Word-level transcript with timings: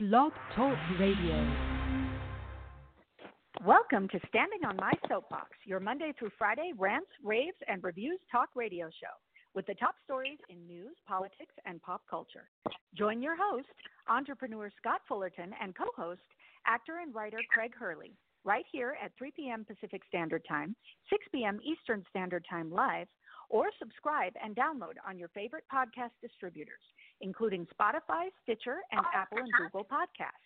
Blog 0.00 0.32
Talk 0.56 0.76
Radio. 0.98 1.54
Welcome 3.64 4.08
to 4.08 4.18
Standing 4.28 4.64
on 4.66 4.74
My 4.74 4.90
Soapbox, 5.08 5.50
your 5.66 5.78
Monday 5.78 6.12
through 6.18 6.32
Friday 6.36 6.72
rants, 6.76 7.06
raves, 7.22 7.56
and 7.68 7.80
reviews 7.84 8.18
talk 8.30 8.48
radio 8.56 8.86
show 8.86 9.14
with 9.54 9.66
the 9.66 9.74
top 9.74 9.94
stories 10.04 10.38
in 10.48 10.66
news, 10.66 10.96
politics, 11.06 11.54
and 11.64 11.80
pop 11.80 12.02
culture. 12.10 12.50
Join 12.98 13.22
your 13.22 13.36
host, 13.38 13.68
entrepreneur 14.08 14.68
Scott 14.80 15.02
Fullerton, 15.06 15.52
and 15.62 15.76
co 15.76 15.84
host, 15.96 16.26
actor 16.66 16.98
and 17.00 17.14
writer 17.14 17.38
Craig 17.48 17.72
Hurley, 17.78 18.16
right 18.42 18.64
here 18.72 18.96
at 19.00 19.12
3 19.16 19.30
p.m. 19.36 19.64
Pacific 19.64 20.02
Standard 20.08 20.42
Time, 20.48 20.74
6 21.08 21.24
p.m. 21.30 21.60
Eastern 21.62 22.02
Standard 22.10 22.44
Time 22.50 22.68
live, 22.68 23.06
or 23.48 23.66
subscribe 23.78 24.32
and 24.42 24.56
download 24.56 24.94
on 25.08 25.18
your 25.18 25.28
favorite 25.28 25.64
podcast 25.72 26.10
distributors, 26.20 26.82
including 27.20 27.66
Spotify, 27.78 28.28
Stitcher, 28.42 28.76
and 28.92 29.00
oh, 29.00 29.10
Apple 29.14 29.38
and 29.38 29.48
Google 29.58 29.84
Podcasts. 29.84 30.44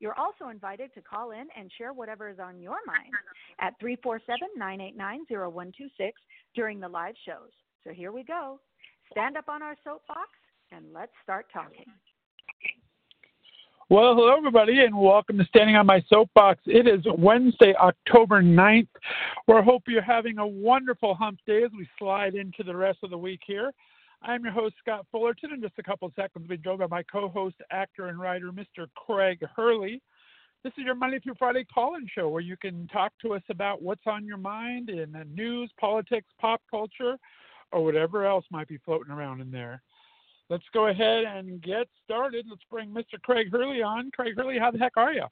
You're 0.00 0.18
also 0.18 0.48
invited 0.50 0.94
to 0.94 1.02
call 1.02 1.32
in 1.32 1.46
and 1.58 1.70
share 1.76 1.92
whatever 1.92 2.28
is 2.28 2.38
on 2.38 2.60
your 2.60 2.78
mind 2.86 3.12
at 3.60 3.74
347 3.80 4.48
989 4.56 5.26
0126 5.28 6.20
during 6.54 6.78
the 6.78 6.88
live 6.88 7.14
shows. 7.26 7.50
So 7.84 7.92
here 7.92 8.12
we 8.12 8.22
go. 8.22 8.60
Stand 9.10 9.36
up 9.36 9.48
on 9.48 9.62
our 9.62 9.74
soapbox 9.82 10.28
and 10.70 10.92
let's 10.92 11.12
start 11.24 11.46
talking. 11.52 11.86
Well, 13.90 14.14
hello, 14.14 14.36
everybody, 14.36 14.80
and 14.80 14.94
welcome 14.94 15.38
to 15.38 15.44
Standing 15.46 15.74
on 15.74 15.86
My 15.86 16.04
Soapbox. 16.10 16.60
It 16.66 16.86
is 16.86 17.00
Wednesday, 17.16 17.74
October 17.74 18.42
9th. 18.42 18.88
We 19.46 19.54
hope 19.64 19.84
you're 19.88 20.02
having 20.02 20.36
a 20.36 20.46
wonderful 20.46 21.14
hump 21.14 21.38
day 21.46 21.62
as 21.62 21.70
we 21.74 21.88
slide 21.98 22.34
into 22.34 22.62
the 22.62 22.76
rest 22.76 22.98
of 23.02 23.08
the 23.08 23.16
week 23.16 23.40
here. 23.46 23.72
I'm 24.22 24.44
your 24.44 24.52
host, 24.52 24.74
Scott 24.80 25.06
Fullerton. 25.10 25.52
In 25.52 25.60
just 25.60 25.78
a 25.78 25.82
couple 25.82 26.10
seconds, 26.16 26.46
we'll 26.48 26.56
be 26.56 26.62
joined 26.62 26.80
by 26.80 26.86
my 26.86 27.02
co 27.02 27.28
host, 27.28 27.56
actor, 27.70 28.08
and 28.08 28.18
writer, 28.18 28.50
Mr. 28.52 28.86
Craig 28.94 29.40
Hurley. 29.54 30.02
This 30.64 30.72
is 30.76 30.84
your 30.84 30.96
Monday 30.96 31.20
through 31.20 31.36
Friday 31.38 31.64
call 31.72 31.94
in 31.94 32.08
show 32.12 32.28
where 32.28 32.42
you 32.42 32.56
can 32.56 32.88
talk 32.88 33.12
to 33.22 33.34
us 33.34 33.42
about 33.48 33.80
what's 33.80 34.06
on 34.06 34.26
your 34.26 34.38
mind 34.38 34.90
in 34.90 35.12
the 35.12 35.24
news, 35.24 35.70
politics, 35.78 36.26
pop 36.40 36.60
culture, 36.68 37.16
or 37.70 37.84
whatever 37.84 38.26
else 38.26 38.44
might 38.50 38.66
be 38.66 38.78
floating 38.78 39.12
around 39.12 39.40
in 39.40 39.50
there 39.52 39.82
let's 40.50 40.64
go 40.72 40.88
ahead 40.88 41.24
and 41.24 41.62
get 41.62 41.88
started. 42.04 42.46
Let's 42.48 42.62
bring 42.70 42.90
Mr. 42.90 43.20
Craig 43.22 43.48
Hurley 43.50 43.82
on. 43.82 44.10
Craig 44.12 44.34
Hurley, 44.36 44.58
how 44.58 44.70
the 44.70 44.78
heck 44.78 44.96
are 44.96 45.12
you? 45.12 45.24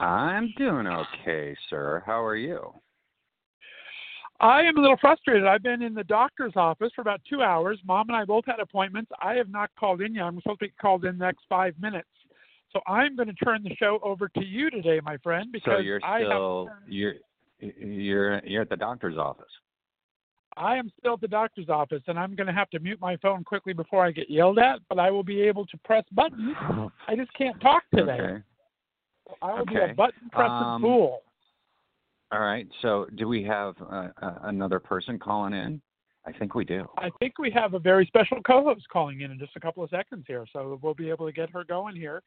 I'm 0.00 0.52
doing 0.56 0.86
okay, 0.86 1.56
sir. 1.70 2.02
How 2.04 2.24
are 2.24 2.36
you? 2.36 2.72
I 4.44 4.60
am 4.60 4.76
a 4.76 4.80
little 4.82 4.98
frustrated. 5.00 5.46
I've 5.46 5.62
been 5.62 5.80
in 5.80 5.94
the 5.94 6.04
doctor's 6.04 6.52
office 6.54 6.90
for 6.94 7.00
about 7.00 7.22
two 7.28 7.40
hours. 7.40 7.80
Mom 7.86 8.10
and 8.10 8.16
I 8.16 8.26
both 8.26 8.44
had 8.44 8.60
appointments. 8.60 9.10
I 9.22 9.32
have 9.36 9.48
not 9.48 9.70
called 9.80 10.02
in 10.02 10.14
yet. 10.14 10.24
I'm 10.24 10.36
supposed 10.36 10.60
to 10.60 10.66
be 10.66 10.72
called 10.78 11.06
in 11.06 11.16
the 11.16 11.24
next 11.24 11.44
five 11.48 11.74
minutes. 11.80 12.08
So 12.70 12.80
I'm 12.86 13.16
going 13.16 13.28
to 13.28 13.34
turn 13.34 13.62
the 13.62 13.74
show 13.76 14.00
over 14.02 14.28
to 14.28 14.44
you 14.44 14.68
today, 14.68 15.00
my 15.02 15.16
friend, 15.18 15.50
because 15.50 15.76
so 15.76 15.78
you're 15.78 15.98
I 16.04 16.20
still 16.20 16.68
you're 16.86 17.14
you're 17.58 18.44
you're 18.44 18.60
at 18.60 18.68
the 18.68 18.76
doctor's 18.76 19.16
office. 19.16 19.46
I 20.58 20.76
am 20.76 20.92
still 21.00 21.14
at 21.14 21.22
the 21.22 21.28
doctor's 21.28 21.70
office, 21.70 22.02
and 22.06 22.18
I'm 22.18 22.34
going 22.34 22.46
to 22.46 22.52
have 22.52 22.68
to 22.70 22.80
mute 22.80 23.00
my 23.00 23.16
phone 23.16 23.44
quickly 23.44 23.72
before 23.72 24.04
I 24.04 24.10
get 24.10 24.28
yelled 24.28 24.58
at. 24.58 24.80
But 24.90 24.98
I 24.98 25.10
will 25.10 25.24
be 25.24 25.40
able 25.40 25.64
to 25.66 25.78
press 25.86 26.04
buttons. 26.12 26.54
I 27.08 27.16
just 27.16 27.32
can't 27.32 27.58
talk 27.62 27.82
today. 27.94 28.12
Okay. 28.12 28.42
I 29.40 29.54
will 29.54 29.64
be 29.64 29.76
a 29.76 29.94
button 29.94 30.28
pressing 30.30 30.52
Um, 30.52 30.82
fool. 30.82 31.22
All 32.34 32.40
right. 32.40 32.66
So, 32.82 33.06
do 33.14 33.28
we 33.28 33.44
have 33.44 33.76
uh, 33.80 34.08
uh, 34.20 34.38
another 34.42 34.80
person 34.80 35.20
calling 35.20 35.54
in? 35.54 35.80
I 36.26 36.32
think 36.32 36.54
we 36.54 36.64
do. 36.64 36.88
I 36.98 37.10
think 37.20 37.38
we 37.38 37.50
have 37.52 37.74
a 37.74 37.78
very 37.78 38.06
special 38.06 38.38
co-host 38.42 38.86
calling 38.90 39.20
in 39.20 39.30
in 39.30 39.38
just 39.38 39.52
a 39.56 39.60
couple 39.60 39.84
of 39.84 39.90
seconds 39.90 40.24
here, 40.26 40.44
so 40.52 40.80
we'll 40.82 40.94
be 40.94 41.10
able 41.10 41.26
to 41.26 41.32
get 41.32 41.50
her 41.50 41.64
going 41.64 41.94
here, 41.94 42.22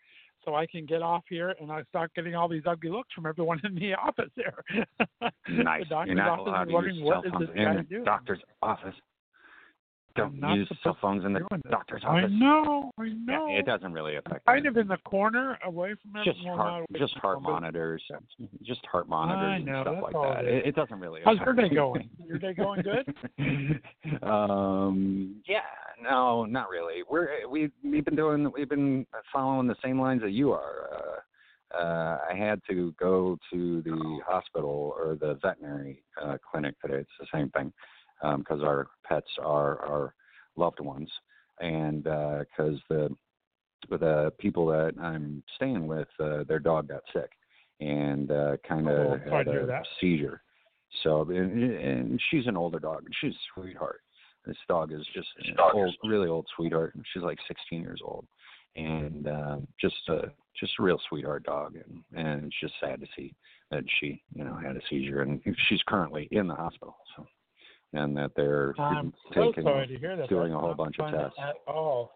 so 0.45 0.55
I 0.55 0.65
can 0.67 0.85
get 0.85 1.01
off 1.01 1.23
here 1.27 1.55
and 1.59 1.71
I 1.71 1.81
start 1.89 2.13
getting 2.13 2.35
all 2.35 2.47
these 2.47 2.61
ugly 2.67 2.89
looks 2.89 3.11
from 3.13 3.25
everyone 3.25 3.59
in 3.65 3.75
the 3.75 3.95
office 3.95 4.29
here. 4.35 4.63
Nice. 5.49 5.85
the 5.89 6.03
You're 6.05 6.15
not 6.15 6.39
office 6.39 6.43
allowed 6.47 6.65
to 6.65 6.93
use 6.93 7.07
cell 7.07 7.23
phones 7.31 7.49
in 7.55 7.87
the 7.89 8.05
doctor's 8.05 8.39
office. 8.61 8.95
Don't 10.17 10.39
not 10.39 10.55
use 10.57 10.69
cell 10.83 10.97
phones 11.01 11.23
in 11.25 11.33
the 11.33 11.39
to 11.39 11.45
be 11.45 11.49
doing 11.49 11.61
this. 11.63 11.71
doctor's 11.71 12.03
I 12.05 12.23
office. 12.23 12.31
know, 12.33 12.91
I 12.97 13.03
Yeah, 13.05 13.13
know. 13.25 13.47
it 13.49 13.65
doesn't 13.65 13.93
really 13.93 14.15
affect. 14.15 14.45
kind 14.45 14.63
me. 14.63 14.69
of 14.69 14.77
in 14.77 14.87
the 14.87 14.97
corner, 14.97 15.57
away 15.63 15.95
from 16.01 16.23
just 16.23 16.39
everyone. 16.39 16.57
heart, 16.57 16.85
away 16.89 16.99
just 16.99 17.13
heart 17.17 17.41
monitors, 17.41 18.03
just 18.63 18.85
heart 18.85 19.07
monitors 19.07 19.65
know, 19.65 19.79
and 19.79 19.87
stuff 19.87 20.03
like 20.03 20.13
that. 20.13 20.45
it. 20.45 20.53
It, 20.53 20.65
it 20.67 20.75
doesn't 20.75 20.99
really. 20.99 21.21
How's 21.23 21.37
your 21.39 21.53
day 21.53 21.69
going? 21.69 22.09
Your 22.27 22.39
day 22.39 22.53
going 22.53 22.81
good? 22.81 23.13
um, 24.23 25.41
yeah, 25.47 25.59
no, 26.01 26.45
not 26.45 26.69
really. 26.69 27.03
We're 27.09 27.47
we 27.49 27.69
we've 27.83 28.05
been 28.05 28.15
doing 28.15 28.51
we've 28.55 28.69
been 28.69 29.05
following 29.31 29.67
the 29.67 29.75
same 29.83 29.99
lines 29.99 30.21
that 30.21 30.31
you 30.31 30.51
are. 30.51 30.89
Uh, 30.93 31.77
uh, 31.77 32.19
I 32.31 32.35
had 32.35 32.61
to 32.69 32.93
go 32.99 33.37
to 33.51 33.81
the 33.81 34.19
hospital 34.25 34.95
or 34.97 35.15
the 35.19 35.37
veterinary 35.41 36.01
uh, 36.21 36.37
clinic 36.49 36.75
today. 36.81 36.99
It's 36.99 37.09
the 37.19 37.27
same 37.33 37.49
thing 37.49 37.73
because 38.21 38.61
our 38.63 38.87
pets 39.07 39.29
are 39.41 39.85
our 39.85 40.13
loved 40.55 40.79
ones, 40.79 41.09
and 41.59 42.03
because 42.03 42.79
the 42.89 43.09
the 43.89 44.33
people 44.39 44.65
that 44.67 44.93
I'm 44.99 45.43
staying 45.55 45.85
with, 45.87 46.07
uh, 46.19 46.43
their 46.47 46.59
dog 46.59 46.89
got 46.89 47.03
sick 47.13 47.29
and 47.79 48.31
uh, 48.31 48.57
kind 48.67 48.87
Oh, 48.87 49.13
of 49.13 49.21
I'm 49.21 49.31
had 49.31 49.47
a 49.47 49.65
that. 49.65 49.85
seizure. 49.99 50.41
So, 51.03 51.21
and, 51.29 51.73
and 51.75 52.21
she's 52.29 52.47
an 52.47 52.57
older 52.57 52.79
dog, 52.79 53.03
and 53.05 53.13
she's 53.19 53.33
a 53.33 53.47
sweetheart. 53.53 54.01
This 54.45 54.57
dog 54.67 54.93
is 54.93 55.05
just 55.13 55.27
an 55.45 55.55
old, 55.73 55.93
really 56.03 56.29
old 56.29 56.47
sweetheart. 56.55 56.97
She's 57.13 57.23
like 57.23 57.37
16 57.47 57.81
years 57.81 57.99
old, 58.03 58.25
and 58.75 59.27
um, 59.27 59.67
just 59.79 59.95
a 60.07 60.31
just 60.57 60.73
a 60.79 60.83
real 60.83 60.99
sweetheart 61.09 61.43
dog. 61.43 61.75
And 61.75 62.01
and 62.15 62.45
it's 62.45 62.59
just 62.61 62.73
sad 62.79 63.01
to 63.01 63.07
see 63.15 63.33
that 63.71 63.83
she, 63.99 64.23
you 64.33 64.45
know, 64.45 64.55
had 64.55 64.77
a 64.77 64.81
seizure, 64.89 65.21
and 65.21 65.41
she's 65.67 65.81
currently 65.85 66.29
in 66.31 66.47
the 66.47 66.55
hospital. 66.55 66.95
So, 67.15 67.27
and 67.93 68.15
that 68.17 68.31
they're 68.35 68.73
I'm 68.79 69.13
so 69.33 69.45
taking 69.45 69.63
sorry 69.63 69.87
to 69.87 69.97
hear 69.97 70.15
that. 70.15 70.29
doing 70.29 70.51
That's 70.51 70.57
a 70.57 70.65
whole 70.65 70.73
bunch 70.73 70.97
of 70.99 71.11
tests. 71.11 71.37
At 71.39 71.55
all. 71.67 72.11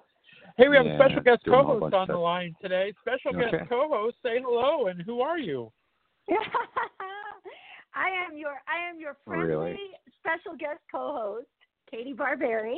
Hey, 0.57 0.67
we 0.67 0.75
have 0.75 0.85
a 0.85 0.95
special 0.97 1.21
guest 1.21 1.43
doing 1.45 1.59
a 1.59 1.63
whole 1.63 1.79
co-host 1.79 1.93
on 1.93 2.07
the 2.07 2.17
line 2.17 2.55
today. 2.61 2.93
Special 3.01 3.35
Okay. 3.35 3.57
guest 3.57 3.69
co-host, 3.69 4.17
say 4.23 4.41
hello 4.41 4.87
and 4.87 5.01
who 5.01 5.21
are 5.21 5.39
you? 5.39 5.71
I 7.93 8.07
am 8.09 8.37
your 8.37 8.61
I 8.67 8.89
am 8.89 8.99
your 8.99 9.11
oh, 9.11 9.23
friendly 9.25 9.47
Really? 9.47 9.77
special 10.19 10.57
guest 10.57 10.79
co-host, 10.91 11.47
Katie 11.89 12.13
Barberi. 12.13 12.77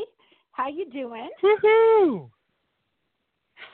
How 0.51 0.69
you 0.69 0.89
doing? 0.91 1.29
Woohoo! 1.43 2.29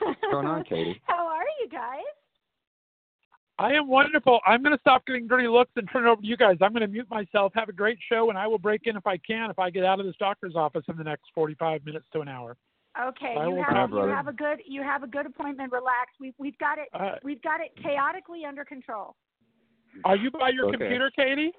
What's 0.00 0.20
going 0.30 0.46
on, 0.46 0.64
Katie? 0.64 1.00
How 1.04 1.26
are 1.26 1.44
you 1.62 1.68
guys? 1.70 2.00
I 3.60 3.74
am 3.74 3.88
wonderful. 3.88 4.40
I'm 4.46 4.62
going 4.62 4.74
to 4.74 4.80
stop 4.80 5.06
getting 5.06 5.28
dirty 5.28 5.46
looks 5.46 5.72
and 5.76 5.86
turn 5.92 6.06
it 6.06 6.10
over 6.10 6.22
to 6.22 6.26
you 6.26 6.38
guys. 6.38 6.56
I'm 6.62 6.72
going 6.72 6.80
to 6.80 6.88
mute 6.88 7.08
myself, 7.10 7.52
have 7.54 7.68
a 7.68 7.74
great 7.74 7.98
show, 8.10 8.30
and 8.30 8.38
I 8.38 8.46
will 8.46 8.58
break 8.58 8.86
in 8.86 8.96
if 8.96 9.06
I 9.06 9.18
can 9.18 9.50
if 9.50 9.58
I 9.58 9.68
get 9.68 9.84
out 9.84 10.00
of 10.00 10.06
this 10.06 10.14
doctor's 10.18 10.56
office 10.56 10.84
in 10.88 10.96
the 10.96 11.04
next 11.04 11.24
45 11.34 11.84
minutes 11.84 12.06
to 12.14 12.20
an 12.20 12.28
hour. 12.28 12.56
Okay, 12.98 13.36
I 13.38 13.46
you 13.46 13.62
have 13.68 13.90
you 13.90 14.08
have 14.08 14.28
a 14.28 14.32
good 14.32 14.62
you 14.66 14.82
have 14.82 15.02
a 15.02 15.06
good 15.06 15.26
appointment. 15.26 15.70
Relax. 15.72 16.10
We've 16.18 16.34
we've 16.38 16.56
got 16.58 16.78
it 16.78 16.88
Uh, 16.94 17.16
we've 17.22 17.42
got 17.42 17.60
it 17.60 17.70
chaotically 17.82 18.44
under 18.48 18.64
control. 18.64 19.14
are 20.04 20.16
you 20.16 20.30
by 20.30 20.48
your 20.48 20.66
Okay. 20.68 20.78
computer, 20.78 21.10
Katie? 21.14 21.52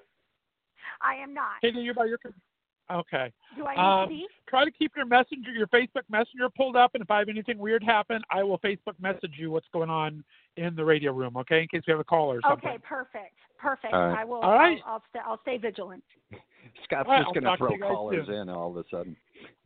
I 1.00 1.14
am 1.14 1.32
not. 1.32 1.60
Katie, 1.62 1.80
you're 1.80 1.94
by 1.94 2.06
your 2.06 2.18
computer. 2.18 2.42
Okay. 2.92 3.32
Do 3.56 3.66
I 3.66 3.74
need 3.74 3.80
Um, 3.80 4.08
to 4.08 4.26
try 4.48 4.64
to 4.64 4.70
keep 4.70 4.92
your 4.96 5.06
messenger, 5.06 5.50
your 5.50 5.66
Facebook 5.68 6.02
Messenger 6.10 6.48
pulled 6.56 6.76
up, 6.76 6.94
and 6.94 7.02
if 7.02 7.10
I 7.10 7.18
have 7.18 7.28
anything 7.28 7.58
weird 7.58 7.82
happen, 7.82 8.20
I 8.30 8.42
will 8.42 8.58
Facebook 8.58 8.98
message 9.00 9.32
you 9.36 9.50
what's 9.50 9.68
going 9.72 9.90
on 9.90 10.22
in 10.56 10.74
the 10.76 10.84
radio 10.84 11.12
room, 11.12 11.36
okay? 11.38 11.62
In 11.62 11.68
case 11.68 11.82
we 11.86 11.92
have 11.92 12.00
a 12.00 12.04
call 12.04 12.32
or 12.32 12.40
something. 12.46 12.68
Okay, 12.68 12.78
perfect, 12.86 13.34
perfect. 13.58 13.94
All 13.94 14.08
right. 14.08 14.18
I 14.18 14.24
will. 14.24 14.40
All 14.40 14.52
right. 14.52 14.78
I'll 14.86 14.94
I'll, 14.94 15.02
stay, 15.10 15.18
I'll 15.24 15.40
stay 15.42 15.56
vigilant. 15.58 16.04
Scott's 16.84 17.06
All 17.08 17.14
right, 17.14 17.22
just 17.24 17.34
going 17.34 17.44
to 17.44 17.50
to 17.50 17.56
throw 17.56 17.78
callers 17.78 18.26
soon. 18.26 18.34
in 18.36 18.48
all 18.48 18.70
of 18.70 18.76
a 18.76 18.84
sudden. 18.90 19.16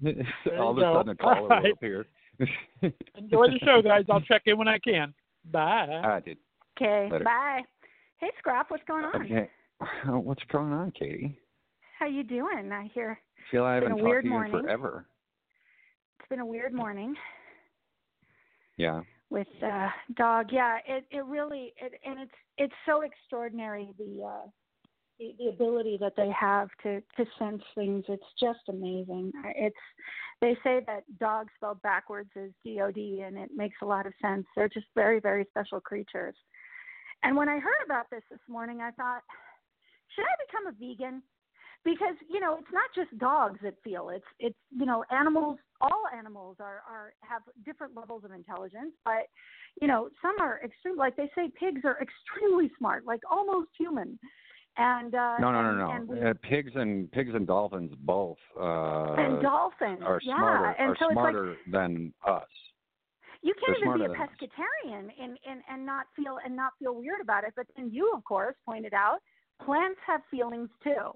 All 0.58 0.70
of 0.70 0.79
a 0.79 0.81
sudden, 0.81 1.08
a 1.11 1.14
caller 1.17 1.37
All 1.37 1.49
right. 1.49 1.62
will 1.62 1.72
appear. 1.72 2.06
Enjoy 3.17 3.46
the 3.49 3.58
show, 3.64 3.82
guys. 3.82 4.05
I'll 4.11 4.20
check 4.22 4.43
in 4.46 4.56
when 4.58 4.69
I 4.69 4.79
can. 4.79 5.12
Bye. 5.50 5.87
All 6.02 6.08
right, 6.08 6.25
dude. 6.25 6.38
Okay, 6.81 7.11
bye. 7.25 7.62
Hey, 8.19 8.31
Scrap, 8.38 8.70
what's 8.70 8.82
going 8.88 9.05
on? 9.05 9.22
Okay. 9.22 9.50
What's 10.06 10.43
going 10.50 10.72
on, 10.72 10.90
Katie? 10.93 11.38
How 11.98 12.06
you 12.06 12.25
doing? 12.25 12.70
I 12.72 12.90
hear 12.94 13.19
I 13.38 13.50
feel 13.50 13.64
I 13.64 13.76
It's 13.76 13.84
been 13.84 13.90
haven't 13.90 13.98
a 13.98 14.02
talked 14.02 14.08
weird 14.10 14.22
to 14.25 14.28
you 14.28 14.32
morning. 14.32 14.54
in 14.54 14.62
forever. 14.62 15.06
it's 16.20 16.28
been 16.28 16.40
a 16.40 16.46
weird 16.46 16.72
morning. 16.75 17.14
Yeah. 18.76 19.02
With 19.31 19.46
uh 19.62 19.88
dog. 20.16 20.48
Yeah, 20.52 20.78
it 20.87 21.04
it 21.10 21.25
really 21.25 21.72
it 21.81 21.93
and 22.04 22.20
it's 22.20 22.34
it's 22.58 22.75
so 22.84 23.02
extraordinary 23.02 23.88
the 23.98 24.22
uh 24.25 24.46
the, 25.19 25.34
the 25.38 25.48
ability 25.48 25.96
that 26.00 26.12
they 26.16 26.31
have 26.38 26.69
to 26.82 27.00
to 27.16 27.25
sense 27.38 27.62
things. 27.75 28.04
It's 28.08 28.22
just 28.38 28.60
amazing. 28.69 29.32
It's 29.56 29.76
they 30.43 30.56
say 30.62 30.81
that 30.87 31.04
dog 31.19 31.48
spelled 31.56 31.81
backwards 31.82 32.31
is 32.37 32.52
D 32.62 32.81
O 32.82 32.90
D, 32.90 33.22
and 33.26 33.38
it 33.38 33.50
makes 33.56 33.76
a 33.82 33.87
lot 33.87 34.06
of 34.06 34.12
sense. 34.20 34.44
They're 34.54 34.69
just 34.69 34.87
very 34.94 35.19
very 35.19 35.46
special 35.50 35.81
creatures. 35.81 36.37
And 37.22 37.34
when 37.37 37.48
I 37.48 37.58
heard 37.58 37.82
about 37.84 38.10
this 38.10 38.22
this 38.31 38.38
morning, 38.46 38.82
I 38.82 38.90
thought, 38.90 39.22
should 40.14 40.25
I 40.26 40.37
become 40.46 40.66
a 40.66 40.72
vegan? 40.78 41.22
Because 41.86 42.16
you 42.28 42.40
know, 42.40 42.58
it's 42.58 42.72
not 42.72 42.90
just 42.96 43.16
dogs 43.18 43.60
that 43.62 43.74
feel. 43.84 44.10
It's 44.10 44.26
it's 44.40 44.58
you 44.76 44.84
know, 44.84 45.04
animals. 45.12 45.58
All 45.80 46.04
animals 46.14 46.56
are 46.58 46.82
are 46.90 47.14
have 47.20 47.42
different 47.64 47.94
levels 47.94 48.24
of 48.24 48.32
intelligence, 48.32 48.92
but 49.04 49.28
you 49.80 49.86
know, 49.86 50.08
some 50.20 50.34
are 50.40 50.60
extreme. 50.64 50.96
Like 50.96 51.16
they 51.16 51.30
say, 51.36 51.48
pigs 51.58 51.82
are 51.84 51.96
extremely 52.02 52.72
smart, 52.76 53.06
like 53.06 53.20
almost 53.30 53.68
human. 53.78 54.18
And 54.78 55.14
uh, 55.14 55.36
no, 55.38 55.52
no, 55.52 55.62
no, 55.62 55.74
no. 55.74 55.90
And 55.92 56.26
uh, 56.26 56.34
pigs 56.42 56.72
and 56.74 57.10
pigs 57.12 57.30
and 57.34 57.46
dolphins 57.46 57.92
both 58.00 58.36
uh, 58.60 59.14
and 59.14 59.40
dolphins 59.40 60.00
are 60.04 60.20
yeah. 60.22 60.36
smarter 60.36 60.74
and 60.78 60.90
are 60.90 60.96
so 60.98 61.08
smarter 61.12 61.52
it's 61.52 61.60
like, 61.66 61.72
than 61.72 62.12
us. 62.26 62.42
You 63.42 63.54
can't 63.64 63.78
They're 63.80 63.96
even 63.96 64.12
be 64.12 64.12
a 64.12 64.18
pescatarian 64.18 65.08
and, 65.22 65.38
and 65.48 65.62
and 65.70 65.86
not 65.86 66.06
feel 66.16 66.38
and 66.44 66.56
not 66.56 66.72
feel 66.80 66.96
weird 66.96 67.20
about 67.22 67.44
it. 67.44 67.52
But 67.54 67.66
then 67.76 67.90
you, 67.92 68.12
of 68.12 68.24
course, 68.24 68.56
pointed 68.66 68.92
out 68.92 69.18
plants 69.64 70.00
have 70.04 70.20
feelings 70.30 70.68
too. 70.82 71.12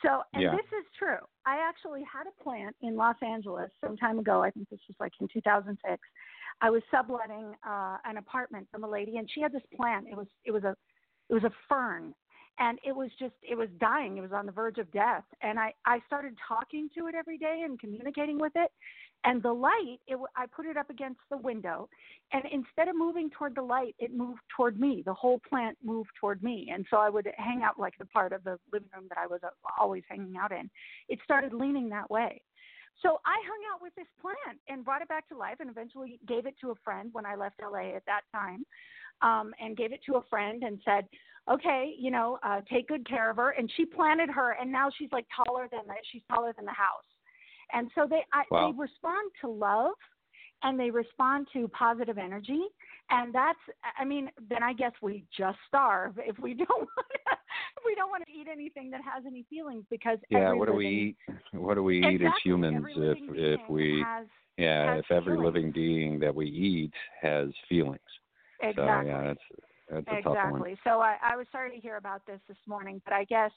So, 0.00 0.22
and 0.32 0.42
Yeah. 0.42 0.56
this 0.56 0.66
is 0.72 0.90
true. 0.98 1.18
I 1.44 1.58
actually 1.58 2.02
had 2.04 2.26
a 2.26 2.42
plant 2.42 2.74
in 2.80 2.96
Los 2.96 3.20
Angeles 3.22 3.70
some 3.80 3.96
time 3.96 4.18
ago. 4.18 4.42
I 4.42 4.50
think 4.50 4.68
this 4.68 4.80
was 4.88 4.96
like 4.98 5.12
in 5.20 5.28
2006. 5.28 6.08
I 6.60 6.70
was 6.70 6.82
subletting 6.90 7.54
uh, 7.66 7.98
an 8.04 8.16
apartment 8.16 8.68
from 8.70 8.84
a 8.84 8.88
lady, 8.88 9.18
and 9.18 9.30
she 9.30 9.40
had 9.40 9.52
this 9.52 9.62
plant. 9.76 10.06
It 10.08 10.16
was 10.16 10.28
it 10.44 10.50
was 10.52 10.64
a 10.64 10.76
it 11.28 11.34
was 11.34 11.44
a 11.44 11.52
fern, 11.68 12.14
and 12.58 12.78
it 12.84 12.94
was 12.94 13.10
just 13.18 13.34
it 13.42 13.56
was 13.56 13.68
dying. 13.80 14.16
It 14.16 14.20
was 14.20 14.32
on 14.32 14.46
the 14.46 14.52
verge 14.52 14.78
of 14.78 14.90
death, 14.92 15.24
and 15.40 15.58
I 15.58 15.74
I 15.84 16.00
started 16.06 16.36
talking 16.46 16.88
to 16.96 17.06
it 17.06 17.14
every 17.14 17.38
day 17.38 17.62
and 17.64 17.78
communicating 17.78 18.38
with 18.38 18.52
it. 18.54 18.70
And 19.24 19.40
the 19.42 19.52
light, 19.52 19.98
it, 20.08 20.18
I 20.36 20.46
put 20.46 20.66
it 20.66 20.76
up 20.76 20.90
against 20.90 21.20
the 21.30 21.36
window, 21.36 21.88
and 22.32 22.42
instead 22.50 22.88
of 22.88 22.96
moving 22.96 23.30
toward 23.30 23.54
the 23.54 23.62
light, 23.62 23.94
it 24.00 24.12
moved 24.12 24.40
toward 24.56 24.80
me. 24.80 25.02
The 25.04 25.14
whole 25.14 25.40
plant 25.48 25.78
moved 25.84 26.10
toward 26.18 26.42
me, 26.42 26.70
and 26.72 26.84
so 26.90 26.96
I 26.96 27.08
would 27.08 27.28
hang 27.36 27.62
out 27.62 27.78
like 27.78 27.96
the 27.98 28.06
part 28.06 28.32
of 28.32 28.42
the 28.42 28.58
living 28.72 28.88
room 28.94 29.06
that 29.10 29.18
I 29.18 29.28
was 29.28 29.40
uh, 29.44 29.50
always 29.78 30.02
hanging 30.08 30.36
out 30.36 30.50
in. 30.50 30.68
It 31.08 31.20
started 31.22 31.52
leaning 31.52 31.88
that 31.90 32.10
way. 32.10 32.42
So 33.00 33.20
I 33.24 33.36
hung 33.46 33.60
out 33.72 33.80
with 33.80 33.94
this 33.94 34.08
plant 34.20 34.58
and 34.68 34.84
brought 34.84 35.02
it 35.02 35.08
back 35.08 35.28
to 35.28 35.36
life, 35.36 35.56
and 35.60 35.70
eventually 35.70 36.18
gave 36.26 36.46
it 36.46 36.56
to 36.60 36.70
a 36.70 36.74
friend 36.84 37.10
when 37.12 37.24
I 37.24 37.36
left 37.36 37.60
LA 37.62 37.94
at 37.94 38.04
that 38.06 38.22
time, 38.32 38.66
um, 39.22 39.54
and 39.60 39.76
gave 39.76 39.92
it 39.92 40.00
to 40.06 40.16
a 40.16 40.22
friend 40.28 40.64
and 40.64 40.80
said, 40.84 41.08
"Okay, 41.48 41.94
you 41.96 42.10
know, 42.10 42.40
uh, 42.42 42.60
take 42.62 42.88
good 42.88 43.08
care 43.08 43.30
of 43.30 43.36
her." 43.36 43.50
And 43.50 43.70
she 43.76 43.86
planted 43.86 44.30
her, 44.30 44.52
and 44.60 44.72
now 44.72 44.90
she's 44.90 45.12
like 45.12 45.26
taller 45.34 45.68
than 45.70 45.86
the, 45.86 45.94
she's 46.10 46.22
taller 46.28 46.52
than 46.54 46.64
the 46.64 46.72
house. 46.72 47.04
And 47.72 47.90
so 47.94 48.06
they 48.08 48.22
I, 48.32 48.44
Wow. 48.50 48.72
they 48.72 48.78
respond 48.78 49.30
to 49.40 49.48
love, 49.48 49.94
and 50.62 50.78
they 50.78 50.90
respond 50.90 51.48
to 51.52 51.68
positive 51.68 52.18
energy, 52.18 52.62
and 53.10 53.34
that's 53.34 53.58
I 53.98 54.04
mean 54.04 54.30
then 54.48 54.62
I 54.62 54.72
guess 54.72 54.92
we 55.02 55.24
just 55.36 55.58
starve 55.68 56.18
if 56.18 56.38
we 56.38 56.54
don't 56.54 56.68
want 56.68 56.88
to, 56.88 57.32
if 57.76 57.82
we 57.84 57.94
don't 57.94 58.10
want 58.10 58.24
to 58.26 58.32
eat 58.32 58.46
anything 58.50 58.90
that 58.90 59.00
has 59.02 59.24
any 59.26 59.44
feelings 59.50 59.84
because 59.90 60.18
Yeah. 60.30 60.52
What 60.52 60.66
do 60.66 60.72
living, 60.72 60.76
we 60.76 60.86
eat? 60.88 61.16
What 61.60 61.74
do 61.74 61.82
we 61.82 61.98
eat 62.14 62.22
as 62.22 62.32
humans 62.44 62.86
if 62.96 63.18
if 63.36 63.60
we 63.68 64.00
has 64.02 64.26
yeah 64.58 64.94
has 64.94 65.00
if 65.00 65.10
every 65.10 65.32
feelings. 65.34 65.54
living 65.54 65.72
being 65.72 66.18
that 66.20 66.34
we 66.34 66.46
eat 66.46 66.92
has 67.20 67.48
feelings? 67.68 68.00
exactly 68.60 68.84
So 68.84 69.06
yeah, 69.08 69.24
that's 69.24 69.40
that's 69.90 70.06
a 70.06 70.10
tough 70.10 70.38
one. 70.50 70.52
exactly. 70.54 70.78
So 70.84 71.00
I, 71.00 71.16
I 71.22 71.36
was 71.36 71.46
sorry 71.52 71.70
to 71.74 71.80
hear 71.80 71.96
about 71.96 72.24
this 72.26 72.40
this 72.48 72.56
morning, 72.66 73.00
but 73.04 73.12
I 73.14 73.24
guess 73.24 73.50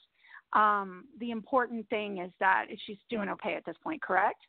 um, 0.52 1.04
the 1.20 1.30
important 1.30 1.88
thing 1.88 2.18
is 2.18 2.30
that 2.40 2.66
she's 2.86 2.98
doing 3.10 3.28
okay 3.30 3.54
at 3.54 3.64
this 3.64 3.76
point, 3.82 4.02
correct? 4.02 4.40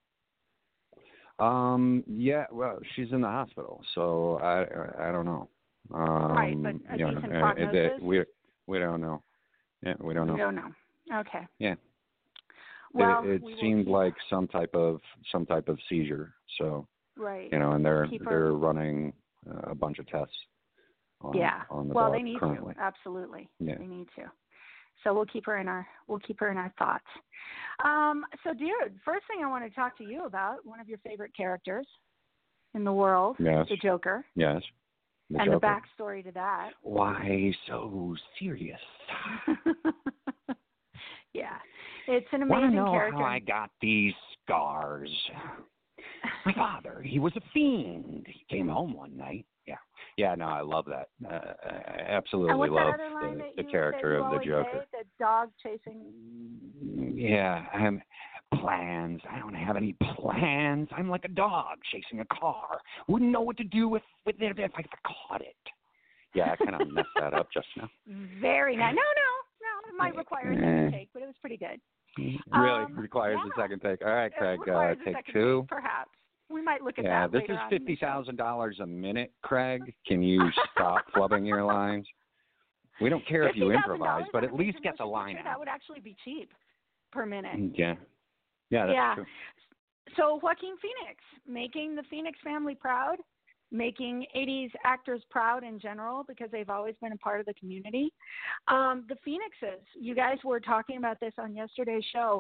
Um. 1.40 2.04
Yeah. 2.08 2.46
Well, 2.52 2.80
she's 2.96 3.12
in 3.12 3.22
the 3.22 3.28
hospital, 3.28 3.82
so 3.94 4.40
I 4.42 5.08
I 5.08 5.12
don't 5.12 5.26
know. 5.26 5.50
Um, 5.94 6.32
Right, 6.32 6.62
but 6.62 6.76
a 6.94 6.98
you 6.98 7.06
know, 7.06 7.14
decent 7.14 7.36
uh, 7.36 7.40
prognosis? 7.40 8.02
we 8.02 8.24
we 8.66 8.80
don't 8.80 9.02
know. 9.02 9.22
Yeah, 9.84 9.94
we 10.02 10.14
don't 10.14 10.28
know. 10.28 10.34
We 10.34 10.40
don't 10.40 10.56
know. 10.56 10.72
Okay. 11.14 11.48
Yeah. 11.60 11.76
Well, 12.94 13.24
it, 13.24 13.36
it 13.36 13.44
we 13.44 13.56
seemed 13.62 13.88
like 13.88 14.14
some 14.30 14.48
type 14.48 14.74
of 14.74 15.00
some 15.32 15.46
type 15.46 15.68
of 15.68 15.78
seizure. 15.88 16.34
So 16.58 16.88
right. 17.16 17.50
you 17.52 17.60
know, 17.60 17.74
and 17.74 17.86
they're 17.86 18.08
Keep 18.08 18.26
they're 18.26 18.54
running 18.54 19.14
uh, 19.50 19.72
a 19.72 19.76
bunch 19.76 20.00
of 20.00 20.08
tests. 20.08 20.36
On, 21.22 21.36
yeah. 21.36 21.62
On 21.70 21.88
the 21.88 21.94
well, 21.94 22.12
they 22.12 22.22
need 22.22 22.40
currently. 22.40 22.74
to. 22.74 22.80
Absolutely. 22.80 23.50
Yeah. 23.60 23.78
They 23.78 23.88
need 23.88 24.08
to. 24.16 24.24
So 25.04 25.14
we'll 25.14 25.26
keep 25.26 25.46
her 25.46 25.58
in 25.60 25.68
our 25.68 25.88
we'll 26.08 26.20
keep 26.20 26.40
her 26.40 26.52
in 26.52 26.58
our 26.58 26.74
thoughts. 26.78 27.06
Um, 27.84 28.26
so, 28.44 28.54
dude, 28.54 29.00
first 29.06 29.26
thing 29.28 29.44
I 29.44 29.50
want 29.50 29.64
to 29.64 29.70
talk 29.76 29.98
to 30.00 30.04
you 30.04 30.26
about 30.26 30.66
one 30.66 30.80
of 30.80 30.90
your 30.90 30.98
favorite 31.00 31.36
characters 31.36 31.86
in 32.74 32.84
the 32.84 32.92
world, 32.94 33.38
Yes. 33.40 33.68
the 33.70 33.78
Joker, 33.78 34.26
Yes. 34.36 34.62
The 35.30 35.40
and 35.40 35.52
Joker. 35.52 35.60
the 35.60 36.04
backstory 36.04 36.24
to 36.24 36.32
that. 36.32 36.72
Why 36.82 37.54
so 37.68 38.16
serious? 38.40 38.80
yeah, 41.34 41.58
it's 42.08 42.28
an 42.32 42.44
amazing 42.44 42.76
know 42.76 42.92
character. 42.92 43.18
how 43.20 43.26
I 43.26 43.40
got 43.40 43.70
these 43.82 44.14
scars? 44.44 45.10
My 46.46 46.54
father, 46.54 47.02
he 47.06 47.20
was 47.20 47.34
a 47.36 47.42
fiend. 47.54 48.26
He 48.28 48.46
came 48.50 48.70
home 48.70 48.94
one 48.94 49.16
night. 49.18 49.46
Yeah. 50.18 50.36
No, 50.36 50.46
I 50.46 50.62
love 50.62 50.86
that. 50.86 51.10
Uh, 51.26 51.54
I 51.64 52.02
absolutely 52.10 52.70
love 52.70 52.94
that 52.98 53.06
other 53.06 53.14
line 53.14 53.38
the, 53.56 53.64
the 53.64 53.70
character 53.70 54.18
of 54.18 54.32
the 54.32 54.46
Joker. 54.46 54.86
Say, 54.92 55.00
the 55.04 55.24
dog 55.24 55.50
chasing. 55.64 56.06
Yeah, 57.16 57.66
I'm 57.74 58.02
plans. 58.60 59.22
I 59.30 59.40
don't 59.40 59.54
have 59.54 59.76
any 59.78 59.96
plans. 60.16 60.88
I'm 60.96 61.10
like 61.10 61.26
a 61.26 61.30
dog 61.30 61.78
chasing 61.92 62.20
a 62.22 62.26
car. 62.26 62.80
Wouldn't 63.08 63.32
know 63.32 63.42
what 63.42 63.58
to 63.58 63.64
do 63.64 63.88
with 63.88 64.04
with 64.26 64.36
it 64.42 64.58
if 64.58 64.72
I 64.76 64.84
caught 65.06 65.42
it. 65.42 65.56
Yeah, 66.34 66.52
I 66.52 66.56
kind 66.64 66.82
of 66.82 66.88
messed 66.92 67.08
that 67.20 67.34
up 67.34 67.48
just 67.54 67.68
now. 67.78 67.90
Very 68.42 68.76
nice. 68.76 68.96
No, 68.96 69.02
no, 69.02 69.32
no. 69.62 69.90
It 69.90 69.98
might 69.98 70.16
require 70.18 70.52
a 70.52 70.56
second 70.56 70.94
Eh. 70.94 70.98
take, 70.98 71.10
but 71.14 71.24
it 71.24 71.26
was 71.28 71.36
pretty 71.42 71.58
good. 71.58 71.80
Really 72.18 72.40
Um, 72.52 72.98
requires 72.98 73.38
yeah. 73.44 73.52
a 73.52 73.62
second 73.62 73.80
take. 73.82 74.02
All 74.02 74.12
right, 74.14 74.32
Craig, 74.36 74.60
uh, 74.68 74.96
take 75.06 75.16
two. 75.32 75.62
take, 75.62 75.70
perhaps. 75.70 76.10
We 76.50 76.62
might 76.62 76.82
look 76.82 76.98
at 76.98 77.06
Yeah, 77.06 77.28
that 77.28 77.32
this 77.32 77.42
later 77.42 77.54
is 77.54 77.60
on 77.60 77.74
in 77.74 77.80
the 77.80 77.80
fifty 77.80 77.96
thousand 78.00 78.38
dollars 78.38 78.80
a 78.82 78.86
minute, 78.86 79.32
Craig. 79.42 79.94
Can 80.06 80.22
you 80.22 80.50
stop 80.74 81.06
flubbing 81.16 81.46
your 81.46 81.64
lines? 81.64 82.08
We 83.02 83.10
don't 83.10 83.26
care 83.28 83.48
if 83.48 83.56
you 83.56 83.72
improvise, 83.72 84.24
but 84.32 84.44
at 84.44 84.54
least 84.56 84.78
get 84.82 84.98
the 84.98 85.06
line 85.06 85.36
picture, 85.36 85.50
That 85.50 85.60
would 85.60 85.68
actually 85.68 86.00
be 86.00 86.16
cheap 86.24 86.52
per 87.12 87.26
minute. 87.26 87.58
Mm, 87.58 87.72
yeah, 87.76 87.94
yeah, 88.70 88.88
that's 88.88 88.96
Yeah. 88.96 89.16
true. 89.16 89.26
So 90.16 90.40
Joaquin 90.42 90.76
Phoenix 90.82 91.22
making 91.48 91.96
the 91.96 92.04
Phoenix 92.10 92.40
family 92.44 92.76
proud, 92.76 93.18
making 93.72 94.26
80s 94.36 94.72
actors 94.86 95.22
proud 95.30 95.64
in 95.64 95.80
general 95.80 96.24
because 96.28 96.50
they've 96.52 96.70
always 96.70 96.96
been 97.02 97.12
a 97.12 97.18
part 97.18 97.40
of 97.40 97.46
the 97.46 97.54
community. 97.56 98.14
Um, 98.68 99.06
the 99.10 99.16
Phoenixes, 99.26 99.86
you 100.00 100.16
guys 100.16 100.38
were 100.46 100.60
talking 100.60 100.98
about 100.98 101.20
this 101.20 101.34
on 101.38 101.56
yesterday's 101.56 102.04
show. 102.14 102.40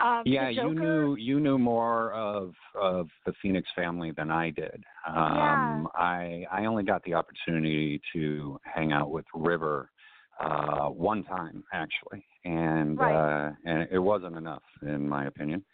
Um, 0.00 0.22
Yeah, 0.24 0.48
you 0.48 0.74
knew 0.74 1.16
you 1.16 1.40
knew 1.40 1.58
more 1.58 2.12
of 2.12 2.54
of 2.80 3.08
the 3.26 3.32
Phoenix 3.42 3.68
family 3.74 4.12
than 4.12 4.30
I 4.30 4.50
did. 4.50 4.84
Um 5.06 5.88
Yeah. 5.94 6.00
I 6.00 6.46
I 6.52 6.64
only 6.66 6.84
got 6.84 7.02
the 7.04 7.14
opportunity 7.14 8.00
to 8.12 8.60
hang 8.62 8.92
out 8.92 9.10
with 9.10 9.24
River 9.34 9.90
uh 10.38 10.86
one 10.86 11.24
time 11.24 11.64
actually. 11.72 12.24
And 12.44 12.98
Right. 12.98 13.14
uh 13.14 13.52
and 13.64 13.88
it 13.90 13.98
wasn't 13.98 14.36
enough 14.36 14.62
in 14.82 15.08
my 15.08 15.26
opinion. 15.26 15.64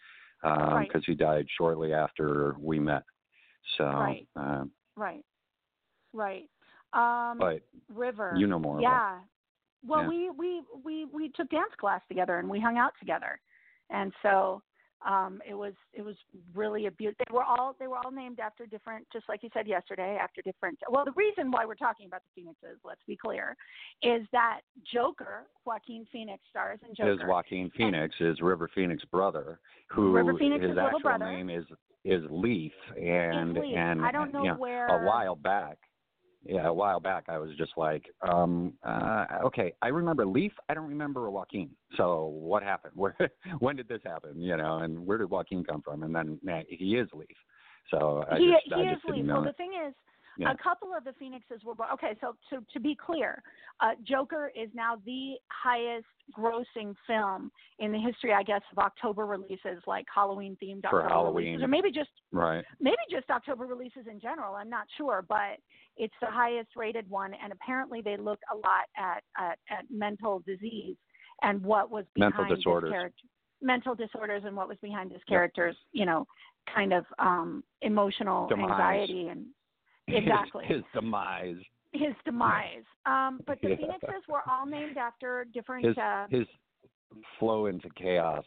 Um 0.42 0.74
Right. 0.74 0.88
because 0.88 1.04
he 1.04 1.14
died 1.14 1.46
shortly 1.58 1.92
after 1.92 2.56
we 2.58 2.78
met. 2.80 3.02
So 3.76 3.84
Right. 3.84 4.26
uh, 4.36 4.64
Right. 4.96 5.24
Right. 6.12 6.48
Um, 6.92 7.38
but 7.38 7.62
River. 7.92 8.34
you 8.36 8.46
know 8.46 8.58
more 8.58 8.78
about 8.78 8.82
Yeah. 8.82 9.20
Well, 9.86 10.02
Yeah. 10.02 10.08
we 10.08 10.30
we 10.30 10.62
we 10.84 11.04
we 11.06 11.28
took 11.30 11.48
dance 11.50 11.74
class 11.78 12.00
together 12.08 12.38
and 12.38 12.48
we 12.48 12.60
hung 12.60 12.78
out 12.78 12.92
together, 12.98 13.40
and 13.90 14.12
so 14.22 14.62
um, 15.04 15.42
it 15.46 15.54
was 15.54 15.74
it 15.92 16.02
was 16.02 16.16
really 16.54 16.86
a 16.86 16.90
beautiful. 16.92 17.24
They 17.28 17.34
were 17.34 17.44
all 17.44 17.76
they 17.78 17.86
were 17.86 17.98
all 17.98 18.10
named 18.10 18.40
after 18.40 18.64
different, 18.64 19.06
just 19.12 19.28
like 19.28 19.42
you 19.42 19.50
said 19.52 19.66
yesterday, 19.66 20.16
after 20.20 20.40
different. 20.40 20.78
Well, 20.88 21.04
the 21.04 21.12
reason 21.12 21.50
why 21.50 21.66
we're 21.66 21.74
talking 21.74 22.06
about 22.06 22.22
the 22.22 22.40
Phoenixes, 22.40 22.80
let's 22.84 23.02
be 23.06 23.16
clear, 23.16 23.56
is 24.02 24.22
that 24.32 24.60
Joker, 24.90 25.44
Joaquin 25.66 26.06
Phoenix 26.10 26.42
stars 26.48 26.78
in 26.88 26.94
Joker. 26.94 27.12
is 27.12 27.18
Joaquin 27.28 27.70
Phoenix 27.76 28.14
is 28.20 28.40
River 28.40 28.70
Phoenix 28.74 29.04
brother, 29.06 29.58
who 29.88 30.12
River 30.12 30.34
Phoenix's 30.38 30.70
his 30.70 30.78
actual 30.78 31.00
brother. 31.00 31.30
name 31.30 31.50
is 31.50 31.64
is 32.04 32.22
Leaf, 32.30 32.72
and 33.00 33.54
Leaf. 33.54 33.76
and 33.76 34.04
I 34.04 34.12
don't 34.12 34.32
know 34.32 34.42
you 34.42 34.48
know, 34.50 34.56
where- 34.56 34.86
a 34.88 35.04
while 35.06 35.36
back. 35.36 35.78
Yeah, 36.46 36.66
a 36.66 36.72
while 36.74 37.00
back, 37.00 37.24
I 37.28 37.38
was 37.38 37.56
just 37.56 37.72
like, 37.78 38.04
um, 38.20 38.74
uh, 38.82 39.24
okay, 39.44 39.72
I 39.80 39.88
remember 39.88 40.26
Leaf. 40.26 40.52
I 40.68 40.74
don't 40.74 40.88
remember 40.88 41.30
Joaquin. 41.30 41.70
So 41.96 42.26
what 42.26 42.62
happened? 42.62 42.92
Where, 42.96 43.16
when 43.60 43.76
did 43.76 43.88
this 43.88 44.02
happen? 44.04 44.38
You 44.42 44.58
know, 44.58 44.78
and 44.80 45.06
where 45.06 45.16
did 45.16 45.30
Joaquin 45.30 45.64
come 45.64 45.80
from? 45.80 46.02
And 46.02 46.14
then 46.14 46.38
he 46.68 46.96
is 46.96 47.08
Leaf. 47.14 47.36
So 47.90 48.24
I 48.30 48.38
he 48.38 48.50
just 48.50 48.64
he 48.66 48.74
I 48.74 48.80
is 48.82 48.90
just 48.96 49.06
didn't 49.06 49.16
lead. 49.20 49.26
know 49.26 49.34
Well, 49.36 49.44
the 49.44 49.52
thing 49.54 49.72
is, 49.86 49.94
Yeah. 50.36 50.50
a 50.52 50.56
couple 50.56 50.88
of 50.96 51.04
the 51.04 51.12
phoenixes 51.18 51.62
were. 51.64 51.74
Okay, 51.92 52.16
so 52.20 52.34
to 52.50 52.64
to 52.72 52.80
be 52.80 52.94
clear, 52.96 53.42
uh, 53.80 53.92
Joker 54.02 54.50
is 54.56 54.68
now 54.74 54.96
the 55.04 55.34
highest 55.50 56.06
grossing 56.36 56.94
film 57.06 57.50
in 57.78 57.92
the 57.92 57.98
history, 57.98 58.32
I 58.32 58.42
guess, 58.42 58.62
of 58.72 58.78
October 58.78 59.26
releases, 59.26 59.82
like 59.86 60.06
Halloween 60.12 60.56
themed 60.62 60.82
For 60.82 61.02
October 61.02 61.08
Halloween. 61.08 61.44
releases, 61.46 61.62
or 61.64 61.68
maybe 61.68 61.90
just 61.92 62.10
Right. 62.32 62.64
maybe 62.80 62.96
just 63.10 63.30
October 63.30 63.66
releases 63.66 64.06
in 64.06 64.18
general. 64.20 64.54
I'm 64.56 64.70
not 64.70 64.86
sure, 64.96 65.24
but 65.28 65.58
it's 65.96 66.14
the 66.20 66.26
highest 66.30 66.74
rated 66.76 67.08
one, 67.08 67.34
and 67.34 67.52
apparently 67.52 68.00
they 68.00 68.16
look 68.16 68.40
a 68.52 68.56
lot 68.56 68.86
at 68.96 69.22
at, 69.36 69.58
at 69.70 69.84
mental 69.90 70.40
disease 70.40 70.96
and 71.42 71.62
what 71.64 71.90
was 71.90 72.06
behind 72.14 72.34
Mental 72.34 72.48
this 72.48 72.58
disorders. 72.58 72.90
character, 72.90 73.26
mental 73.60 73.94
disorders, 73.94 74.42
and 74.44 74.56
what 74.56 74.68
was 74.68 74.78
behind 74.78 75.10
this 75.10 75.18
Yep. 75.20 75.26
character's, 75.28 75.76
you 75.92 76.06
know, 76.06 76.26
kind 76.74 76.92
of 76.92 77.04
um 77.18 77.62
emotional 77.82 78.46
Demise. 78.48 78.70
anxiety 78.70 79.28
and 79.28 79.46
exactly 80.08 80.64
His, 80.66 80.76
his 80.78 80.84
demise. 80.94 81.56
his 81.92 82.14
demise. 82.24 82.84
Um, 83.06 83.40
but 83.46 83.58
the 83.62 83.68
Yeah. 83.70 83.76
phoenixes 83.76 84.22
were 84.28 84.42
all 84.50 84.66
named 84.66 84.96
after 84.96 85.46
different 85.52 85.86
His 85.86 85.98
uh, 85.98 86.26
his 86.30 86.46
flow 87.38 87.66
into 87.66 87.88
chaos. 87.90 88.44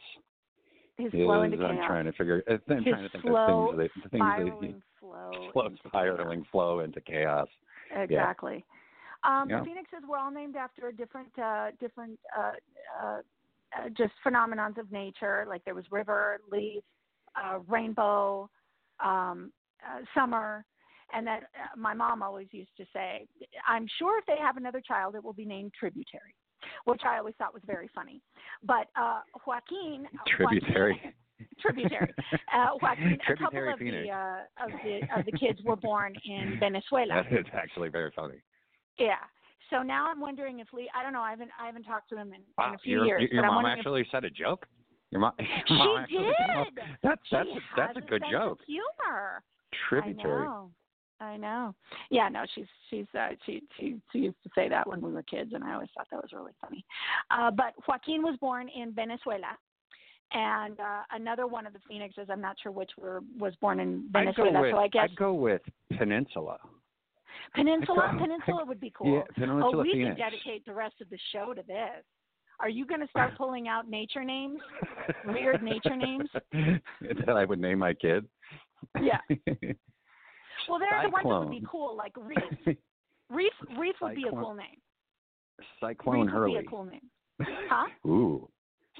his 0.97 1.13
is, 1.13 1.25
flow 1.25 1.43
into 1.43 1.63
I'm 1.63 1.75
chaos, 1.75 1.87
trying 1.87 2.05
to 2.05 2.11
figure. 2.13 2.43
I'm 2.47 2.83
His 2.83 2.93
trying 2.93 3.03
to 3.03 3.09
think 3.09 3.23
flow, 3.23 3.69
of 3.71 3.77
things 3.77 3.91
that 3.95 4.03
the 4.03 4.09
things 4.09 4.23
that 4.37 4.45
he 4.45 4.49
spiraling 4.51 4.83
flow, 4.99 5.49
flow, 5.53 5.65
into 5.67 5.89
chaos. 5.91 6.45
flow 6.51 6.79
into 6.81 7.01
chaos. 7.01 7.47
Exactly. 7.95 8.65
Um, 9.23 9.49
Yeah. 9.49 9.59
The 9.59 9.65
phoenixes 9.65 9.99
were 10.07 10.17
all 10.17 10.31
named 10.31 10.55
after 10.55 10.91
different, 10.91 11.29
uh, 11.39 11.71
different, 11.79 12.19
uh, 12.37 12.51
uh, 13.01 13.21
uh, 13.77 13.89
just 13.89 14.13
phenomenons 14.25 14.77
of 14.77 14.91
nature. 14.91 15.45
Like 15.47 15.63
there 15.65 15.75
was 15.75 15.85
river, 15.91 16.39
leaf, 16.51 16.83
uh, 17.35 17.59
rainbow, 17.67 18.49
um, 18.99 19.51
uh, 19.85 20.01
summer, 20.15 20.65
and 21.13 21.25
that 21.27 21.43
uh, 21.43 21.77
my 21.77 21.93
mom 21.93 22.21
always 22.21 22.47
used 22.51 22.75
to 22.77 22.85
say, 22.93 23.27
"I'm 23.67 23.87
sure 23.97 24.19
if 24.19 24.25
they 24.25 24.37
have 24.39 24.57
another 24.57 24.81
child, 24.85 25.15
it 25.15 25.23
will 25.23 25.33
be 25.33 25.45
named 25.45 25.73
Tributary," 25.77 26.35
which 26.85 27.01
I 27.05 27.17
always 27.17 27.35
thought 27.37 27.53
was 27.53 27.63
very 27.65 27.89
funny. 27.93 28.21
But 28.63 28.87
uh, 28.99 29.21
Joaquin, 29.45 30.07
Tributary. 30.27 30.93
Joaquin, 30.93 31.13
tributary. 31.61 32.13
Uh, 32.53 32.67
Joaquin, 32.81 33.17
a 33.29 33.35
couple 33.35 33.71
of 33.71 33.79
the 33.79 34.09
uh, 34.09 34.65
of 34.65 34.71
the 34.83 35.19
of 35.19 35.25
the 35.25 35.31
kids 35.33 35.59
were 35.63 35.75
born 35.75 36.13
in 36.25 36.57
Venezuela. 36.59 37.23
That 37.29 37.39
is 37.39 37.45
actually 37.53 37.89
very 37.89 38.11
funny. 38.15 38.41
Yeah. 38.99 39.15
So 39.69 39.83
now 39.83 40.07
I'm 40.07 40.21
wondering 40.21 40.59
if 40.59 40.67
Lee. 40.73 40.89
I 40.97 41.03
don't 41.03 41.13
know. 41.13 41.21
I 41.21 41.31
haven't. 41.31 41.51
I 41.61 41.65
haven't 41.65 41.83
talked 41.83 42.09
to 42.09 42.17
him 42.17 42.29
in, 42.29 42.41
in 42.65 42.73
a 42.73 42.77
few 42.79 42.97
your, 42.97 43.19
years. 43.19 43.29
your 43.31 43.43
mom 43.47 43.65
actually 43.65 44.05
said 44.11 44.23
a 44.23 44.29
joke. 44.29 44.65
Your 45.11 45.21
mom. 45.21 45.33
Your 45.39 45.47
She 45.67 45.73
mom 45.73 45.97
actually 45.97 46.23
did. 46.23 46.83
That's 47.03 47.21
that's 47.31 47.47
she 47.47 47.57
a, 47.57 47.59
that's 47.75 47.95
has 47.95 48.03
a 48.03 48.07
good 48.07 48.23
joke. 48.31 48.59
Humor. 48.65 49.43
Tributary. 49.89 50.41
I 50.41 50.45
know. 50.45 50.71
I 51.19 51.37
know. 51.37 51.73
Yeah. 52.09 52.29
No. 52.29 52.43
She's 52.53 52.65
she's 52.89 53.05
uh, 53.17 53.29
she 53.45 53.63
she 53.79 53.97
she 54.11 54.19
used 54.19 54.41
to 54.43 54.49
say 54.55 54.69
that 54.69 54.87
when 54.87 55.01
we 55.01 55.11
were 55.11 55.23
kids, 55.23 55.51
and 55.53 55.63
I 55.63 55.73
always 55.73 55.89
thought 55.95 56.07
that 56.11 56.21
was 56.21 56.31
really 56.33 56.53
funny. 56.61 56.85
Uh, 57.31 57.51
but 57.51 57.73
Joaquin 57.87 58.21
was 58.21 58.37
born 58.39 58.69
in 58.69 58.93
Venezuela. 58.93 59.57
And 60.33 60.77
uh, 60.79 61.03
another 61.11 61.47
one 61.47 61.65
of 61.65 61.71
the 61.71 61.79
phoenixes, 61.87 62.27
I'm 62.29 62.41
not 62.41 62.57
sure 62.61 62.71
which 62.71 62.91
were 62.99 63.21
was 63.39 63.55
born 63.61 63.79
in 63.79 64.09
Venezuela. 64.11 64.61
with 64.61 64.71
so 64.71 64.77
I 64.77 64.87
guess 64.89 65.07
I'd 65.11 65.15
go 65.15 65.33
with 65.33 65.61
Peninsula. 65.97 66.57
Peninsula. 67.55 68.09
Go- 68.11 68.19
Peninsula 68.19 68.65
would 68.65 68.79
be 68.79 68.91
cool. 68.95 69.15
Yeah, 69.15 69.21
Peninsula 69.35 69.71
oh, 69.73 69.81
we 69.81 69.93
Phoenix. 69.93 70.17
could 70.17 70.17
dedicate 70.17 70.65
the 70.65 70.73
rest 70.73 70.95
of 71.01 71.09
the 71.09 71.17
show 71.31 71.53
to 71.53 71.61
this. 71.65 72.03
Are 72.59 72.69
you 72.69 72.85
going 72.85 73.01
to 73.01 73.07
start 73.07 73.37
pulling 73.37 73.67
out 73.67 73.89
nature 73.89 74.23
names? 74.23 74.59
Weird 75.25 75.61
nature 75.61 75.95
names? 75.95 76.29
that 76.51 77.29
I 77.29 77.45
would 77.45 77.59
name 77.59 77.79
my 77.79 77.93
kid. 77.93 78.25
Yeah. 79.01 79.19
Well, 80.69 80.79
there 80.79 80.93
are 80.93 81.03
the 81.03 81.09
ones 81.09 81.25
that 81.27 81.39
would 81.39 81.49
be 81.51 81.65
cool, 81.69 81.95
like 81.95 82.13
Reef. 82.17 82.77
Reef, 83.29 83.53
Reef 83.77 83.95
would 84.01 84.15
be 84.15 84.25
a 84.27 84.31
cool 84.31 84.53
name. 84.53 84.77
Cyclone 85.79 86.21
Reef 86.21 86.31
Hurley. 86.31 86.53
would 86.53 86.61
be 86.61 86.65
a 86.67 86.69
cool 86.69 86.85
name. 86.85 87.01
Huh? 87.69 87.87
Ooh, 88.09 88.49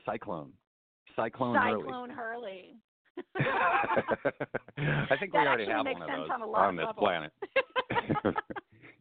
Cyclone. 0.05 0.51
Cyclone, 1.15 1.55
Cyclone 1.55 2.09
Hurley. 2.09 2.75
Hurley. 3.15 3.38
I 5.09 5.15
think 5.19 5.33
we 5.33 5.39
already 5.39 5.65
have 5.65 5.86
one 5.86 6.01
of 6.01 6.07
those 6.07 6.29
on 6.55 6.69
of 6.69 6.75
this 6.75 6.86
levels. 6.86 6.95
planet. 7.00 7.31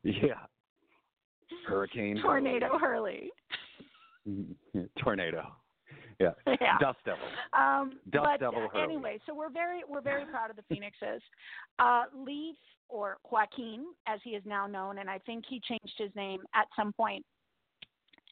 yeah. 0.03 0.47
Hurricane. 1.69 2.19
Tornado 2.23 2.79
Hurley. 2.79 3.31
Hurley. 4.25 4.89
Tornado. 4.99 5.53
Yeah. 6.21 6.31
Yeah. 6.61 6.79
Dust 6.81 6.99
Devil. 7.05 7.21
Um, 7.53 7.93
Dust 8.11 8.25
but 8.25 8.41
Devil 8.41 8.69
Hurley. 8.73 8.83
anyway, 8.85 9.19
so 9.27 9.35
we're 9.35 9.51
very 9.51 9.83
we're 9.89 10.01
very 10.01 10.25
proud 10.25 10.51
of 10.51 10.57
the 10.57 10.63
Phoenixes. 10.69 11.23
Uh, 11.79 12.05
Leaf 12.17 12.57
or 12.89 13.19
Joaquin, 13.31 13.85
as 14.07 14.21
he 14.25 14.31
is 14.31 14.43
now 14.47 14.67
known, 14.67 14.99
and 14.99 15.11
I 15.11 15.19
think 15.19 15.45
he 15.49 15.61
changed 15.61 15.95
his 15.99 16.11
name 16.15 16.41
at 16.55 16.67
some 16.77 16.93
point 16.93 17.25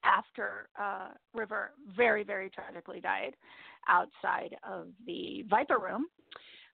after 0.04 0.68
uh, 0.80 1.08
River 1.34 1.72
very 1.96 2.24
very 2.24 2.50
tragically 2.50 3.00
died 3.00 3.34
outside 3.88 4.56
of 4.68 4.88
the 5.06 5.44
Viper 5.48 5.78
Room 5.78 6.06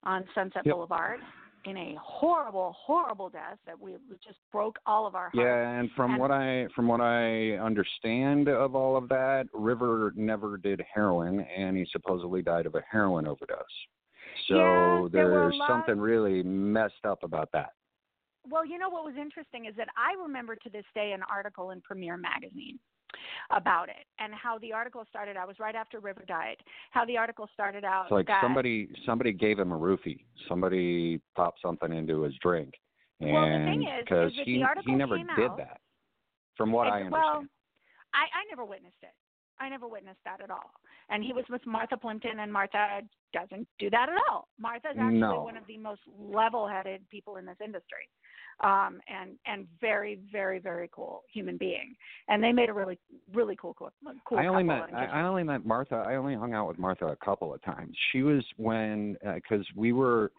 on 0.05 0.25
Sunset 0.35 0.63
Yep. 0.65 0.75
Boulevard 0.75 1.21
in 1.65 1.77
a 1.77 1.97
horrible 2.03 2.75
horrible 2.79 3.29
death 3.29 3.59
that 3.67 3.79
we 3.79 3.93
just 4.27 4.39
broke 4.51 4.79
all 4.87 5.07
of 5.07 5.15
our 5.15 5.31
hearts. 5.31 5.37
Yeah, 5.37 5.79
and 5.79 5.91
from 5.93 6.13
And- 6.13 6.21
what 6.21 6.31
I 6.31 6.69
from 6.75 6.89
what 6.89 7.01
I 7.01 7.53
understand 7.53 8.49
of 8.49 8.75
all 8.75 8.97
of 8.97 9.09
that, 9.09 9.47
River 9.53 10.13
never 10.17 10.57
did 10.57 10.81
heroin, 10.81 11.41
and 11.41 11.77
he 11.77 11.85
supposedly 11.87 12.43
died 12.43 12.67
of 12.67 12.75
a 12.75 12.83
heroin 12.91 13.27
overdose. 13.27 13.87
So 14.47 14.55
Yeah, 14.57 15.09
there 15.13 15.31
there's 15.31 15.61
something 15.67 16.01
really 16.01 16.43
messed 16.43 17.05
up 17.05 17.23
about 17.23 17.51
that. 17.53 17.73
Well, 18.49 18.65
you 18.65 18.79
know 18.79 18.89
what 18.89 19.05
was 19.05 19.17
interesting 19.17 19.67
is 19.67 19.77
that 19.77 19.89
I 19.97 20.15
remember 20.15 20.57
to 20.57 20.71
this 20.71 20.87
day 20.95 21.13
an 21.13 21.23
article 21.25 21.73
in 21.73 21.81
Premiere 21.83 22.17
Magazine 22.17 22.79
about 23.51 23.89
it 23.89 24.07
and 24.19 24.33
how 24.35 24.59
the 24.59 24.73
article 24.73 25.05
started 25.09 25.37
out 25.37 25.49
was 25.49 25.59
right 25.59 25.75
after 25.75 26.01
River 26.01 26.25
died. 26.27 26.57
How 26.91 27.05
the 27.05 27.17
article 27.17 27.49
started 27.53 27.85
out 27.85 28.05
It's 28.05 28.13
like 28.13 28.27
that 28.27 28.43
somebody 28.43 28.89
somebody 29.07 29.33
gave 29.33 29.59
him 29.59 29.73
a 29.73 29.79
roofie. 29.79 30.25
Somebody 30.49 31.21
popped 31.35 31.61
something 31.63 31.93
into 31.93 32.23
his 32.23 32.35
drink, 32.43 32.75
and 33.21 33.33
Well, 33.33 33.47
the 33.49 33.65
thing 33.65 33.83
is- 33.83 34.05
because 34.05 34.33
he 34.45 34.65
he 34.87 34.93
never 34.95 35.17
did 35.19 35.51
out- 35.51 35.57
that, 35.59 35.81
from 36.57 36.73
what 36.73 36.87
I 36.87 37.03
understand. 37.03 37.13
Well, 37.13 37.45
I, 38.13 38.25
I 38.25 38.45
never 38.51 38.65
witnessed 38.65 39.03
it. 39.03 39.15
I 39.61 39.69
never 39.69 39.87
witnessed 39.87 40.21
that 40.25 40.41
at 40.41 40.51
all. 40.51 40.71
And 41.11 41.23
he 41.23 41.33
was 41.33 41.45
with 41.51 41.65
Martha 41.67 41.97
Plimpton, 41.97 42.41
and 42.41 42.53
Martha 42.53 43.01
doesn't 43.33 43.69
do 43.79 43.91
that 43.91 44.09
at 44.09 44.17
all. 44.31 44.49
Martha's 44.59 44.97
actually 44.99 45.19
No. 45.19 45.43
one 45.43 45.57
of 45.57 45.67
the 45.67 45.77
most 45.77 46.01
level-headed 46.19 47.09
people 47.11 47.37
in 47.37 47.45
this 47.45 47.61
industry, 47.63 48.09
um, 48.61 49.01
and 49.09 49.39
and 49.47 49.67
very, 49.81 50.17
very, 50.33 50.59
very 50.59 50.89
cool 50.93 51.25
human 51.33 51.57
being. 51.57 51.95
And 52.29 52.43
they 52.43 52.53
made 52.53 52.69
a 52.69 52.73
really, 52.73 52.99
really 53.33 53.57
cool, 53.57 53.75
cool, 53.75 53.91
cool 54.25 54.39
I 54.39 54.47
only 54.47 54.63
met 54.63 54.95
I, 54.95 55.07
I 55.07 55.23
only 55.23 55.43
met 55.43 55.67
Martha. 55.67 55.97
I 56.07 56.17
only 56.17 56.35
hung 56.35 56.55
out 56.55 56.69
with 56.69 56.79
Martha 56.79 57.07
a 57.07 57.17
couple 57.17 57.53
of 57.53 57.61
times. 57.63 57.97
She 58.13 58.23
was 58.23 58.45
when 58.57 59.17
because 59.35 59.67
we 59.77 59.93
were 59.93 60.33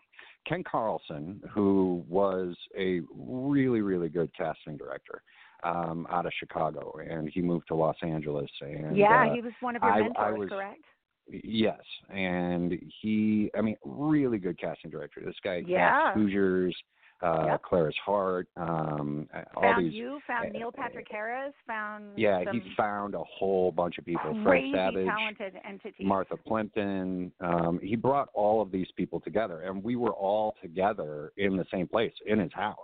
Ken 0.47 0.63
Carlson, 0.63 1.41
who 1.53 2.03
was 2.09 2.55
a 2.77 3.01
really 3.15 3.81
really 3.81 4.09
good 4.09 4.31
casting 4.35 4.77
director 4.77 5.21
um, 5.63 6.07
out 6.09 6.25
of 6.25 6.31
Chicago, 6.39 6.93
and 7.07 7.29
he 7.29 7.41
moved 7.41 7.67
to 7.67 7.75
Los 7.75 7.97
Angeles. 8.01 8.49
And 8.61 8.97
yeah, 8.97 9.27
uh, 9.29 9.33
he 9.33 9.41
was 9.41 9.53
one 9.61 9.75
of 9.75 9.83
your 9.83 9.91
I- 9.91 9.97
I 9.97 10.01
mentors, 10.01 10.39
was- 10.39 10.49
correct? 10.49 10.83
Yes, 11.29 11.79
and 12.09 12.77
he, 13.01 13.51
I 13.57 13.61
mean, 13.61 13.77
really 13.85 14.37
good 14.39 14.59
casting 14.59 14.89
director. 14.89 15.21
This 15.23 15.35
guy 15.43 15.63
Yeah. 15.65 15.91
cast 16.07 16.17
Hoosiers, 16.17 16.75
uh, 17.21 17.45
Yep. 17.47 17.61
Clara's 17.63 17.95
Heart, 18.03 18.47
um, 18.57 19.27
all 19.55 19.61
Found 19.63 19.85
these. 19.85 19.93
you, 19.93 20.19
found 20.25 20.47
uh, 20.47 20.49
Neil 20.57 20.71
Patrick 20.71 21.07
Harris, 21.09 21.53
found 21.67 22.17
Yeah, 22.17 22.43
he 22.51 22.61
found 22.75 23.13
a 23.15 23.23
whole 23.23 23.71
bunch 23.71 23.97
of 23.97 24.05
people. 24.05 24.39
Crazy 24.43 24.73
Savage, 24.73 25.05
talented 25.05 25.53
entities. 25.67 26.05
Martha 26.05 26.37
Plimpton. 26.37 27.31
Um, 27.39 27.79
he 27.81 27.95
brought 27.95 28.29
all 28.33 28.61
of 28.61 28.71
these 28.71 28.87
people 28.97 29.19
together, 29.19 29.61
and 29.61 29.83
we 29.83 29.95
were 29.95 30.13
all 30.13 30.55
together 30.61 31.31
in 31.37 31.55
the 31.57 31.65
same 31.71 31.87
place 31.87 32.13
in 32.25 32.39
his 32.39 32.51
house. 32.53 32.77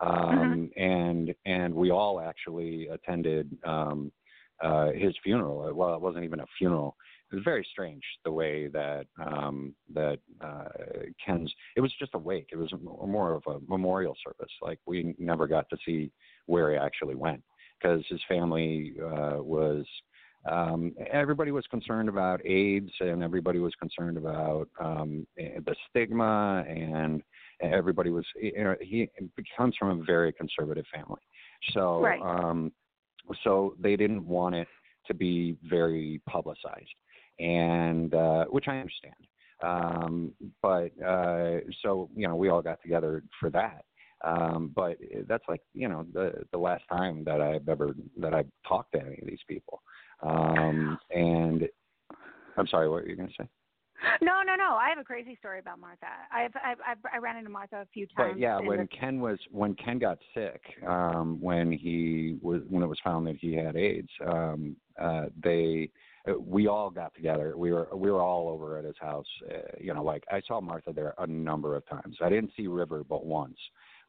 Um, 0.00 0.70
And 0.76 1.34
and 1.46 1.74
we 1.74 1.90
all 1.90 2.20
actually 2.20 2.88
attended 2.88 3.56
um, 3.64 4.10
uh, 4.60 4.90
his 4.92 5.14
funeral. 5.22 5.72
Well, 5.74 5.94
it 5.94 6.00
wasn't 6.00 6.24
even 6.24 6.40
a 6.40 6.46
funeral. 6.58 6.96
It 7.32 7.36
was 7.36 7.44
very 7.44 7.66
strange 7.72 8.02
the 8.24 8.30
way 8.30 8.68
that 8.68 9.06
um, 9.24 9.74
that 9.94 10.18
uh, 10.40 10.68
Ken's. 11.24 11.52
It 11.76 11.80
was 11.80 11.92
just 11.98 12.12
a 12.14 12.18
wake. 12.18 12.48
It 12.52 12.56
was 12.56 12.72
more 12.82 13.32
of 13.34 13.42
a 13.46 13.58
memorial 13.66 14.14
service. 14.24 14.52
Like 14.60 14.78
we 14.86 15.14
never 15.18 15.46
got 15.46 15.68
to 15.70 15.76
see 15.84 16.12
where 16.46 16.70
he 16.70 16.76
actually 16.76 17.14
went 17.14 17.42
because 17.80 18.04
his 18.08 18.20
family 18.28 18.94
uh, 19.02 19.38
was 19.42 19.86
um, 20.50 20.92
everybody 21.10 21.52
was 21.52 21.64
concerned 21.70 22.08
about 22.08 22.44
AIDS 22.44 22.90
and 23.00 23.22
everybody 23.22 23.58
was 23.60 23.74
concerned 23.76 24.16
about 24.16 24.68
um, 24.80 25.26
eh, 25.38 25.60
the 25.64 25.74
stigma 25.88 26.64
and 26.68 27.22
everybody 27.60 28.10
was 28.10 28.24
you 28.40 28.64
know 28.64 28.74
he 28.80 29.08
comes 29.56 29.76
from 29.78 30.00
a 30.00 30.04
very 30.04 30.32
conservative 30.32 30.84
family 30.92 31.20
so 31.70 32.00
Right. 32.00 32.20
um, 32.20 32.72
so 33.44 33.76
they 33.78 33.94
didn't 33.94 34.26
want 34.26 34.56
it 34.56 34.66
to 35.06 35.14
be 35.14 35.56
very 35.62 36.20
publicized 36.28 36.94
and 37.42 38.14
uh, 38.14 38.44
which 38.46 38.66
I 38.68 38.78
understand 38.78 39.14
Um, 39.62 40.32
but 40.62 40.90
uh, 41.04 41.58
so 41.82 42.08
you 42.14 42.26
know, 42.28 42.36
we 42.36 42.48
all 42.48 42.62
got 42.62 42.80
together 42.82 43.22
for 43.40 43.50
that. 43.50 43.84
Um, 44.24 44.70
but 44.74 44.98
that's 45.28 45.44
like 45.48 45.62
you 45.74 45.88
know 45.88 46.06
the 46.12 46.44
the 46.52 46.58
last 46.58 46.84
time 46.88 47.24
that 47.24 47.40
I've 47.40 47.68
ever 47.68 47.94
that 48.18 48.32
I've 48.34 48.50
talked 48.66 48.92
to 48.92 49.00
any 49.00 49.18
of 49.20 49.26
these 49.26 49.44
people. 49.48 49.82
Um, 50.22 50.96
and 51.10 51.68
I'm 52.56 52.68
sorry, 52.68 52.88
what 52.88 53.02
were 53.02 53.08
you 53.08 53.16
going 53.16 53.28
to 53.28 53.34
say? 53.42 53.48
No, 54.20 54.42
no, 54.44 54.54
no. 54.56 54.74
I 54.74 54.88
have 54.88 54.98
a 54.98 55.04
crazy 55.04 55.36
story 55.38 55.60
about 55.60 55.78
Martha. 55.78 56.06
I've, 56.32 56.52
I've, 56.64 56.78
I've 56.86 56.98
I 57.12 57.18
ran 57.18 57.36
into 57.36 57.50
Martha 57.50 57.76
a 57.82 57.86
few 57.94 58.06
times. 58.06 58.34
But 58.34 58.38
yeah, 58.38 58.58
when 58.60 58.78
the- 58.78 58.86
Ken 58.86 59.20
was 59.20 59.38
when 59.50 59.74
Ken 59.74 59.98
got 59.98 60.18
sick, 60.34 60.60
um, 60.86 61.40
when 61.40 61.72
he 61.72 62.38
was 62.42 62.62
when 62.68 62.82
it 62.82 62.88
was 62.88 62.98
found 63.02 63.26
that 63.26 63.36
he 63.40 63.54
had 63.54 63.76
AIDS, 63.76 64.10
um, 64.26 64.76
uh, 65.00 65.26
they 65.42 65.90
we 66.38 66.68
all 66.68 66.90
got 66.90 67.14
together. 67.14 67.54
We 67.56 67.72
were 67.72 67.88
we 67.94 68.10
were 68.10 68.20
all 68.20 68.48
over 68.48 68.78
at 68.78 68.84
his 68.84 68.96
house. 69.00 69.26
Uh, 69.50 69.58
you 69.80 69.92
know, 69.92 70.02
like 70.04 70.24
I 70.30 70.40
saw 70.46 70.60
Martha 70.60 70.92
there 70.92 71.14
a 71.18 71.26
number 71.26 71.76
of 71.76 71.86
times. 71.88 72.16
I 72.22 72.28
didn't 72.28 72.52
see 72.56 72.66
River 72.68 73.02
but 73.08 73.26
once, 73.26 73.58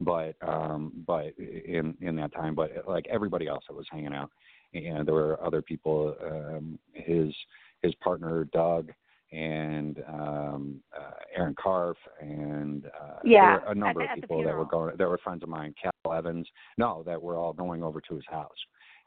but 0.00 0.36
um, 0.46 0.92
but 1.06 1.36
in 1.38 1.96
in 2.00 2.16
that 2.16 2.32
time, 2.32 2.54
but 2.54 2.70
like 2.86 3.06
everybody 3.10 3.48
else 3.48 3.64
that 3.68 3.76
was 3.76 3.86
hanging 3.90 4.14
out, 4.14 4.30
and 4.74 5.06
there 5.06 5.14
were 5.14 5.42
other 5.44 5.62
people. 5.62 6.14
Um, 6.24 6.78
his 6.92 7.34
his 7.82 7.94
partner 7.96 8.44
Doug 8.52 8.92
and 9.32 10.02
um 10.08 10.80
uh 10.96 11.10
Aaron 11.34 11.54
Karf 11.56 11.94
and 12.20 12.86
uh 12.86 13.18
Yeah, 13.24 13.58
a 13.66 13.74
number 13.74 14.02
at- 14.02 14.10
of 14.10 14.20
people 14.20 14.44
that 14.44 14.56
were 14.56 14.64
going 14.64 14.96
that 14.96 15.08
were 15.08 15.18
friends 15.18 15.42
of 15.42 15.48
mine, 15.48 15.74
Cal 15.82 16.12
Evans, 16.12 16.46
no, 16.78 17.02
that 17.04 17.20
were 17.20 17.36
all 17.36 17.52
going 17.52 17.82
over 17.82 18.00
to 18.00 18.14
his 18.14 18.24
house 18.28 18.56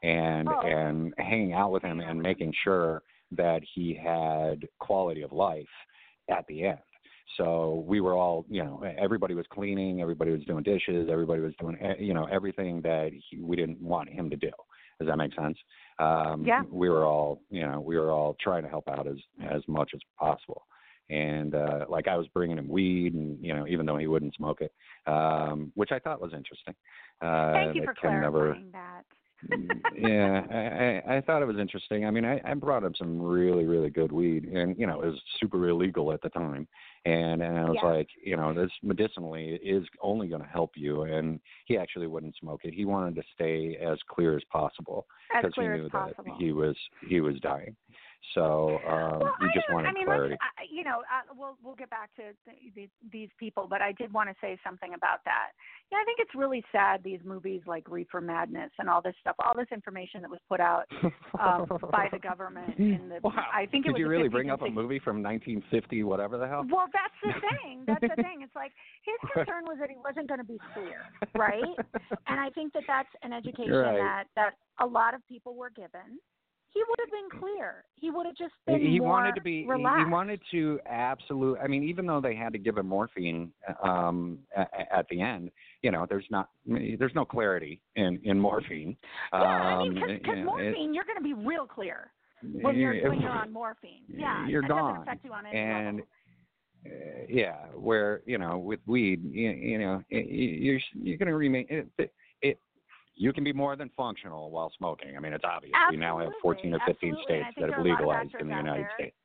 and 0.02 0.48
Oh. 0.48 0.60
and 0.60 1.14
hanging 1.18 1.52
out 1.52 1.72
with 1.72 1.82
him 1.82 2.00
and 2.00 2.20
making 2.20 2.52
sure 2.64 3.02
that 3.32 3.62
he 3.74 3.94
had 3.94 4.66
quality 4.78 5.22
of 5.22 5.32
life 5.32 5.68
at 6.28 6.46
the 6.46 6.64
end. 6.64 6.78
So 7.36 7.84
we 7.86 8.00
were 8.00 8.14
all, 8.14 8.46
you 8.48 8.64
know, 8.64 8.82
everybody 8.96 9.34
was 9.34 9.46
cleaning, 9.48 10.00
everybody 10.00 10.30
was 10.30 10.44
doing 10.44 10.62
dishes, 10.62 11.08
everybody 11.10 11.42
was 11.42 11.54
doing, 11.60 11.76
eh, 11.80 11.94
you 11.98 12.14
know, 12.14 12.24
everything 12.24 12.80
that 12.82 13.10
he, 13.12 13.38
we 13.40 13.54
didn't 13.54 13.80
want 13.82 14.08
him 14.08 14.30
to 14.30 14.36
do. 14.36 14.50
Does 14.98 15.08
that 15.08 15.16
make 15.16 15.34
sense? 15.34 15.56
Um, 15.98 16.44
Yeah. 16.44 16.62
We 16.70 16.88
were 16.88 17.04
all, 17.04 17.42
you 17.50 17.62
know, 17.62 17.80
we 17.80 17.98
were 17.98 18.10
all 18.10 18.34
trying 18.40 18.62
to 18.62 18.68
help 18.68 18.88
out 18.88 19.06
as 19.06 19.18
as 19.42 19.62
much 19.68 19.90
as 19.94 20.00
possible. 20.18 20.66
And 21.10 21.54
uh, 21.54 21.86
like 21.88 22.06
I 22.08 22.16
was 22.16 22.26
bringing 22.28 22.58
him 22.58 22.68
weed, 22.68 23.14
and 23.14 23.42
you 23.44 23.54
know, 23.54 23.66
even 23.66 23.86
though 23.86 23.96
he 23.96 24.06
wouldn't 24.06 24.34
smoke 24.34 24.60
it, 24.60 24.72
um, 25.06 25.72
which 25.74 25.90
I 25.92 25.98
thought 25.98 26.20
was 26.20 26.32
interesting. 26.34 26.74
Uh, 27.20 27.52
Thank 27.52 27.76
you 27.76 27.84
for 27.84 27.94
Ken 27.94 28.20
never, 28.20 28.38
clarifying 28.52 28.70
that. 28.72 29.04
Yeah, 29.96 30.42
I, 30.50 31.12
I 31.12 31.16
I 31.16 31.20
thought 31.20 31.42
it 31.42 31.46
was 31.46 31.58
interesting. 31.58 32.04
I 32.04 32.10
mean, 32.10 32.24
I, 32.24 32.40
I 32.44 32.54
brought 32.54 32.84
up 32.84 32.92
some 32.96 33.20
really 33.20 33.64
really 33.64 33.90
good 33.90 34.12
weed, 34.12 34.44
and 34.44 34.76
you 34.78 34.86
know, 34.86 35.00
it 35.00 35.06
was 35.06 35.20
super 35.40 35.68
illegal 35.68 36.12
at 36.12 36.20
the 36.22 36.28
time, 36.30 36.66
and 37.04 37.42
and 37.42 37.58
I 37.58 37.64
was 37.64 37.78
Yeah. 37.82 37.88
like, 37.88 38.08
you 38.22 38.36
know, 38.36 38.52
this 38.52 38.70
medicinally 38.82 39.58
is 39.62 39.84
only 40.00 40.28
going 40.28 40.42
to 40.42 40.48
help 40.48 40.72
you. 40.76 41.02
And 41.02 41.40
he 41.66 41.76
actually 41.78 42.06
wouldn't 42.06 42.36
smoke 42.36 42.62
it. 42.64 42.74
He 42.74 42.84
wanted 42.84 43.14
to 43.16 43.22
stay 43.34 43.76
as 43.76 43.98
clear 44.08 44.36
as 44.36 44.42
possible 44.50 45.06
because 45.34 45.52
he 45.54 45.62
knew 45.62 45.82
that 45.84 46.16
possible. 46.16 46.36
he 46.38 46.52
was 46.52 46.76
he 47.08 47.20
was 47.20 47.38
dying. 47.40 47.76
So 48.34 48.78
um, 48.86 49.20
well, 49.20 49.34
I 49.40 49.46
just 49.54 49.66
don't- 49.68 49.74
wanted 49.76 49.88
I 49.88 49.92
mean, 49.92 50.04
clarity. 50.06 50.36
I, 50.40 50.64
you 50.70 50.84
know, 50.84 50.98
uh, 51.00 51.32
we'll 51.36 51.56
we'll 51.62 51.74
get 51.76 51.88
back 51.88 52.14
to 52.16 52.22
th- 52.44 52.74
th- 52.74 52.90
these 53.10 53.30
people, 53.38 53.66
but 53.70 53.80
I 53.80 53.92
did 53.92 54.12
want 54.12 54.28
to 54.28 54.34
say 54.40 54.58
something 54.64 54.92
about 54.94 55.24
that. 55.24 55.52
Yeah, 55.90 55.98
I 55.98 56.04
think 56.04 56.18
it's 56.20 56.34
really 56.34 56.62
sad 56.70 57.02
these 57.02 57.20
movies 57.24 57.62
like 57.66 57.88
Reefer 57.88 58.20
Madness 58.20 58.70
and 58.78 58.88
all 58.90 59.00
this 59.00 59.14
stuff, 59.20 59.34
all 59.44 59.54
this 59.56 59.68
information 59.72 60.20
that 60.22 60.30
was 60.30 60.40
put 60.48 60.60
out 60.60 60.84
um, 61.40 61.66
by 61.90 62.08
the 62.12 62.18
government 62.18 62.74
in 62.78 63.08
the. 63.08 63.20
Wow. 63.22 63.32
I 63.54 63.64
think 63.66 63.86
it 63.86 63.88
Did 63.88 63.92
was 63.94 64.00
you 64.00 64.08
really 64.08 64.28
bring 64.28 64.50
up 64.50 64.60
a 64.62 64.68
movie 64.68 64.98
from 64.98 65.22
1950, 65.22 66.02
whatever 66.02 66.36
the 66.36 66.46
hell? 66.46 66.66
Well, 66.70 66.86
that's 66.92 67.14
the 67.22 67.40
thing. 67.62 67.84
That's 67.86 68.00
the 68.02 68.22
thing. 68.22 68.42
It's 68.42 68.54
like 68.54 68.72
his 69.06 69.30
concern 69.32 69.64
was 69.64 69.78
that 69.80 69.88
he 69.88 69.96
wasn't 70.04 70.28
going 70.28 70.40
to 70.40 70.46
be 70.46 70.58
clear, 70.74 71.00
right? 71.34 71.64
And 72.26 72.38
I 72.38 72.50
think 72.50 72.74
that 72.74 72.82
that's 72.86 73.08
an 73.22 73.32
education 73.40 73.72
Right. 73.72 73.96
that 73.96 74.24
that 74.36 74.50
a 74.80 74.86
lot 74.86 75.14
of 75.14 75.26
people 75.26 75.54
were 75.54 75.70
given. 75.70 76.18
He 76.70 76.82
would 76.86 76.98
have 77.00 77.10
been 77.10 77.40
clear. 77.40 77.84
He 77.94 78.10
would 78.10 78.26
have 78.26 78.36
just 78.36 78.52
been 78.66 78.80
he 78.80 79.00
wanted 79.00 79.34
to 79.34 79.40
be 79.40 79.62
he- 79.62 79.68
relaxed. 79.68 80.04
he 80.06 80.12
wanted 80.12 80.40
to 80.50 80.78
absolute 80.86 81.58
i 81.62 81.66
mean 81.66 81.82
even 81.82 82.06
though 82.06 82.20
they 82.20 82.34
had 82.34 82.52
to 82.52 82.58
give 82.58 82.76
him 82.76 82.86
morphine 82.86 83.50
um 83.82 84.38
at, 84.56 84.70
at 84.92 85.06
the 85.10 85.20
end 85.20 85.50
you 85.82 85.90
know 85.90 86.06
there's 86.08 86.26
not 86.30 86.50
there's 86.66 87.14
no 87.14 87.24
clarity 87.24 87.80
in 87.96 88.20
in 88.24 88.38
morphine 88.38 88.96
yeah, 89.32 89.38
I 89.38 89.82
um, 89.82 89.94
mean, 89.94 90.06
because 90.06 90.18
you 90.26 90.34
know, 90.36 90.40
it- 90.40 90.44
morphine, 90.44 90.94
you're 90.94 91.04
going 91.04 91.16
to 91.18 91.22
be 91.24 91.34
real 91.34 91.66
clear 91.66 92.12
when 92.42 92.76
you're 92.76 92.92
it- 92.94 93.08
when 93.08 93.20
you're 93.20 93.30
on 93.30 93.52
morphine. 93.52 94.02
Yeah, 94.08 94.46
you're 94.46 94.62
gone 94.62 95.02
affect 95.02 95.24
you 95.24 95.32
on 95.32 95.46
any 95.46 95.58
and 95.58 95.96
level. 95.98 96.08
uh, 96.86 97.26
yeah 97.28 97.56
where 97.74 98.22
you 98.26 98.38
know 98.38 98.58
with 98.58 98.80
weed 98.86 99.22
you, 99.24 99.50
you 99.50 99.78
know 99.78 100.02
it, 100.10 100.26
you're 100.28 100.80
you're 100.94 101.16
going 101.18 101.28
to 101.28 101.34
remain 101.36 101.66
it 101.70 101.88
you 103.18 103.32
can 103.32 103.44
be 103.44 103.52
more 103.52 103.76
than 103.76 103.90
functional 103.96 104.50
while 104.50 104.72
smoking. 104.78 105.16
I 105.16 105.20
mean, 105.20 105.32
it's 105.32 105.44
obvious. 105.44 105.74
We 105.90 105.96
now 105.96 106.18
have 106.18 106.32
14 106.40 106.72
or 106.72 106.78
15 106.86 106.90
Absolutely, 106.90 107.10
absolutely. 107.10 107.24
states 107.24 107.34
And 107.34 107.44
I 107.44 107.50
think 107.52 107.66
that 107.66 107.70
have 107.70 107.78
are 107.78 107.88
a 107.88 108.08
lot 108.08 108.22
of 108.22 108.26
legalized 108.26 108.34
in 108.40 108.48
the 108.48 108.56
United 108.56 108.84
there. 108.84 108.92
States. 108.96 109.16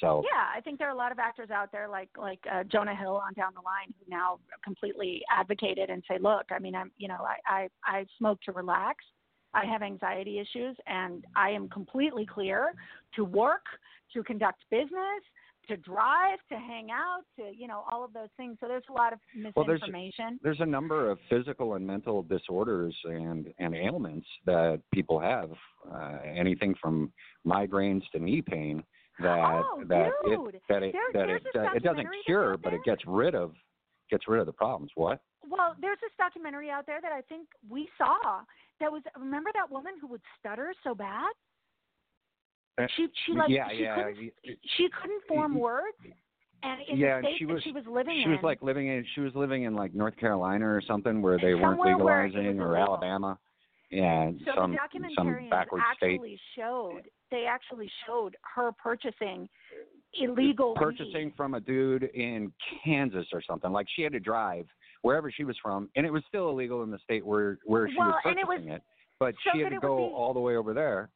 So 0.00 0.22
Yeah, 0.24 0.46
I 0.56 0.60
think 0.60 0.78
there 0.78 0.88
are 0.88 0.92
a 0.94 0.96
lot 0.96 1.12
of 1.12 1.18
actors 1.18 1.50
out 1.50 1.72
there 1.72 1.88
like 1.88 2.08
like 2.16 2.38
uh, 2.50 2.62
Jonah 2.64 2.94
Hill 2.94 3.16
on 3.16 3.34
down 3.34 3.52
the 3.54 3.60
line 3.60 3.92
who 3.98 4.08
now 4.08 4.38
completely 4.64 5.22
advocated 5.36 5.90
and 5.90 6.02
say, 6.08 6.18
look, 6.20 6.46
I 6.50 6.58
mean, 6.60 6.74
I'm 6.74 6.92
you 6.96 7.08
know, 7.08 7.18
I 7.26 7.36
I, 7.46 7.68
I 7.84 8.06
smoke 8.18 8.40
to 8.42 8.52
relax. 8.52 9.04
I 9.52 9.64
have 9.66 9.82
anxiety 9.82 10.38
issues, 10.38 10.76
and 10.86 11.24
I 11.34 11.50
am 11.50 11.68
completely 11.68 12.24
clear 12.24 12.72
to 13.16 13.24
work, 13.24 13.64
to 14.12 14.22
conduct 14.22 14.62
business, 14.70 15.22
to 15.70 15.76
drive, 15.76 16.38
to 16.50 16.56
hang 16.56 16.90
out, 16.90 17.22
to 17.36 17.50
you 17.56 17.66
know, 17.66 17.84
all 17.90 18.04
of 18.04 18.12
those 18.12 18.28
things. 18.36 18.56
So 18.60 18.68
there's 18.68 18.84
a 18.90 18.92
lot 18.92 19.12
of 19.12 19.18
Well, 19.56 19.64
there's- 19.64 19.80
misinformation. 19.80 20.38
there's 20.42 20.60
a 20.60 20.66
number 20.66 21.10
of 21.10 21.18
physical 21.28 21.74
and 21.74 21.86
mental 21.86 22.22
disorders 22.22 22.96
and 23.04 23.52
and 23.58 23.74
ailments 23.74 24.28
that 24.46 24.80
people 24.92 25.18
have 25.18 25.50
uh, 25.90 26.18
anything 26.24 26.74
from 26.82 27.12
migraines 27.46 28.02
to 28.12 28.18
knee 28.18 28.42
pain 28.42 28.84
that 29.20 29.62
Oh, 29.64 29.84
that 29.86 30.12
dude. 30.24 30.54
it 30.56 30.62
that 30.68 30.82
it 30.82 30.92
There- 30.92 31.12
that 31.14 31.28
it, 31.30 31.46
uh, 31.56 31.70
it 31.74 31.82
doesn't 31.82 32.08
cure 32.26 32.56
but 32.56 32.72
it 32.74 32.82
gets 32.84 33.04
rid 33.06 33.34
of 33.34 33.54
gets 34.10 34.26
rid 34.28 34.40
of 34.40 34.46
the 34.46 34.52
problems 34.52 34.90
what 34.94 35.20
Well, 35.48 35.74
there's 35.80 36.00
this 36.00 36.12
documentary 36.18 36.70
out 36.70 36.84
there 36.86 37.00
that 37.00 37.12
I 37.12 37.22
think 37.22 37.48
we 37.68 37.88
saw. 37.96 38.42
That 38.80 38.90
was 38.92 39.02
remember 39.16 39.50
that 39.54 39.70
woman 39.70 39.94
who 40.00 40.06
would 40.08 40.22
stutter 40.38 40.74
so 40.84 40.94
bad. 40.94 41.32
Uh, 42.78 42.86
She 42.96 43.06
she 43.26 43.32
like 43.32 43.48
yeah 43.50 43.68
she 43.70 43.82
yeah 43.82 43.94
couldn't 43.96 44.32
she 44.76 44.88
couldn't 45.00 45.22
form 45.28 45.58
words, 45.58 45.96
and 46.62 46.80
in 46.88 46.96
yeah 46.98 47.20
the 47.20 47.26
state 47.28 47.36
she 47.38 47.44
that 47.46 47.52
was 47.54 47.62
she 47.62 47.72
was 47.72 47.84
living 47.86 48.16
she 48.18 48.24
in, 48.24 48.30
was 48.30 48.40
like 48.42 48.62
living 48.62 48.88
in 48.88 49.04
she 49.14 49.20
was 49.20 49.34
living 49.34 49.64
in 49.64 49.74
like 49.74 49.94
North 49.94 50.16
Carolina 50.16 50.66
or 50.66 50.80
something 50.86 51.20
where 51.22 51.38
they 51.38 51.54
weren't 51.54 51.78
Somewhere 51.80 51.98
where 51.98 52.24
it 52.26 52.32
legalizing 52.34 52.60
or. 52.60 52.76
Alabama 52.76 53.38
yeah 53.90 54.30
so 54.44 54.52
some 54.56 54.72
the 54.72 55.08
some 55.16 55.48
backward 55.50 55.82
state 55.96 56.20
showed 56.56 57.02
they 57.32 57.44
actually 57.44 57.90
showed 58.06 58.36
her 58.54 58.70
purchasing 58.72 59.48
illegal 60.14 60.74
purchasing 60.74 61.26
weed. 61.26 61.34
from 61.36 61.54
a 61.54 61.60
dude 61.60 62.04
in 62.04 62.52
Kansas 62.84 63.26
or 63.32 63.42
something. 63.42 63.70
Like 63.72 63.86
she 63.94 64.02
had 64.02 64.12
to 64.12 64.20
drive 64.20 64.66
wherever 65.02 65.30
she 65.30 65.44
was 65.44 65.56
from, 65.62 65.88
and 65.96 66.04
it 66.04 66.12
was 66.12 66.22
still 66.28 66.50
illegal 66.50 66.82
in 66.82 66.90
the 66.90 66.98
state 66.98 67.24
where 67.24 67.58
where 67.64 67.88
she 67.88 67.94
Well, 67.98 68.08
was 68.08 68.20
and 68.24 68.38
it 68.38 68.46
purchasing 68.46 68.68
was- 68.70 68.76
it. 68.78 68.82
But 69.18 69.34
so 69.44 69.50
she 69.52 69.60
had 69.60 69.70
to 69.70 69.78
go 69.80 69.96
be- 69.98 70.02
all 70.14 70.32
the 70.34 70.40
way 70.40 70.56
over 70.56 70.72
there 70.72 71.10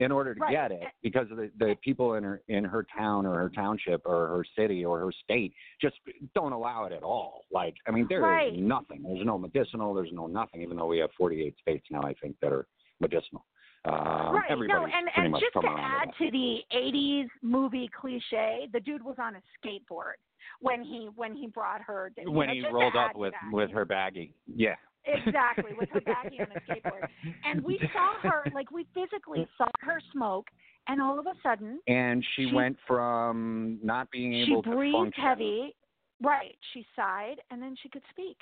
in 0.00 0.10
order 0.10 0.34
to 0.34 0.40
Right. 0.40 0.50
get 0.52 0.72
it 0.72 0.82
because 1.02 1.28
the 1.28 1.50
the 1.56 1.76
people 1.82 2.14
in 2.14 2.24
her 2.24 2.42
in 2.48 2.64
her 2.64 2.84
town 2.96 3.26
or 3.26 3.34
her 3.38 3.48
township 3.50 4.04
or 4.06 4.26
her 4.28 4.44
city 4.56 4.84
or 4.84 4.98
her 4.98 5.12
state 5.12 5.54
just 5.80 5.96
don't 6.34 6.52
allow 6.52 6.84
it 6.84 6.92
at 6.92 7.02
all. 7.02 7.44
Like 7.52 7.74
I 7.86 7.90
mean, 7.92 8.06
there 8.08 8.18
is 8.20 8.24
Right. 8.52 8.54
nothing. 8.54 9.02
There's 9.02 9.24
no 9.24 9.38
medicinal. 9.38 9.94
There's 9.94 10.12
no 10.12 10.26
nothing. 10.26 10.62
Even 10.62 10.76
though 10.76 10.86
we 10.86 10.98
have 10.98 11.10
48 11.12 11.56
states 11.58 11.86
now, 11.90 12.02
I 12.02 12.14
think 12.14 12.36
that 12.40 12.52
are 12.52 12.66
medicinal. 13.00 13.44
Um, 13.86 14.34
right. 14.34 14.50
No, 14.66 14.86
and 14.86 15.10
and 15.14 15.34
just 15.38 15.52
to 15.52 15.68
add 15.68 16.08
that. 16.08 16.16
to 16.16 16.30
the 16.30 16.64
'80s 16.72 17.28
movie 17.42 17.88
cliche, 17.88 18.66
the 18.72 18.80
dude 18.80 19.02
was 19.02 19.16
on 19.18 19.36
a 19.36 19.42
skateboard 19.60 20.14
when 20.60 20.82
he 20.82 21.06
when 21.16 21.34
he 21.34 21.46
brought 21.48 21.82
her. 21.82 22.10
when 22.26 22.48
know, 22.48 22.54
he 22.54 22.66
rolled 22.66 22.96
up 22.96 23.14
with 23.14 23.32
that. 23.34 23.52
with 23.52 23.70
her 23.72 23.84
baggie. 23.84 24.32
Yeah. 24.46 24.76
Exactly, 25.06 25.72
with 25.78 25.88
her 25.90 26.00
baggie 26.00 26.40
on 26.40 26.48
a 26.54 26.60
skateboard. 26.70 27.06
And 27.44 27.62
we 27.62 27.78
saw 27.92 28.28
her, 28.28 28.44
like, 28.54 28.70
we 28.70 28.86
physically 28.94 29.46
saw 29.58 29.66
her 29.80 30.00
smoke, 30.12 30.48
and 30.88 31.00
all 31.00 31.18
of 31.18 31.26
a 31.26 31.34
sudden, 31.42 31.80
and 31.86 32.24
she, 32.34 32.48
She- 32.48 32.54
went 32.54 32.76
from 32.86 33.78
not 33.82 34.10
being 34.10 34.34
able 34.34 34.62
to 34.62 34.70
breathed 34.70 34.94
function 34.94 35.22
heavy. 35.22 35.76
Right. 36.22 36.56
She 36.72 36.86
sighed, 36.96 37.36
and 37.50 37.60
then 37.60 37.76
she 37.82 37.88
could 37.88 38.02
speak. 38.10 38.36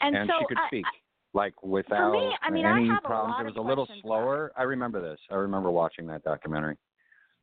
And, 0.00 0.16
and 0.16 0.28
so 0.30 0.34
she 0.40 0.46
could 0.46 0.58
I- 0.58 0.66
speak 0.68 0.86
I- 0.86 0.98
like 1.34 1.62
without 1.62 2.16
I 2.42 2.50
mean, 2.50 2.64
I 2.64 2.78
any 2.78 2.88
problems. 3.04 3.36
it 3.40 3.44
was 3.44 3.56
a 3.56 3.60
little 3.60 3.86
slower. 4.00 4.52
I 4.56 4.62
remember 4.62 5.00
this. 5.00 5.20
I 5.30 5.34
remember 5.34 5.70
watching 5.70 6.06
that 6.06 6.22
documentary. 6.24 6.76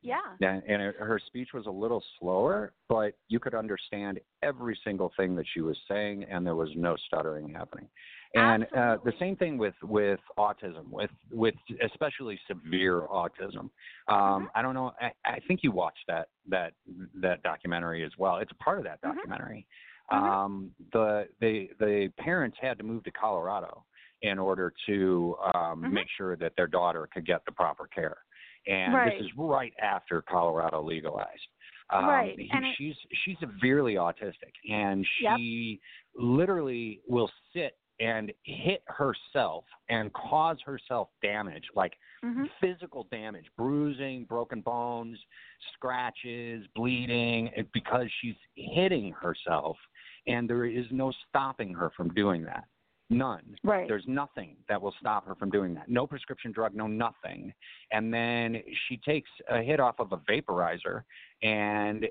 Yeah. 0.02 0.20
And, 0.40 0.62
and 0.68 0.82
her- 0.82 0.96
her 0.98 1.18
speech 1.26 1.48
was 1.54 1.66
a 1.66 1.70
little 1.70 2.02
slower, 2.18 2.72
but 2.88 3.14
you 3.28 3.40
could 3.40 3.54
understand 3.54 4.20
every 4.42 4.78
single 4.84 5.10
thing 5.16 5.34
that 5.36 5.46
she 5.52 5.60
was 5.60 5.76
saying, 5.88 6.24
and 6.24 6.46
there 6.46 6.54
was 6.54 6.68
no 6.76 6.96
stuttering 7.06 7.48
happening. 7.48 7.88
And 8.34 8.64
uh, 8.76 8.98
the 9.04 9.14
same 9.18 9.34
thing 9.36 9.56
with 9.56 9.74
with 9.82 10.20
autism, 10.38 10.90
with 10.90 11.10
with 11.32 11.54
especially 11.82 12.38
severe 12.46 13.02
autism. 13.02 13.70
Um, 14.08 14.18
Mm-hmm. 14.18 14.44
I 14.54 14.62
don't 14.62 14.74
know. 14.74 14.92
I, 15.00 15.10
I 15.24 15.38
think 15.48 15.60
you 15.62 15.70
watched 15.72 16.04
that 16.08 16.28
that 16.48 16.74
that 17.14 17.42
documentary 17.42 18.04
as 18.04 18.12
well. 18.18 18.36
It's 18.36 18.52
a 18.52 18.62
part 18.62 18.76
of 18.78 18.84
that 18.84 19.00
Mhm. 19.00 19.14
documentary. 19.14 19.66
Mhm. 20.12 20.16
Um, 20.18 20.70
the 20.92 21.28
the 21.40 21.70
the 21.78 22.12
parents 22.18 22.58
had 22.60 22.76
to 22.78 22.84
move 22.84 23.04
to 23.04 23.10
Colorado 23.10 23.84
in 24.22 24.38
order 24.38 24.72
to 24.86 25.36
um, 25.54 25.82
Mhm. 25.84 25.92
make 25.92 26.08
sure 26.16 26.36
that 26.36 26.52
their 26.56 26.66
daughter 26.66 27.08
could 27.12 27.24
get 27.24 27.42
the 27.46 27.52
proper 27.52 27.86
care. 27.86 28.18
And 28.66 28.94
Right. 28.94 29.18
this 29.18 29.26
is 29.26 29.32
right 29.36 29.72
after 29.80 30.22
Colorado 30.22 30.82
legalized. 30.82 31.48
Um, 31.90 32.06
Right, 32.06 32.36
he- 32.38 32.50
it- 32.52 32.76
she's 32.76 32.96
she's 33.12 33.38
severely 33.38 33.94
autistic, 33.94 34.52
and 34.68 35.06
Yep. 35.20 35.38
she 35.38 35.80
literally 36.14 37.00
will 37.06 37.30
sit 37.52 37.78
and 38.00 38.32
hit 38.42 38.82
herself 38.88 39.64
and 39.88 40.12
cause 40.12 40.60
herself 40.62 41.08
damage, 41.22 41.70
like 41.74 41.96
Mhm. 42.24 42.50
physical 42.60 43.04
damage, 43.04 43.46
bruising, 43.56 44.24
broken 44.26 44.60
bones, 44.60 45.24
scratches, 45.72 46.66
bleeding, 46.74 47.50
because 47.72 48.10
she's 48.20 48.36
hitting 48.54 49.12
herself, 49.12 49.78
and 50.26 50.50
there 50.50 50.66
is 50.66 50.90
no 50.90 51.10
stopping 51.12 51.72
her 51.72 51.88
from 51.90 52.12
doing 52.12 52.42
that. 52.42 52.64
None. 53.08 53.56
Right. 53.62 53.86
There's 53.86 54.04
nothing 54.06 54.56
that 54.68 54.80
will 54.80 54.94
stop 54.98 55.26
her 55.26 55.34
from 55.36 55.50
doing 55.50 55.74
that. 55.74 55.88
No 55.88 56.06
prescription 56.06 56.50
drug, 56.50 56.74
no 56.74 56.86
nothing. 56.86 57.52
And 57.92 58.12
then 58.12 58.62
she 58.88 58.96
takes 58.98 59.30
a 59.48 59.62
hit 59.62 59.78
off 59.78 60.00
of 60.00 60.12
a 60.12 60.18
vaporizer, 60.18 61.02
and 61.42 62.06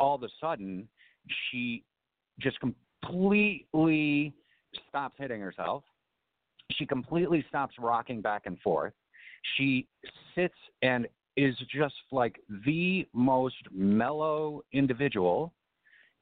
all 0.00 0.16
of 0.16 0.22
a 0.24 0.28
sudden, 0.40 0.88
she 1.50 1.84
just 2.40 2.58
completely 2.60 4.34
stops 4.88 5.14
hitting 5.18 5.40
herself. 5.40 5.84
She 6.72 6.84
completely 6.84 7.44
stops 7.48 7.74
rocking 7.78 8.20
back 8.20 8.42
and 8.46 8.58
forth. 8.60 8.94
She 9.56 9.86
sits 10.34 10.54
and 10.82 11.06
is 11.36 11.54
just 11.72 11.94
like 12.10 12.40
the 12.64 13.06
most 13.12 13.56
mellow 13.72 14.62
individual 14.72 15.52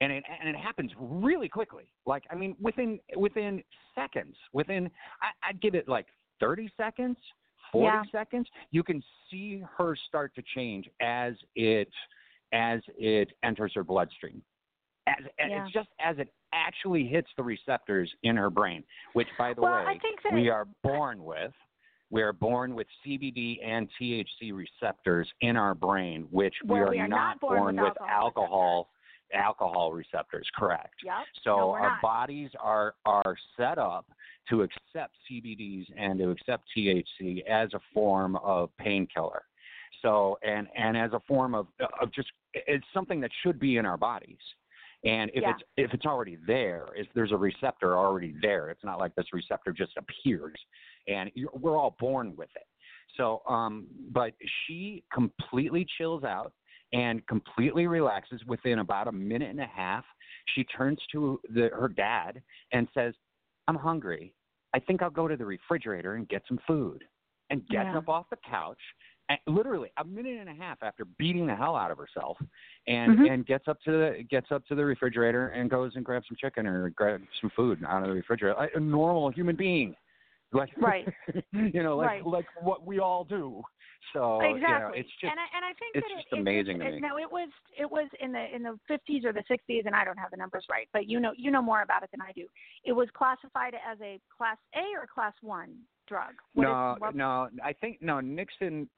and 0.03 0.11
it 0.11 0.23
and 0.39 0.49
it 0.49 0.55
happens 0.57 0.91
really 0.99 1.47
quickly. 1.47 1.85
Like 2.05 2.23
I 2.29 2.35
mean, 2.35 2.55
within 2.61 2.99
within 3.15 3.63
seconds, 3.95 4.35
within 4.51 4.89
I, 5.21 5.49
I'd 5.49 5.61
give 5.61 5.75
it 5.75 5.87
like 5.87 6.07
thirty 6.39 6.69
seconds, 6.75 7.17
forty 7.71 7.95
Yeah. 7.95 8.03
seconds. 8.11 8.47
You 8.71 8.83
can 8.83 9.01
see 9.31 9.63
her 9.77 9.95
start 10.07 10.35
to 10.35 10.43
change 10.55 10.89
as 11.01 11.33
it 11.55 11.89
as 12.51 12.81
it 12.97 13.29
enters 13.43 13.71
her 13.75 13.83
bloodstream. 13.83 14.41
As, 15.07 15.15
Yeah. 15.39 15.63
It's 15.63 15.73
just 15.73 15.89
as 15.99 16.17
it 16.19 16.33
actually 16.53 17.05
hits 17.05 17.29
the 17.37 17.43
receptors 17.43 18.13
in 18.23 18.35
her 18.35 18.49
brain, 18.49 18.83
which 19.13 19.27
by 19.37 19.53
the 19.53 19.61
Well, 19.61 19.73
way 19.73 19.95
I 19.95 19.99
think 19.99 20.21
that 20.23 20.33
we 20.33 20.49
are 20.49 20.65
born 20.83 21.23
with. 21.23 21.53
We 22.09 22.21
are 22.21 22.33
born 22.33 22.75
with 22.75 22.85
CBD 23.03 23.57
and 23.65 23.89
THC 23.99 24.53
receptors 24.53 25.27
in 25.41 25.57
our 25.57 25.73
brain, 25.73 26.27
which 26.29 26.53
we 26.63 26.77
are, 26.79 26.91
we 26.91 26.99
are 26.99 27.07
not 27.07 27.39
born 27.39 27.57
born 27.59 27.75
with 27.77 27.85
with 27.85 28.01
alcohol 28.01 28.43
alcohol 28.43 28.89
alcohol 29.33 29.91
receptors. 29.93 30.47
Correct. 30.55 30.93
Yep. 31.03 31.13
So 31.43 31.57
No, 31.57 31.71
our 31.71 31.89
not. 31.91 32.01
bodies 32.01 32.51
are 32.59 32.95
are 33.05 33.35
set 33.57 33.77
up 33.77 34.05
to 34.49 34.61
accept 34.61 35.15
CBDs 35.29 35.85
and 35.97 36.19
to 36.19 36.29
accept 36.31 36.65
THC 36.75 37.43
as 37.45 37.73
a 37.73 37.79
form 37.93 38.35
of 38.37 38.75
painkiller. 38.77 39.43
So 40.01 40.37
and 40.43 40.67
and 40.75 40.97
as 40.97 41.13
a 41.13 41.19
form 41.27 41.55
of 41.55 41.67
of 42.01 42.11
just 42.13 42.31
it's 42.53 42.85
something 42.93 43.19
that 43.21 43.31
should 43.41 43.59
be 43.59 43.77
in 43.77 43.85
our 43.85 43.97
bodies. 43.97 44.37
And 45.05 45.29
if 45.33 45.41
Yeah. 45.43 45.51
it's 45.51 45.63
if 45.77 45.93
it's 45.93 46.05
already 46.05 46.37
there, 46.47 46.87
if 46.95 47.07
there's 47.13 47.31
a 47.31 47.37
receptor 47.37 47.97
already 47.97 48.35
there, 48.41 48.69
it's 48.69 48.83
not 48.83 48.99
like 48.99 49.13
this 49.15 49.33
receptor 49.33 49.71
just 49.73 49.97
appears, 49.97 50.55
and 51.07 51.31
you're, 51.35 51.51
we're 51.53 51.77
all 51.77 51.95
born 51.99 52.35
with 52.35 52.49
it. 52.55 52.67
So, 53.17 53.43
um, 53.47 53.87
but 54.11 54.33
she 54.65 55.03
completely 55.13 55.85
chills 55.97 56.23
out 56.23 56.53
and 56.93 57.25
completely 57.27 57.87
relaxes 57.87 58.41
within 58.47 58.79
about 58.79 59.07
a 59.07 59.11
minute 59.11 59.49
and 59.49 59.59
a 59.59 59.65
half. 59.67 60.05
She 60.55 60.63
turns 60.63 60.99
to 61.11 61.41
the, 61.53 61.69
her 61.73 61.87
dad 61.89 62.41
and 62.71 62.87
says, 62.93 63.13
"I'm 63.67 63.75
hungry. 63.75 64.33
I 64.73 64.79
think 64.79 65.01
I'll 65.01 65.09
go 65.09 65.27
to 65.27 65.35
the 65.35 65.45
refrigerator 65.45 66.15
and 66.15 66.27
get 66.29 66.43
some 66.47 66.59
food." 66.65 67.03
And 67.49 67.67
gets 67.67 67.89
Yeah. 67.91 67.97
up 67.97 68.09
off 68.09 68.29
the 68.31 68.37
couch, 68.49 68.79
and 69.29 69.37
literally 69.47 69.91
a 69.97 70.03
minute 70.03 70.39
and 70.39 70.49
a 70.49 70.53
half 70.53 70.81
after 70.81 71.05
beating 71.05 71.45
the 71.45 71.55
hell 71.55 71.75
out 71.75 71.91
of 71.91 71.97
herself, 71.97 72.37
and 72.87 73.19
Mhm. 73.19 73.29
and 73.29 73.45
gets 73.45 73.67
up 73.67 73.79
to 73.81 73.91
the 73.91 74.23
gets 74.23 74.51
up 74.51 74.65
to 74.67 74.75
the 74.75 74.83
refrigerator 74.83 75.49
and 75.49 75.69
goes 75.69 75.95
and 75.95 76.03
grabs 76.05 76.27
some 76.27 76.37
chicken 76.37 76.65
or 76.65 76.89
grabs 76.89 77.27
some 77.41 77.51
food 77.51 77.83
out 77.85 78.01
of 78.01 78.09
the 78.09 78.15
refrigerator. 78.15 78.57
Like 78.57 78.73
a 78.75 78.79
normal 78.79 79.29
human 79.29 79.55
being, 79.55 79.95
like 80.51 80.71
Right. 80.77 81.07
you 81.51 81.83
know, 81.83 81.97
like 81.97 82.07
Right. 82.07 82.25
like 82.25 82.45
what 82.61 82.85
we 82.87 82.99
all 82.99 83.23
do. 83.23 83.61
So 84.11 84.41
you 84.41 84.49
know, 84.49 84.55
exactly. 84.55 84.99
it's 84.99 85.09
just 85.21 85.31
and 85.31 85.39
I, 85.39 85.47
and 85.55 85.63
I 85.63 85.73
think 85.79 85.95
it's 85.95 86.07
that 86.07 86.15
just 86.15 86.33
it, 86.33 86.39
amazing 86.39 86.81
it, 86.81 86.85
to 86.85 86.91
me. 86.91 86.99
No, 86.99 87.17
it 87.17 87.31
was 87.31 87.49
it 87.77 87.89
was 87.89 88.09
in 88.19 88.31
the 88.31 88.43
in 88.53 88.63
the 88.63 88.77
50s 88.89 89.25
or 89.25 89.33
the 89.33 89.43
60s, 89.49 89.85
and 89.85 89.95
I 89.95 90.03
don't 90.03 90.17
have 90.17 90.31
the 90.31 90.37
numbers 90.37 90.65
right, 90.69 90.87
but 90.93 91.07
you 91.09 91.19
know 91.19 91.31
you 91.37 91.51
know 91.51 91.61
more 91.61 91.81
about 91.81 92.03
it 92.03 92.09
than 92.11 92.21
I 92.21 92.31
do. 92.33 92.45
It 92.83 92.93
was 92.93 93.07
classified 93.13 93.73
as 93.73 93.97
a 94.01 94.19
class 94.35 94.57
A 94.75 94.99
or 94.99 95.07
class 95.07 95.33
one 95.41 95.75
drug. 96.07 96.33
What 96.53 96.63
is- 96.63 96.67
no, 96.67 96.95
what- 96.99 97.15
no. 97.15 97.49
I 97.63 97.73
think 97.73 98.01
no. 98.01 98.19
Nixon. 98.19 98.89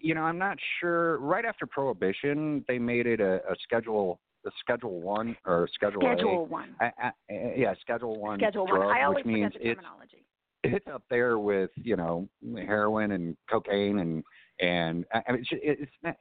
You 0.00 0.14
know, 0.14 0.22
I'm 0.22 0.38
not 0.38 0.58
sure. 0.80 1.18
Right 1.18 1.44
after 1.44 1.66
Prohibition, 1.66 2.64
they 2.68 2.78
made 2.78 3.06
it 3.06 3.20
a, 3.20 3.36
a 3.50 3.56
schedule, 3.62 4.20
a 4.46 4.50
Schedule 4.60 5.00
One 5.00 5.36
or 5.44 5.68
Schedule 5.72 6.02
Schedule 6.02 6.40
A. 6.40 6.44
one. 6.44 6.74
I, 6.80 6.92
I, 7.02 7.12
yeah, 7.56 7.74
Schedule 7.80 8.20
One 8.20 8.38
Schedule 8.38 8.66
drug, 8.66 8.86
one. 8.86 8.96
I 8.96 9.04
always 9.04 9.24
which 9.24 9.26
means 9.26 9.52
forget 9.52 9.62
the 9.62 9.74
terminology. 9.74 10.17
It's 10.64 10.86
up 10.92 11.02
there 11.10 11.38
with 11.38 11.70
you 11.76 11.96
know 11.96 12.28
heroin 12.66 13.12
and 13.12 13.36
cocaine 13.50 13.98
and 14.00 14.22
and 14.60 15.04
I 15.12 15.32
mean, 15.32 15.40
it 15.42 15.46
should, 15.46 15.60
it's 15.62 15.92
not, 16.02 16.16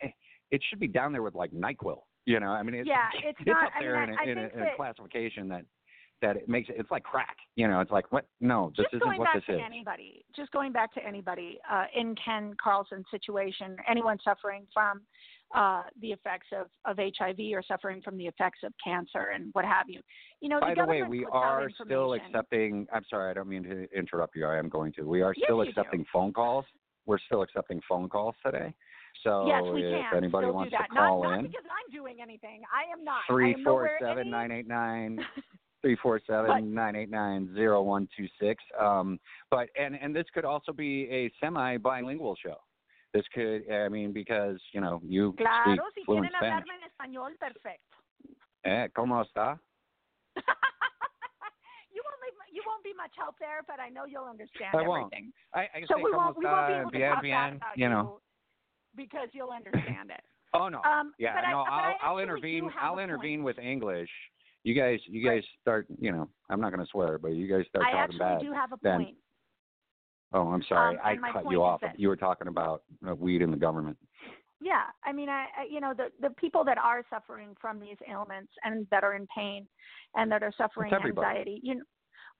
it 0.52 0.62
should 0.70 0.80
be 0.80 0.88
down 0.88 1.12
there 1.12 1.24
with 1.24 1.34
like 1.36 1.52
Nyquil. 1.52 2.02
You 2.26 2.40
know, 2.40 2.50
I 2.52 2.62
mean, 2.62 2.76
it's, 2.76 2.88
Yeah, 2.88 3.08
it's 3.24 3.40
not- 3.48 3.68
up 3.68 3.72
I 3.76 3.80
mean, 3.80 3.88
there 3.90 3.98
I- 3.98 4.04
in, 4.04 4.10
a, 4.10 4.14
I 4.14 4.24
in, 4.26 4.38
a, 4.38 4.42
in 4.54 4.62
a 4.74 4.76
classification 4.76 5.48
that 5.50 5.64
that 6.22 6.36
it 6.36 6.50
makes 6.50 6.68
it. 6.70 6.76
It's 6.80 6.90
like 6.92 7.04
crack. 7.04 7.38
You 7.56 7.68
know, 7.68 7.80
it's 7.80 7.92
like 7.92 8.12
what? 8.12 8.26
No, 8.42 8.72
this 8.76 8.86
just 8.86 8.96
isn't 8.96 9.06
going 9.06 9.20
what 9.20 9.26
back 9.26 9.36
this 9.36 9.44
to 9.46 9.56
is. 9.56 9.62
anybody, 9.66 10.26
just 10.36 10.52
going 10.52 10.72
back 10.72 10.94
to 10.96 11.06
anybody 11.06 11.60
uh, 11.72 11.86
in 11.96 12.16
Ken 12.24 12.54
Carlson's 12.62 13.06
situation, 13.12 13.76
anyone 13.90 14.18
suffering 14.24 14.66
from 14.74 15.02
uh, 15.56 15.84
the 16.02 16.10
effects 16.10 16.48
of, 16.54 16.68
of 16.86 16.98
HIV 16.98 17.40
or 17.54 17.64
suffering 17.68 18.02
from 18.02 18.18
the 18.18 18.26
effects 18.26 18.60
of 18.64 18.74
cancer 18.84 19.30
and 19.34 19.50
what 19.54 19.66
have 19.66 19.86
you. 19.88 20.02
You 20.42 20.50
know, 20.50 20.60
By 20.60 20.74
the 20.76 20.86
way, 20.86 21.04
we 21.04 21.26
are 21.32 21.70
still 21.86 22.14
accepting. 22.14 22.88
I'm 22.94 23.04
sorry, 23.10 23.32
I 23.32 23.34
don't 23.34 23.48
mean 23.48 23.64
to 23.64 23.88
interrupt 23.98 24.36
you. 24.36 24.46
I 24.46 24.58
am 24.58 24.70
going 24.70 24.94
to. 24.94 25.04
We 25.04 25.22
are 25.22 25.34
Yes, 25.38 25.46
still 25.46 25.64
do. 25.64 25.70
accepting 25.70 26.06
phone 26.12 26.34
calls. 26.34 26.66
We're 27.06 27.20
still 27.20 27.42
accepting 27.42 27.82
phone 27.88 28.10
calls 28.10 28.36
today. 28.46 28.74
So 29.24 29.48
yes, 29.48 29.64
we 29.74 29.84
if 29.84 30.02
can. 30.12 30.18
anybody 30.18 30.46
Still 30.46 30.54
wants 30.54 30.72
to 30.74 30.96
call 30.96 31.24
not, 31.24 31.30
in, 31.30 31.42
Not 31.44 31.52
because 31.52 31.66
I'm 31.66 31.92
doing 31.96 32.18
anything. 32.22 32.62
I 32.72 32.92
am 32.92 33.04
not. 33.04 33.22
Three 33.28 33.56
four 33.64 33.90
seven 34.02 34.30
nine 34.30 34.52
eight 34.52 34.68
nine 34.68 35.20
three 35.82 35.98
four 36.02 36.20
seven 36.28 36.74
nine 36.74 36.96
eight 36.96 37.10
nine 37.10 37.52
zero 37.54 37.82
one 37.82 38.08
two 38.16 38.28
six. 38.40 38.64
Um, 38.80 39.20
but 39.50 39.70
and 39.80 39.96
and 40.00 40.16
this 40.16 40.26
could 40.34 40.46
also 40.46 40.72
be 40.72 41.08
a 41.10 41.32
semi 41.40 41.78
bilingual 41.78 42.36
show. 42.44 42.58
This 43.18 43.26
could, 43.34 43.66
I 43.74 43.90
mean, 43.90 44.14
because 44.14 44.62
you 44.74 44.80
know 44.82 45.02
you 45.04 45.34
Claro, 45.42 45.74
speak 45.74 45.82
si 45.96 46.04
fluent 46.06 46.30
quieren 46.30 46.38
Spanish. 46.38 46.54
hablarme 46.54 46.74
en 46.78 46.84
español, 46.86 47.32
perfecto. 47.40 47.98
Eh, 48.64 48.90
¿Cómo 48.96 49.26
está? 49.26 49.58
you 51.90 52.02
won't 52.06 52.22
be, 52.22 52.30
you 52.54 52.62
won't 52.68 52.84
be 52.84 52.94
much 52.94 53.10
help 53.18 53.34
there, 53.40 53.62
but 53.66 53.80
I 53.80 53.90
know 53.90 54.06
you'll 54.06 54.30
understand 54.30 54.70
I 54.76 54.84
won't. 54.88 55.12
everything. 55.12 55.34
I, 55.56 55.62
I 55.74 55.80
can 55.80 55.88
So 55.88 55.96
say 55.98 56.04
we 56.04 56.12
won't 56.14 56.38
we 56.38 56.46
won't 56.46 56.68
be 56.68 56.74
able 56.78 56.92
to 56.92 56.98
bien, 56.98 57.14
talk 57.14 57.24
bien. 57.24 57.56
about 57.58 57.76
You 57.76 57.90
know. 57.90 58.20
because 58.96 59.30
you'll 59.34 59.50
understand 59.52 60.12
it. 60.12 60.22
Oh 60.54 60.70
no. 60.70 60.80
Um, 60.84 61.12
yeah, 61.20 61.36
but 61.36 61.44
I- 61.44 61.52
no, 61.52 61.60
I 61.68 61.96
I'll 62.04 62.14
I'll 62.14 62.20
intervene. 62.20 62.70
I'll 62.80 63.00
intervene 63.00 63.40
point. 63.40 63.58
with 63.58 63.60
English. 63.60 64.10
You 64.64 64.74
guys, 64.76 65.00
you 65.06 65.22
guys 65.22 65.44
Right. 65.44 65.60
start. 65.62 65.88
You 66.00 66.12
know, 66.14 66.30
I'm 66.50 66.62
not 66.62 66.72
going 66.72 66.80
to 66.86 66.90
swear, 66.90 67.18
but 67.18 67.34
you 67.34 67.48
guys 67.50 67.66
start 67.68 67.84
I 67.86 67.92
talking 67.92 68.04
actually 68.16 68.20
bad. 68.20 68.42
do 68.42 68.54
have 68.54 68.72
a 68.72 68.78
then- 68.82 68.98
point. 69.04 69.18
Oh, 70.34 70.48
I'm 70.50 70.64
sorry. 70.68 70.96
Um, 70.98 71.02
I 71.24 71.32
cut 71.32 71.50
you 71.50 71.64
off. 71.64 71.82
that- 71.82 72.00
You 72.00 72.10
were 72.10 72.16
talking 72.18 72.48
about 72.48 72.84
uh, 73.08 73.16
weed 73.16 73.42
in 73.42 73.52
the 73.52 73.58
government. 73.58 73.98
Yeah, 74.60 74.84
I 75.06 75.14
mean, 75.14 75.30
I, 75.30 75.46
I 75.58 75.64
you 75.70 75.80
know 75.80 75.94
the 75.96 76.08
the 76.20 76.32
people 76.36 76.64
that 76.66 76.78
are 76.80 77.04
suffering 77.10 77.56
from 77.62 77.80
these 77.80 77.98
ailments 78.10 78.52
and 78.64 78.88
that 78.90 79.04
are 79.04 79.14
in 79.16 79.28
pain 79.36 79.68
and 80.16 80.32
that 80.32 80.42
are 80.44 80.52
suffering 80.58 80.92
everybody. 80.92 81.28
anxiety, 81.28 81.60
you 81.64 81.76
know, 81.76 81.84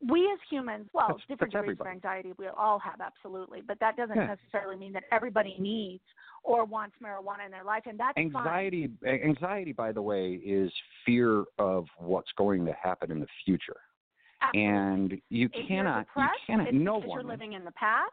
we 0.10 0.22
as 0.34 0.40
humans, 0.50 0.88
well, 0.94 1.08
That's- 1.10 1.26
different 1.28 1.54
that's 1.54 1.64
degrees 1.66 1.80
of 1.80 1.86
anxiety 1.88 2.34
we 2.40 2.48
all 2.48 2.80
have 2.80 3.02
absolutely, 3.02 3.62
but 3.62 3.80
that 3.80 3.98
doesn't 3.98 4.16
Yeah. 4.16 4.26
necessarily 4.28 4.78
mean 4.78 4.94
that 4.94 5.04
everybody 5.12 5.56
needs 5.60 6.04
or 6.44 6.66
wants 6.66 6.96
marijuana 7.02 7.46
in 7.46 7.52
their 7.52 7.64
life, 7.64 7.84
and 7.86 8.00
that's 8.00 8.16
fine. 8.16 8.26
Anxiety, 8.26 8.90
anxiety, 9.06 9.72
by 9.74 9.92
the 9.92 10.02
way, 10.02 10.34
is 10.36 10.72
fear 11.06 11.46
of 11.60 11.88
what's 12.00 12.32
going 12.34 12.66
to 12.66 12.74
happen 12.74 13.12
in 13.12 13.20
the 13.20 13.28
future, 13.46 13.78
Absolutely. 14.42 14.70
and 14.72 15.22
you 15.30 15.50
if 15.54 15.68
cannot, 15.68 16.06
you 16.16 16.28
cannot. 16.48 16.68
it's 16.68 16.76
No 16.78 16.98
because 16.98 17.10
one. 17.10 17.20
you're 17.22 17.30
living 17.30 17.54
in 17.54 17.66
the 17.66 17.72
past. 17.72 18.12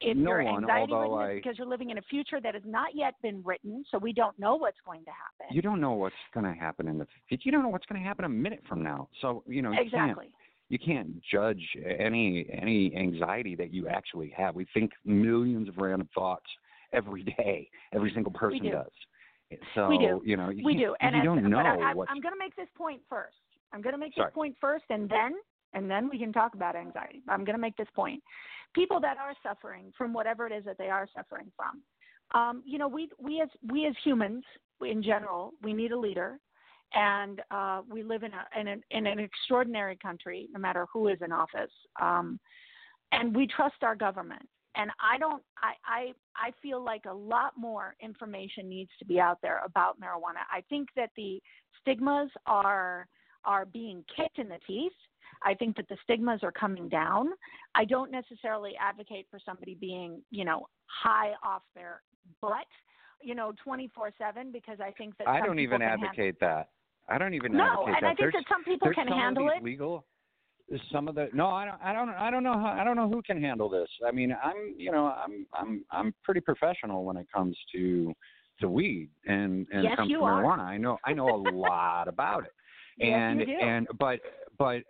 if 0.00 0.16
no 0.16 0.30
you're 0.30 0.44
one, 0.44 0.62
anxiety 0.64 0.92
although 0.92 1.14
I- 1.18 1.34
because 1.34 1.58
you're 1.58 1.66
living 1.66 1.90
in 1.90 1.98
a 1.98 2.02
future 2.02 2.40
that 2.40 2.54
has 2.54 2.62
not 2.64 2.94
yet 2.94 3.14
been 3.22 3.42
written, 3.44 3.84
so 3.90 3.98
we 3.98 4.12
don't 4.12 4.38
know 4.38 4.54
what's 4.56 4.78
going 4.86 5.04
to 5.04 5.10
happen. 5.10 5.54
You 5.54 5.60
don't 5.62 5.80
know 5.80 5.92
what's 5.92 6.14
going 6.32 6.46
to 6.46 6.58
happen 6.58 6.88
in 6.88 6.98
the 6.98 7.06
future. 7.28 7.42
You 7.44 7.52
don't 7.52 7.62
know 7.62 7.68
what's 7.68 7.86
going 7.86 8.00
to 8.00 8.06
happen 8.06 8.24
a 8.24 8.28
minute 8.28 8.62
from 8.68 8.82
now. 8.82 9.08
So 9.20 9.42
you 9.46 9.60
know 9.62 9.70
you 9.72 9.76
can't 9.90 10.10
exactly. 10.12 10.28
you 10.70 10.78
can't 10.78 11.20
judge 11.30 11.62
any 11.98 12.46
any 12.52 12.94
anxiety 12.96 13.54
that 13.56 13.72
you 13.74 13.88
actually 13.88 14.30
have. 14.36 14.54
We 14.54 14.66
think 14.72 14.92
millions 15.04 15.68
of 15.68 15.76
random 15.78 16.08
thoughts 16.14 16.46
every 16.92 17.24
day. 17.24 17.68
Every 17.92 18.10
single 18.14 18.32
person 18.32 18.62
do. 18.62 18.70
does. 18.70 18.90
So 19.74 19.88
We 19.88 19.98
do. 19.98 20.22
you 20.24 20.36
know 20.36 20.50
you 20.50 20.62
we 20.64 20.74
do, 20.76 20.94
and 21.00 21.14
you 21.14 21.20
as- 21.20 21.24
don't 21.24 21.50
know 21.50 21.58
I, 21.58 21.90
I'm 22.08 22.20
going 22.20 22.34
to 22.34 22.38
make 22.38 22.54
this 22.56 22.68
point 22.76 23.00
first. 23.08 23.36
I'm 23.72 23.82
going 23.82 23.92
to 23.94 23.98
make 23.98 24.14
Sorry. 24.14 24.28
this 24.28 24.34
point 24.34 24.56
first, 24.60 24.84
and 24.90 25.08
then 25.10 25.34
and 25.74 25.90
then 25.90 26.08
we 26.08 26.18
can 26.18 26.32
talk 26.32 26.54
about 26.54 26.76
anxiety. 26.76 27.22
I'm 27.28 27.44
going 27.44 27.56
to 27.56 27.60
make 27.60 27.76
this 27.76 27.88
point. 27.94 28.22
People 28.74 29.00
that 29.00 29.16
are 29.18 29.34
suffering 29.42 29.92
from 29.96 30.12
whatever 30.12 30.46
it 30.46 30.52
is 30.52 30.64
that 30.64 30.78
they 30.78 30.88
are 30.90 31.08
suffering 31.16 31.50
from, 31.56 31.82
um, 32.40 32.62
you 32.66 32.78
know, 32.78 32.88
we 32.88 33.08
we 33.18 33.40
as 33.40 33.48
we 33.72 33.86
as 33.86 33.94
humans 34.04 34.44
in 34.82 35.02
general, 35.02 35.52
we 35.62 35.72
need 35.72 35.92
a 35.92 35.98
leader, 35.98 36.38
and 36.94 37.40
uh, 37.50 37.82
we 37.88 38.02
live 38.02 38.22
in 38.22 38.32
a 38.32 38.60
in 38.60 38.68
an, 38.68 38.82
in 38.90 39.06
an 39.06 39.18
extraordinary 39.18 39.96
country, 39.96 40.48
no 40.52 40.60
matter 40.60 40.86
who 40.92 41.08
is 41.08 41.18
in 41.24 41.32
office, 41.32 41.70
um, 42.00 42.38
and 43.12 43.34
we 43.34 43.46
trust 43.46 43.76
our 43.82 43.96
government. 43.96 44.46
And 44.76 44.90
I 45.00 45.18
don't. 45.18 45.42
I, 45.62 45.72
I 45.84 46.12
I 46.36 46.50
feel 46.62 46.84
like 46.84 47.04
a 47.08 47.12
lot 47.12 47.54
more 47.56 47.96
information 48.00 48.68
needs 48.68 48.90
to 48.98 49.04
be 49.04 49.18
out 49.18 49.38
there 49.42 49.62
about 49.64 49.98
marijuana. 49.98 50.44
I 50.52 50.60
think 50.68 50.88
that 50.96 51.10
the 51.16 51.40
stigmas 51.80 52.30
are 52.46 53.08
are 53.48 53.64
being 53.64 54.04
kicked 54.14 54.38
in 54.38 54.48
the 54.48 54.58
teeth. 54.66 54.92
I 55.42 55.54
think 55.54 55.76
that 55.76 55.88
the 55.88 55.96
stigmas 56.04 56.40
are 56.42 56.52
coming 56.52 56.88
down. 56.88 57.30
I 57.74 57.84
don't 57.84 58.10
necessarily 58.12 58.74
advocate 58.80 59.26
for 59.30 59.40
somebody 59.44 59.74
being, 59.74 60.20
you 60.30 60.44
know, 60.44 60.66
high 60.86 61.32
off 61.42 61.62
their 61.74 62.02
butt, 62.42 62.66
you 63.22 63.34
know, 63.34 63.52
24/7 63.66 64.52
because 64.52 64.80
I 64.80 64.92
think 64.92 65.16
that 65.16 65.26
I 65.28 65.40
don't 65.40 65.58
even 65.58 65.80
advocate 65.80 66.38
that. 66.40 66.70
I 67.08 67.16
don't 67.18 67.34
even. 67.34 67.52
No, 67.52 67.64
advocate 67.64 67.96
and. 67.96 67.96
I 67.96 68.08
think 68.08 68.18
there's, 68.18 68.34
that 68.34 68.44
some 68.48 68.64
people 68.64 68.92
can 68.92 69.08
some 69.08 69.18
handle 69.18 69.48
it. 69.48 69.62
legal 69.62 70.04
some 70.92 71.08
of 71.08 71.14
the 71.14 71.28
no 71.32 71.46
i 71.48 71.64
don't 71.64 71.80
i 71.82 71.94
don't 71.94 72.10
i 72.10 72.30
don't 72.30 72.42
know 72.42 72.52
how 72.52 72.76
i 72.78 72.84
don't 72.84 72.96
know 72.96 73.08
who 73.08 73.22
can 73.22 73.40
handle 73.40 73.70
this 73.70 73.88
i 74.06 74.10
mean 74.10 74.36
i'm 74.44 74.74
you 74.76 74.92
know 74.92 75.06
i'm 75.06 75.46
i'm 75.54 75.82
i'm 75.90 76.14
pretty 76.22 76.40
professional 76.40 77.04
when 77.04 77.16
it 77.16 77.26
comes 77.34 77.56
to 77.72 78.12
to 78.60 78.68
weed 78.68 79.08
and 79.26 79.66
and 79.72 79.84
Yes, 79.84 79.96
comes 79.96 80.10
to 80.12 80.20
are. 80.20 80.42
marijuana 80.42 80.64
i 80.64 80.76
know 80.76 80.98
i 81.06 81.14
know 81.14 81.28
a 81.28 81.40
lot 81.50 82.06
about 82.06 82.44
it 82.44 82.52
and 83.00 83.40
do. 83.40 83.52
and 83.60 83.86
but 83.98 84.20
but 84.58 84.82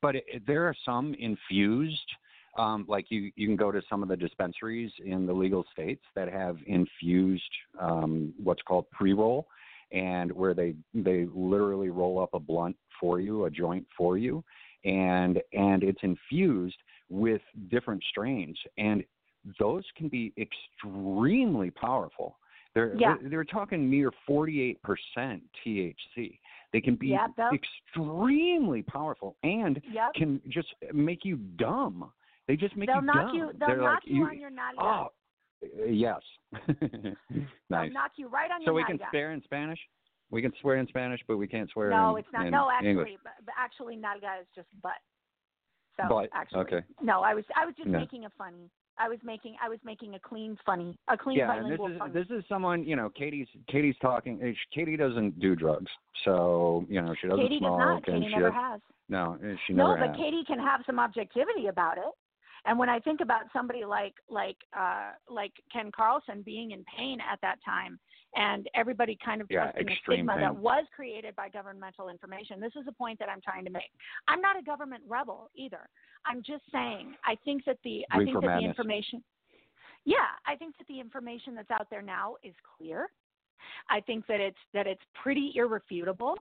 but 0.00 0.16
there 0.46 0.64
are 0.66 0.74
some 0.84 1.14
infused 1.18 2.10
um 2.58 2.84
like 2.88 3.06
you 3.10 3.30
you 3.36 3.46
can 3.46 3.56
go 3.56 3.70
to 3.70 3.82
some 3.88 4.02
of 4.02 4.08
the 4.08 4.16
dispensaries 4.16 4.90
in 5.04 5.26
the 5.26 5.32
legal 5.32 5.64
states 5.72 6.02
that 6.14 6.28
have 6.28 6.56
infused 6.66 7.42
um 7.80 8.32
what's 8.42 8.62
called 8.62 8.88
pre-roll 8.90 9.46
and 9.92 10.32
where 10.32 10.54
they 10.54 10.74
they 10.94 11.26
literally 11.34 11.90
roll 11.90 12.18
up 12.18 12.30
a 12.34 12.40
blunt 12.40 12.76
for 13.00 13.20
you 13.20 13.44
a 13.44 13.50
joint 13.50 13.86
for 13.96 14.16
you 14.18 14.42
and 14.84 15.40
and 15.52 15.82
it's 15.82 16.00
infused 16.02 16.76
with 17.08 17.42
different 17.70 18.02
strains 18.10 18.58
and 18.78 19.04
those 19.60 19.84
can 19.96 20.08
be 20.08 20.32
extremely 20.38 21.70
powerful 21.70 22.38
they're 22.74 22.94
Yeah. 22.98 23.16
they're, 23.20 23.30
they're 23.30 23.44
talking 23.44 23.88
mere 23.88 24.10
48% 24.28 24.76
THC 25.64 26.38
they 26.72 26.80
can 26.80 26.96
be 26.96 27.08
Yep, 27.08 27.30
extremely 27.52 28.82
powerful 28.82 29.36
and 29.42 29.80
Yep. 29.90 30.14
can 30.14 30.40
just 30.48 30.74
make 30.92 31.24
you 31.24 31.36
dumb 31.36 32.12
they 32.48 32.56
just 32.56 32.76
make 32.76 32.88
They'll 32.88 32.96
you 33.00 33.06
knock 33.06 33.16
dumb 33.16 33.36
you. 33.36 33.52
They'll 33.58 33.68
they're 33.68 33.76
knock 33.78 34.02
like 34.02 34.02
you, 34.06 34.24
on 34.24 34.38
your 34.38 34.50
naughty 34.50 34.78
oh 34.80 35.08
uh, 35.64 35.84
yes 35.84 36.20
They'll 36.80 37.14
nice 37.70 37.92
knock 37.92 38.12
you 38.16 38.28
right 38.28 38.50
on 38.50 38.62
your 38.62 38.72
so 38.72 38.74
we 38.74 38.84
can 38.84 38.98
swear 39.10 39.32
in 39.32 39.42
Spanish 39.42 39.80
we 40.30 40.42
can 40.42 40.52
swear 40.60 40.76
in 40.76 40.86
Spanish, 40.88 41.20
but 41.28 41.36
we 41.36 41.46
can't 41.46 41.70
swear 41.70 41.90
No, 41.90 42.16
in, 42.16 42.20
it's 42.20 42.28
not. 42.32 42.46
in 42.46 42.52
no, 42.52 42.68
actually, 42.70 42.90
English. 42.90 43.10
but, 43.22 43.32
but 43.44 43.54
actually, 43.58 43.96
guy 44.20 44.40
is 44.40 44.46
just 44.54 44.68
butt. 44.82 44.92
So 45.96 46.08
Butt, 46.08 46.28
actually, 46.34 46.60
okay. 46.60 46.80
No, 47.00 47.20
I 47.20 47.34
was 47.34 47.44
I 47.56 47.64
was 47.64 47.74
just 47.76 47.88
No. 47.88 47.98
making 47.98 48.24
a 48.24 48.30
funny. 48.36 48.68
I 48.98 49.08
was 49.08 49.18
making 49.24 49.56
I 49.62 49.68
was 49.68 49.78
making 49.84 50.14
a 50.14 50.18
clean 50.18 50.56
funny, 50.64 50.98
a 51.08 51.16
clean 51.16 51.38
Yeah, 51.38 51.52
and 51.56 51.70
this 51.70 51.78
is 51.78 51.98
funny. 51.98 52.12
this 52.12 52.26
is 52.30 52.44
someone 52.48 52.84
you 52.84 52.96
know. 52.96 53.10
Katie's 53.10 53.48
Katie's 53.68 53.96
talking. 54.00 54.40
uh, 54.42 54.52
Katie 54.74 54.96
doesn't 54.96 55.38
do 55.40 55.54
drugs, 55.54 55.90
so 56.24 56.84
you 56.88 57.00
know 57.02 57.14
she 57.20 57.28
doesn't 57.28 57.42
Katie 57.42 57.60
does 57.60 57.62
not. 57.62 57.96
and 57.96 58.04
Katie 58.04 58.26
she 58.28 58.34
never 58.34 58.50
has, 58.50 58.80
no, 59.08 59.38
uh, 59.44 59.54
she 59.66 59.72
No, 59.72 59.96
but 59.98 60.08
has. 60.08 60.16
Katie 60.16 60.44
can 60.46 60.58
have 60.58 60.80
some 60.86 60.98
objectivity 60.98 61.66
about 61.68 61.98
it. 61.98 62.04
And 62.66 62.78
when 62.78 62.88
I 62.88 62.98
think 62.98 63.20
about 63.20 63.42
somebody 63.52 63.84
like 63.84 64.14
like 64.28 64.56
uh 64.76 65.12
like 65.28 65.52
Ken 65.72 65.90
Carlson 65.94 66.42
being 66.42 66.72
in 66.72 66.84
pain 66.96 67.18
at 67.20 67.40
that 67.40 67.58
time 67.64 67.98
and 68.34 68.68
everybody 68.74 69.16
kind 69.24 69.40
of 69.40 69.46
Yeah, 69.50 69.68
extreme 69.78 70.26
stigma 70.26 70.36
that 70.38 70.54
was 70.54 70.84
created 70.94 71.34
by 71.36 71.48
governmental 71.48 72.08
information. 72.08 72.60
This 72.60 72.72
is 72.78 72.86
a 72.88 72.92
point 72.92 73.18
that 73.20 73.28
I'm 73.28 73.40
trying 73.40 73.64
to 73.64 73.70
make. 73.70 73.90
I'm 74.28 74.40
not 74.40 74.58
a 74.58 74.62
government 74.62 75.02
rebel 75.08 75.50
either. 75.54 75.88
I'm 76.26 76.42
just 76.42 76.64
saying 76.72 77.14
I 77.24 77.36
think 77.44 77.64
that 77.64 77.78
the 77.84 78.04
I 78.10 78.18
think 78.24 78.40
that 78.40 78.58
the 78.60 78.64
information 78.64 79.22
Yeah, 80.04 80.18
I 80.46 80.56
think 80.56 80.76
that 80.78 80.86
the 80.88 81.00
information 81.00 81.54
that's 81.54 81.70
out 81.70 81.88
there 81.90 82.02
now 82.02 82.36
is 82.42 82.54
clear. 82.76 83.10
I 83.88 84.00
think 84.00 84.26
that 84.26 84.40
it's 84.40 84.58
that 84.74 84.86
it's 84.86 85.02
pretty 85.22 85.52
irrefutable. 85.54 86.36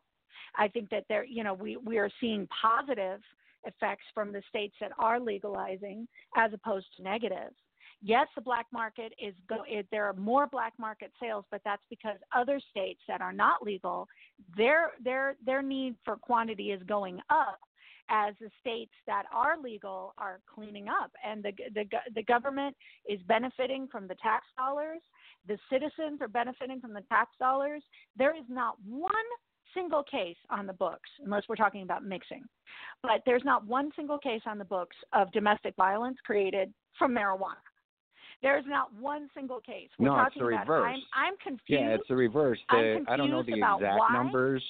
I 0.57 0.67
think 0.67 0.89
that 0.89 1.05
there, 1.09 1.23
you 1.23 1.43
know, 1.43 1.53
we 1.53 1.77
we 1.77 1.97
are 1.97 2.09
seeing 2.19 2.47
positive 2.61 3.21
effects 3.65 4.05
from 4.13 4.31
the 4.31 4.41
states 4.49 4.75
that 4.81 4.91
are 4.99 5.19
legalizing 5.19 6.07
as 6.35 6.51
opposed 6.53 6.87
to 6.97 7.03
negative. 7.03 7.51
Yes, 8.01 8.27
the 8.35 8.41
black 8.41 8.67
market 8.71 9.13
is 9.19 9.33
go. 9.47 9.63
It, 9.67 9.87
there 9.91 10.05
are 10.05 10.13
more 10.13 10.47
black 10.47 10.73
market 10.77 11.11
sales, 11.19 11.45
but 11.49 11.61
that's 11.65 11.81
because 11.89 12.17
other 12.35 12.59
states 12.69 12.99
that 13.07 13.21
are 13.21 13.33
not 13.33 13.63
legal, 13.63 14.07
their 14.55 14.91
their 15.03 15.35
their 15.45 15.61
need 15.61 15.95
for 16.03 16.15
quantity 16.17 16.71
is 16.71 16.83
going 16.83 17.19
up 17.29 17.59
as 18.09 18.35
the 18.39 18.49
states 18.59 18.91
that 19.07 19.23
are 19.33 19.57
legal 19.59 20.13
are 20.17 20.39
cleaning 20.53 20.87
up 20.87 21.11
and 21.25 21.43
the 21.43 21.51
the 21.73 21.85
the 22.13 22.23
government 22.23 22.75
is 23.09 23.19
benefiting 23.27 23.87
from 23.91 24.07
the 24.07 24.15
tax 24.15 24.45
dollars 24.57 25.01
the 25.47 25.57
citizens 25.71 26.21
are 26.21 26.27
benefiting 26.27 26.79
from 26.79 26.93
the 26.93 27.01
tax 27.09 27.31
dollars 27.39 27.81
there 28.15 28.35
is 28.35 28.45
not 28.47 28.75
one 28.87 29.09
single 29.75 30.01
case 30.03 30.37
on 30.49 30.65
the 30.65 30.73
books 30.73 31.09
unless 31.23 31.43
we're 31.47 31.55
talking 31.55 31.83
about 31.83 32.03
mixing 32.03 32.43
but 33.03 33.21
there's 33.25 33.43
not 33.45 33.65
one 33.67 33.91
single 33.95 34.17
case 34.17 34.41
on 34.47 34.57
the 34.57 34.65
books 34.65 34.95
of 35.13 35.31
domestic 35.31 35.75
violence 35.75 36.17
created 36.25 36.73
from 36.97 37.13
marijuana 37.13 37.61
there's 38.41 38.65
not 38.67 38.93
one 38.99 39.29
single 39.35 39.59
case 39.59 39.89
we're 39.97 40.07
No, 40.07 40.21
it's 40.23 40.35
the 40.35 40.45
about 40.45 40.59
reverse. 40.67 40.99
I'm, 41.15 41.27
I'm 41.27 41.33
confused 41.37 41.63
Yeah, 41.81 41.95
it's 41.95 42.07
the 42.07 42.15
reverse. 42.15 42.59
The- 42.69 43.03
I 43.07 43.15
don't 43.17 43.29
know 43.31 43.43
the 43.43 43.53
exact 43.53 43.81
why. 43.81 44.09
numbers, 44.11 44.63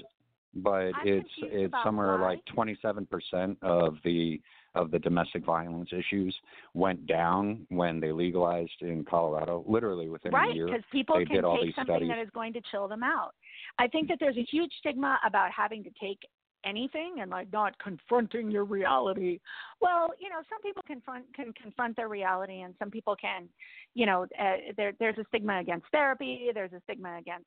but 0.53 0.91
I'm 0.93 0.93
it's 1.07 1.29
it's 1.41 1.73
somewhere 1.83 2.17
why. 2.17 2.35
like 2.35 2.45
27% 2.55 3.57
of 3.61 3.95
the 4.03 4.39
of 4.75 4.91
the 4.91 4.99
domestic 4.99 5.43
violence 5.45 5.89
issues 5.93 6.35
went 6.73 7.07
down 7.07 7.65
when 7.69 7.99
they 7.99 8.11
legalized 8.11 8.81
in 8.81 9.03
Colorado. 9.03 9.63
Literally 9.67 10.09
within 10.09 10.33
a 10.33 10.53
year. 10.53 10.65
right 10.65 10.73
because 10.73 10.85
people 10.91 11.17
they 11.17 11.25
can 11.25 11.35
take 11.43 11.75
something 11.75 11.95
studies. 11.95 12.09
that 12.09 12.19
is 12.19 12.29
going 12.33 12.53
to 12.53 12.61
chill 12.71 12.87
them 12.87 13.01
out 13.03 13.31
i 13.80 13.88
think 13.88 14.08
that 14.08 14.17
there's 14.19 14.38
a 14.38 14.47
huge 14.49 14.71
stigma 14.80 15.19
about 15.25 15.49
having 15.51 15.84
to 15.84 15.89
take 16.01 16.19
anything 16.65 17.17
and 17.21 17.32
like 17.32 17.51
not 17.54 17.78
confronting 17.80 18.49
your 18.49 18.65
reality. 18.65 19.39
Well 19.82 20.10
you 20.19 20.30
know 20.30 20.41
some 20.49 20.62
people 20.62 20.84
confront 20.86 21.25
can 21.34 21.54
confront 21.54 21.95
their 21.95 22.10
reality 22.10 22.62
and 22.62 22.73
some 22.80 22.91
people 22.91 23.15
can 23.15 23.47
you 23.93 24.06
know 24.06 24.23
uh, 24.39 24.73
there 24.75 24.93
there's 24.99 25.17
a 25.17 25.25
stigma 25.30 25.60
against 25.60 25.86
therapy 25.91 26.49
there's 26.54 26.73
a 26.73 26.82
stigma 26.84 27.17
against 27.17 27.45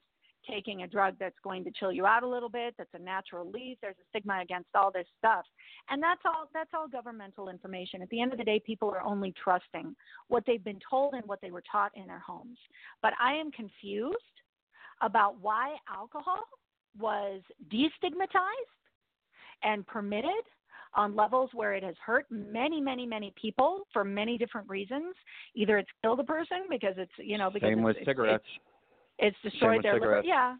taking 0.48 0.82
a 0.82 0.86
drug 0.86 1.14
that's 1.18 1.38
going 1.42 1.64
to 1.64 1.70
chill 1.72 1.92
you 1.92 2.06
out 2.06 2.22
a 2.22 2.28
little 2.28 2.48
bit 2.48 2.74
that's 2.78 2.94
a 2.94 2.98
natural 2.98 3.44
relief 3.44 3.76
there's 3.82 3.96
a 3.98 4.08
stigma 4.10 4.40
against 4.40 4.68
all 4.74 4.90
this 4.92 5.06
stuff. 5.18 5.44
And 5.90 6.02
that's 6.02 6.22
all 6.24 6.48
that's 6.54 6.70
all 6.72 6.88
governmental 6.88 7.48
information. 7.48 8.02
At 8.02 8.08
the 8.10 8.22
end 8.22 8.32
of 8.32 8.38
the 8.38 8.44
day 8.44 8.60
people 8.64 8.88
are 8.90 9.02
only 9.02 9.34
trusting 9.42 9.94
what 10.28 10.44
they've 10.46 10.64
been 10.64 10.80
told 10.88 11.14
and 11.14 11.24
what 11.26 11.40
they 11.42 11.50
were 11.50 11.64
taught 11.70 11.92
in 11.96 12.06
their 12.06 12.22
homes. 12.24 12.58
But 13.02 13.14
i 13.20 13.34
am 13.34 13.50
confused 13.50 14.16
about 15.02 15.36
why 15.40 15.76
alcohol 15.88 16.44
was 16.98 17.40
destigmatized 17.72 18.74
and 19.62 19.86
permitted 19.86 20.30
on 20.94 21.14
levels 21.14 21.50
where 21.52 21.74
it 21.74 21.82
has 21.82 21.94
hurt 22.04 22.26
many, 22.30 22.80
many, 22.80 23.06
many 23.06 23.32
people 23.40 23.82
for 23.92 24.04
many 24.04 24.38
different 24.38 24.68
reasons. 24.68 25.14
Either 25.54 25.78
it's 25.78 25.90
killed 26.02 26.20
a 26.20 26.24
person 26.24 26.58
because 26.70 26.94
it's 26.96 27.12
you 27.18 27.38
know 27.38 27.50
because 27.50 27.68
Same 27.68 27.78
it's, 27.78 27.84
with 27.84 27.96
it's, 27.98 28.06
cigarettes. 28.06 28.44
It's, 29.18 29.36
it's 29.44 29.52
destroyed 29.52 29.84
their 29.84 29.94
liver. 29.94 30.04
cigarettes. 30.04 30.26
Yeah, 30.28 30.56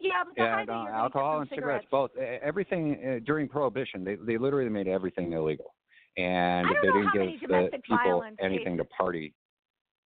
yeah. 0.00 0.24
But 0.24 0.34
the 0.36 0.42
Yeah, 0.42 0.50
no, 0.50 0.56
you're 0.58 0.66
gonna 0.66 0.84
get 0.84 0.94
alcohol 0.94 1.40
and 1.40 1.50
cigarettes, 1.50 1.86
both. 1.90 2.10
E- 2.16 2.38
Everything 2.42 2.98
uh, 3.04 3.24
during 3.24 3.48
Prohibition, 3.48 4.04
they 4.04 4.16
they 4.16 4.38
literally 4.38 4.70
made 4.70 4.88
everything 4.88 5.32
illegal, 5.32 5.74
and 6.16 6.66
they 6.82 6.88
didn't 6.88 7.40
give 7.40 7.50
the 7.50 7.78
people 7.86 8.24
anything 8.40 8.76
to 8.78 8.84
party 8.84 9.34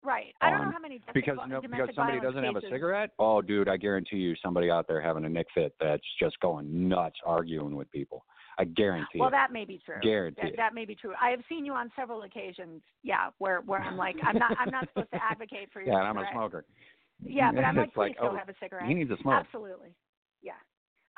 Right. 0.06 0.34
I 0.40 0.50
don't 0.50 0.66
know 0.66 0.70
how 0.70 0.78
many 0.78 1.00
because 1.12 1.36
no, 1.48 1.60
because 1.60 1.88
somebody 1.96 2.20
doesn't 2.20 2.44
have 2.44 2.54
a 2.54 2.60
cigarette. 2.70 3.10
Oh, 3.18 3.42
dude, 3.42 3.68
I 3.68 3.76
guarantee 3.76 4.18
you, 4.18 4.36
somebody 4.40 4.70
out 4.70 4.86
there 4.86 5.00
having 5.00 5.24
a 5.24 5.28
nick 5.28 5.48
fit 5.52 5.74
that's 5.80 6.04
just 6.22 6.38
going 6.38 6.88
nuts 6.88 7.16
arguing 7.26 7.74
with 7.74 7.90
people. 7.90 8.24
I 8.56 8.64
guarantee. 8.64 9.06
You. 9.14 9.20
Well, 9.20 9.30
it. 9.30 9.32
that 9.32 9.52
may 9.52 9.64
be 9.64 9.80
true. 9.84 9.96
Guarantee. 10.02 10.42
That, 10.42 10.56
that 10.56 10.74
may 10.74 10.84
be 10.84 10.94
true. 10.94 11.12
I 11.20 11.30
have 11.30 11.40
seen 11.48 11.66
you 11.66 11.72
on 11.72 11.90
several 11.96 12.22
occasions. 12.22 12.82
Yeah, 13.02 13.30
where 13.38 13.62
where 13.62 13.80
I'm 13.80 13.96
like, 13.96 14.14
I'm 14.24 14.38
not 14.38 14.56
I'm 14.60 14.70
not 14.70 14.86
supposed 14.88 15.10
to 15.10 15.18
advocate 15.20 15.70
for 15.72 15.80
your 15.82 15.92
yeah, 15.92 15.98
and 15.98 16.06
I'm 16.06 16.18
a 16.18 16.28
smoker. 16.32 16.64
Yeah, 17.24 17.50
but 17.52 17.64
I'm 17.64 17.76
like, 17.76 17.92
please 17.92 17.98
like, 17.98 18.16
oh, 18.22 18.36
have 18.36 18.48
a 18.48 18.54
cigarette. 18.60 18.86
He 18.86 18.94
needs 18.94 19.10
a 19.10 19.16
smoke. 19.22 19.44
Absolutely. 19.44 19.88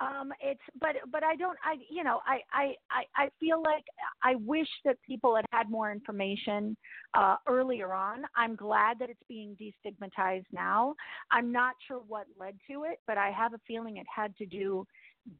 Um, 0.00 0.32
it's 0.40 0.60
but 0.80 0.96
but 1.10 1.24
I 1.24 1.34
don't 1.34 1.58
I 1.64 1.74
you 1.90 2.04
know 2.04 2.20
I 2.24 2.40
I 2.52 2.74
I 2.90 3.24
I 3.24 3.28
feel 3.40 3.60
like 3.62 3.84
I 4.22 4.36
wish 4.36 4.68
that 4.84 4.96
people 5.02 5.34
had 5.34 5.44
had 5.52 5.70
more 5.70 5.90
information 5.90 6.76
uh, 7.14 7.36
earlier 7.48 7.92
on. 7.92 8.22
I'm 8.36 8.54
glad 8.54 8.98
that 9.00 9.10
it's 9.10 9.22
being 9.28 9.56
destigmatized 9.56 10.46
now. 10.52 10.94
I'm 11.32 11.50
not 11.50 11.74
sure 11.86 12.00
what 12.06 12.26
led 12.38 12.54
to 12.70 12.84
it, 12.84 13.00
but 13.06 13.18
I 13.18 13.30
have 13.30 13.54
a 13.54 13.60
feeling 13.66 13.96
it 13.96 14.06
had 14.14 14.36
to 14.36 14.46
do, 14.46 14.86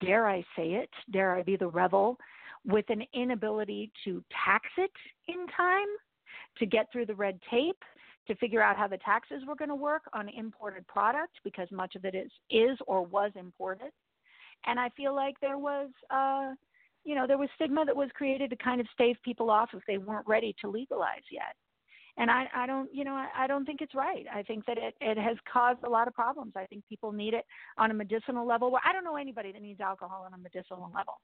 dare 0.00 0.26
I 0.26 0.40
say 0.56 0.72
it, 0.72 0.90
dare 1.12 1.36
I 1.36 1.42
be 1.42 1.56
the 1.56 1.68
rebel, 1.68 2.18
with 2.66 2.86
an 2.88 3.04
inability 3.14 3.92
to 4.04 4.24
tax 4.44 4.66
it 4.76 4.90
in 5.28 5.46
time, 5.56 5.86
to 6.58 6.66
get 6.66 6.86
through 6.90 7.06
the 7.06 7.14
red 7.14 7.38
tape, 7.48 7.82
to 8.26 8.34
figure 8.36 8.60
out 8.60 8.76
how 8.76 8.88
the 8.88 8.98
taxes 8.98 9.42
were 9.46 9.54
going 9.54 9.68
to 9.68 9.74
work 9.74 10.02
on 10.12 10.28
imported 10.28 10.86
product 10.88 11.38
because 11.44 11.68
much 11.70 11.94
of 11.94 12.04
it 12.04 12.14
is 12.16 12.30
is 12.50 12.76
or 12.86 13.04
was 13.04 13.30
imported 13.36 13.92
and 14.66 14.78
I 14.78 14.88
feel 14.90 15.14
like 15.14 15.34
there 15.40 15.58
was, 15.58 15.90
uh, 16.10 16.52
you 17.04 17.14
know, 17.14 17.26
there 17.26 17.38
was 17.38 17.48
stigma 17.54 17.84
that 17.84 17.96
was 17.96 18.10
created 18.14 18.50
to 18.50 18.56
kind 18.56 18.80
of 18.80 18.86
stave 18.92 19.16
people 19.24 19.50
off 19.50 19.70
if 19.72 19.82
they 19.86 19.98
weren't 19.98 20.26
ready 20.26 20.54
to 20.60 20.68
legalize 20.68 21.24
yet. 21.30 21.54
And 22.18 22.30
I, 22.30 22.46
I 22.54 22.66
don't, 22.66 22.92
you 22.92 23.04
know, 23.04 23.14
I, 23.14 23.28
I 23.44 23.46
don't 23.46 23.64
think 23.64 23.80
it's 23.80 23.94
right. 23.94 24.26
I 24.32 24.42
think 24.42 24.66
that 24.66 24.76
it, 24.76 24.94
it 25.00 25.16
has 25.16 25.36
caused 25.50 25.84
a 25.84 25.88
lot 25.88 26.08
of 26.08 26.14
problems. 26.14 26.52
I 26.56 26.66
think 26.66 26.82
people 26.88 27.12
need 27.12 27.32
it 27.32 27.44
on 27.78 27.92
a 27.92 27.94
medicinal 27.94 28.44
level. 28.44 28.72
Where 28.72 28.82
I 28.84 28.92
don't 28.92 29.04
know 29.04 29.16
anybody 29.16 29.52
that 29.52 29.62
needs 29.62 29.80
alcohol 29.80 30.24
on 30.26 30.34
a 30.34 30.38
medicinal 30.38 30.90
level, 30.92 31.20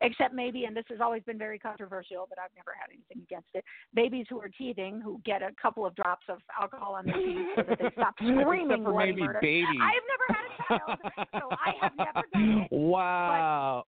except 0.00 0.34
maybe, 0.34 0.64
and 0.64 0.76
this 0.76 0.84
has 0.88 1.00
always 1.00 1.22
been 1.24 1.38
very 1.38 1.58
controversial, 1.58 2.26
but 2.28 2.38
I've 2.38 2.50
never 2.56 2.72
had 2.78 2.90
anything 2.92 3.22
against 3.24 3.48
it. 3.54 3.64
Babies 3.94 4.26
who 4.28 4.40
are 4.40 4.48
teething 4.48 5.00
who 5.02 5.20
get 5.24 5.42
a 5.42 5.50
couple 5.60 5.84
of 5.86 5.94
drops 5.94 6.26
of 6.28 6.38
alcohol 6.60 6.94
on 6.94 7.06
their 7.06 7.16
teeth 7.16 7.46
so 7.56 7.62
that 7.68 7.78
they 7.78 7.90
stop 7.92 8.14
screaming 8.18 8.70
Except 8.70 8.84
for 8.84 8.94
maybe 8.98 9.22
murder. 9.22 9.38
babies. 9.42 9.80
I 9.80 9.92
have 9.94 10.06
never 10.08 10.26
had 10.28 10.44
a 10.46 10.78
child, 10.78 10.98
so 11.34 11.48
I 11.50 11.72
have 11.80 11.92
never 11.96 12.22
done 12.32 12.58
it. 12.62 12.68
Wow. 12.90 13.84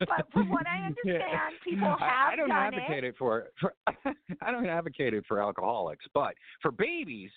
But 0.00 0.26
from 0.32 0.50
what 0.50 0.66
I 0.66 0.86
understand, 0.86 1.54
people 1.64 1.88
have 1.88 2.00
I, 2.00 2.32
I 2.32 2.36
don't 2.36 2.48
done 2.48 2.74
advocate 2.74 3.04
it, 3.04 3.14
for, 3.18 3.46
for 3.60 3.74
I 4.42 4.50
don't 4.50 4.66
advocate 4.66 5.14
it 5.14 5.24
for 5.26 5.40
alcoholics, 5.42 6.04
but 6.14 6.34
for 6.60 6.70
babies. 6.70 7.30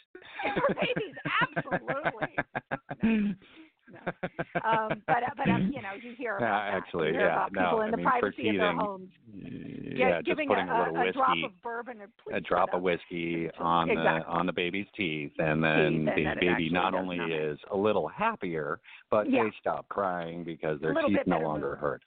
For 0.43 0.73
babies, 0.75 1.15
absolutely. 1.41 3.35
No. 3.91 4.11
Um, 4.63 5.03
but 5.07 5.23
uh, 5.23 5.29
but 5.37 5.49
um, 5.49 5.71
you 5.73 5.81
know, 5.81 5.89
you 6.01 6.13
hear 6.17 6.37
about 6.37 6.45
Yeah, 6.65 6.71
that. 6.71 6.77
actually, 6.77 7.07
you 7.07 7.13
hear 7.13 7.21
yeah, 7.27 7.33
about 7.33 7.53
no, 7.53 7.61
people 7.63 7.81
in 7.81 7.87
I 7.87 7.91
the 7.91 7.97
mean, 7.97 8.05
privacy 8.05 8.49
of 8.49 8.55
their 8.55 8.75
homes, 8.75 9.09
yeah, 9.33 10.17
just 10.17 10.25
giving 10.25 10.49
a, 10.49 10.53
a, 10.53 10.77
little 10.87 11.01
a, 11.09 11.11
drop 11.11 11.37
of 11.45 11.61
bourbon 11.61 11.97
or 12.01 12.35
a 12.35 12.41
drop 12.41 12.73
of 12.73 12.81
whiskey 12.81 13.45
Exactly. 13.45 13.65
on 13.65 13.87
the 13.89 14.25
on 14.27 14.45
the 14.45 14.53
baby's 14.53 14.87
teeth, 14.95 15.31
and 15.39 15.63
then 15.63 16.05
Teeth, 16.15 16.25
the 16.25 16.31
it 16.31 16.39
baby 16.39 16.69
not 16.69 16.93
only 16.93 17.17
nothing. 17.17 17.33
is 17.33 17.59
a 17.71 17.77
little 17.77 18.07
happier, 18.07 18.79
but 19.09 19.29
Yeah. 19.29 19.43
they 19.43 19.51
stop 19.59 19.87
crying 19.89 20.43
because 20.43 20.79
their 20.81 20.93
teeth 20.93 21.17
no 21.25 21.39
longer 21.39 21.69
mood. 21.71 21.77
hurt. 21.79 22.03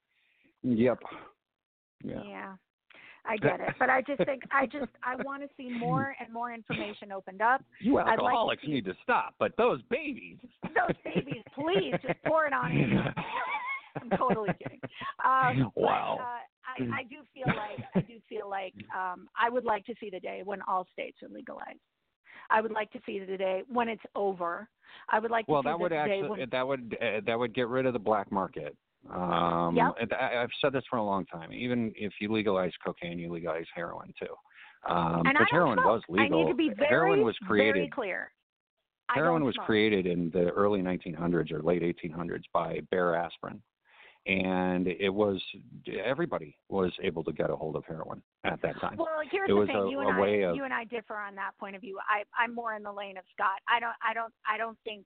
Yep. 0.63 0.99
Yeah. 2.03 2.23
Yeah. 2.25 2.53
I 3.27 3.37
get 3.39 3.61
it, 3.61 3.75
but 3.79 3.89
I 3.89 4.03
just 4.03 4.23
think 4.25 4.43
I 4.53 4.67
just 4.67 4.91
I 5.03 5.17
want 5.17 5.43
to 5.43 5.49
see 5.57 5.71
more 5.71 6.15
and 6.21 6.33
more 6.33 6.53
information 6.53 7.11
opened 7.13 7.41
up. 7.41 7.63
You 7.81 7.99
I'd 7.99 8.05
like 8.05 8.17
to 8.19 8.23
alcoholics 8.25 8.63
see- 8.63 8.73
need 8.73 8.85
to 8.85 8.95
stop, 9.03 9.35
but 9.39 9.57
those 9.57 9.81
babies. 9.91 10.39
Those 10.63 10.97
babies, 11.05 11.43
please 11.55 11.95
just 12.03 12.23
pour 12.27 12.47
it 12.47 12.53
on 12.53 12.73
in. 12.73 12.99
I'm 14.03 14.11
totally 14.19 14.51
kidding. 14.61 14.81
Um, 15.25 15.71
but, 15.75 15.83
Wow. 15.83 16.19
uh, 16.21 16.25
I, 16.67 17.01
I 17.01 17.03
do 17.05 17.17
feel 17.33 17.47
like 17.47 17.79
I 17.95 18.01
do 18.01 18.19
feel 18.29 18.51
like 18.51 18.75
um, 18.95 19.29
I 19.41 19.49
would 19.49 19.65
like 19.65 19.85
to 19.87 19.95
see 20.01 20.11
the 20.11 20.21
day 20.21 20.43
when 20.45 20.61
all 20.63 20.87
states 20.93 21.19
are 21.23 21.29
legalized. 21.29 21.79
I 22.51 22.61
would 22.61 22.73
like 22.73 22.91
to 22.91 22.99
see 23.07 23.21
the 23.21 23.37
day 23.39 23.63
when 23.69 23.89
it's 23.89 24.03
over. 24.15 24.69
I 25.11 25.19
would 25.19 25.31
like 25.31 25.47
to 25.47 25.53
Well, 25.53 25.63
see 25.63 25.69
that 25.69 25.73
the 25.79 25.83
would 25.83 25.89
day 25.91 25.97
actually 25.97 26.29
when 26.29 26.49
that 26.51 26.67
would 26.67 26.97
uh, 27.01 27.21
that 27.25 27.39
would 27.39 27.55
get 27.55 27.69
rid 27.69 27.87
of 27.87 27.93
the 27.95 27.99
black 27.99 28.31
market. 28.33 28.77
Um, 29.13 29.77
Yep. 29.77 29.95
and 30.01 30.13
I, 30.15 30.43
I've 30.43 30.51
said 30.61 30.73
this 30.73 30.85
for 30.89 30.97
a 30.99 31.05
long 31.05 31.27
time. 31.27 31.53
Even 31.53 31.93
if 31.97 32.13
you 32.21 32.33
legalize 32.33 32.73
cocaine, 32.85 33.19
you 33.19 33.31
legalize 33.33 33.67
heroin 33.75 34.13
too. 34.19 34.27
Um, 34.89 35.21
and 35.27 35.29
I 35.29 35.33
because 35.33 35.39
don't 35.39 35.49
heroin 35.51 35.79
smoke. 35.79 35.87
was 35.87 36.03
legal. 36.09 36.41
I 36.41 36.43
need 36.45 36.51
to 36.51 36.57
be 36.57 36.71
very, 36.71 36.89
heroin 36.89 37.23
was 37.25 37.37
created, 37.47 37.75
very 37.75 37.89
clear. 37.91 38.33
I 39.09 39.15
Heroin 39.15 39.45
was 39.45 39.55
smoke. 39.55 39.67
created 39.67 40.07
in 40.07 40.31
the 40.31 40.49
early 40.51 40.81
1900s 40.81 41.53
or 41.53 41.63
late 41.63 41.83
1800s 41.83 42.43
by 42.53 42.81
Bayer 42.91 43.15
Aspirin, 43.15 43.63
and 44.27 44.87
it 44.89 45.11
was 45.13 45.43
everybody 46.03 46.57
was 46.71 46.91
able 47.03 47.23
to 47.25 47.33
get 47.33 47.51
a 47.51 47.57
hold 47.57 47.77
of 47.77 47.85
heroin 47.87 48.23
at 48.45 48.61
that 48.63 48.81
time. 48.81 48.97
Well, 48.97 49.09
here's 49.31 49.51
It 49.51 49.53
the 49.55 49.67
thing. 49.67 49.77
a- 49.77 49.91
you 49.91 50.01
and 50.01 50.11
I, 50.11 50.29
of- 50.49 50.57
you 50.57 50.65
and 50.65 50.73
I 50.73 50.85
differ 50.85 51.17
on 51.17 51.35
that 51.35 51.51
point 51.61 51.77
of 51.77 51.83
view. 51.83 51.99
I, 52.09 52.25
I'm 52.43 52.55
more 52.55 52.75
in 52.75 52.83
the 52.83 52.93
lane 52.93 53.19
of 53.19 53.25
Scott. 53.35 53.61
I 53.69 53.81
don't, 53.81 53.93
I 54.07 54.15
don't, 54.15 54.33
I 54.49 54.57
don't 54.57 54.79
think 54.85 55.05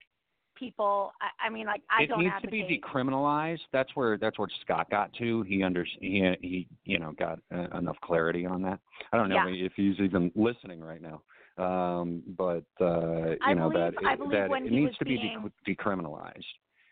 people. 0.59 1.11
I, 1.21 1.47
I 1.47 1.49
mean, 1.49 1.65
like 1.65 1.81
I 1.89 2.03
it 2.03 2.07
don't 2.07 2.19
needs 2.19 2.33
advocate. 2.35 2.67
to 2.67 2.67
be 2.67 2.81
decriminalized. 2.81 3.59
That's 3.71 3.89
where 3.95 4.17
that's 4.17 4.37
where 4.37 4.49
Scott 4.61 4.89
got 4.89 5.13
to. 5.13 5.43
He 5.43 5.63
under 5.63 5.85
he 6.01 6.35
he 6.41 6.67
you 6.85 6.99
know 6.99 7.13
got 7.17 7.39
uh, 7.53 7.77
enough 7.77 7.97
clarity 8.03 8.45
on 8.45 8.61
that. 8.63 8.79
I 9.13 9.17
don't 9.17 9.29
know 9.29 9.35
Yeah. 9.47 9.65
if 9.65 9.73
he's 9.75 9.99
even 9.99 10.31
listening 10.35 10.81
right 10.81 11.01
now. 11.01 11.21
Um, 11.63 12.23
but 12.37 12.63
uh, 12.79 13.31
you 13.31 13.37
I 13.43 13.53
know 13.53 13.69
believe- 13.69 13.93
that 14.01 14.11
it, 14.13 14.31
that 14.31 14.51
it 14.65 14.71
needs 14.71 14.97
to 14.97 15.05
be 15.05 15.17
being- 15.17 15.51
de- 15.65 15.75
decriminalized 15.75 16.43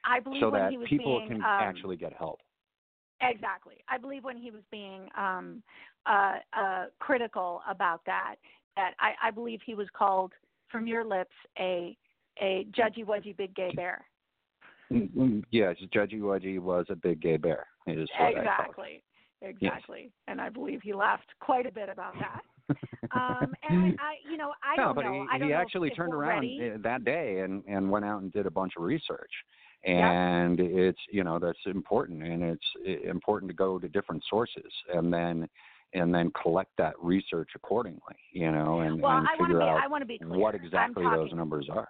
I 0.03 0.19
believe 0.19 0.41
so 0.41 0.49
when 0.49 0.61
that 0.61 0.71
he 0.71 0.77
was 0.77 0.87
people 0.89 1.19
being, 1.19 1.27
can 1.29 1.37
um, 1.37 1.43
actually 1.61 1.95
get 1.97 2.13
help. 2.13 2.39
Exactly. 3.21 3.75
I 3.89 3.97
believe 3.97 4.23
when 4.23 4.37
he 4.37 4.51
was 4.51 4.61
being 4.71 5.09
um, 5.17 5.63
uh, 6.05 6.35
uh, 6.57 6.85
critical 6.99 7.61
about 7.69 8.01
that, 8.05 8.35
that 8.75 8.91
I, 8.99 9.13
I 9.27 9.31
believe 9.31 9.59
he 9.65 9.73
was 9.73 9.87
called, 9.97 10.33
from 10.71 10.85
your 10.85 11.03
lips, 11.03 11.33
a 11.59 11.97
a 12.41 12.65
judgy 12.77 13.05
wudgy 13.05 13.35
big 13.35 13.55
gay 13.55 13.71
bear. 13.75 14.05
Mm, 14.91 15.09
mm, 15.13 15.43
Yes, 15.51 15.75
Judgy 15.93 16.21
Wudgy 16.21 16.59
was 16.59 16.85
a 16.89 16.95
big 16.95 17.19
gay 17.21 17.35
bear. 17.37 17.67
Is 17.87 18.07
what 18.17 18.27
I 18.29 18.31
thought. 18.33 18.39
Exactly. 18.39 19.03
Exactly. 19.41 20.11
And 20.27 20.39
I 20.41 20.49
believe 20.49 20.81
he 20.81 20.93
laughed 20.93 21.27
quite 21.39 21.65
a 21.65 21.71
bit 21.71 21.89
about 21.89 22.13
that. 22.19 22.41
Um, 23.15 23.53
and 23.69 23.97
I, 24.01 24.15
you 24.29 24.35
know, 24.35 24.51
I 24.61 24.75
no, 24.75 24.87
don't 24.87 24.95
but 24.95 25.01
know. 25.05 25.25
he, 25.39 25.45
he 25.45 25.53
actually 25.53 25.89
turned 25.91 26.13
around 26.13 26.41
ready. 26.41 26.71
uh, 26.75 26.77
that 26.83 27.05
day 27.05 27.39
and 27.39 27.63
and 27.65 27.89
went 27.89 28.03
out 28.03 28.21
and 28.21 28.33
did 28.33 28.45
a 28.45 28.51
bunch 28.51 28.73
of 28.77 28.83
research. 28.83 29.31
And 29.85 30.59
it's 30.59 30.99
you 31.09 31.23
know 31.23 31.39
that's 31.39 31.57
important, 31.65 32.21
and 32.23 32.43
it's 32.43 33.05
important 33.05 33.49
to 33.49 33.55
go 33.55 33.79
to 33.79 33.87
different 33.87 34.21
sources 34.29 34.69
and 34.93 35.13
then 35.13 35.47
and 35.93 36.13
then 36.13 36.29
collect 36.41 36.71
that 36.77 36.95
research 37.01 37.51
accordingly. 37.55 38.17
You 38.33 38.51
know, 38.51 38.81
and, 38.81 39.01
Well, 39.01 39.17
and 39.17 39.27
I 39.27 39.31
want 39.39 39.39
to 39.39 39.43
figure 39.45 39.59
be. 39.59 39.63
out 39.65 39.79
I 39.81 39.87
want 39.87 40.01
to 40.01 40.05
be 40.05 40.17
clear. 40.17 40.37
what 40.37 40.53
exactly 40.55 41.03
talking, 41.05 41.17
those 41.19 41.31
numbers 41.33 41.69
are. 41.71 41.87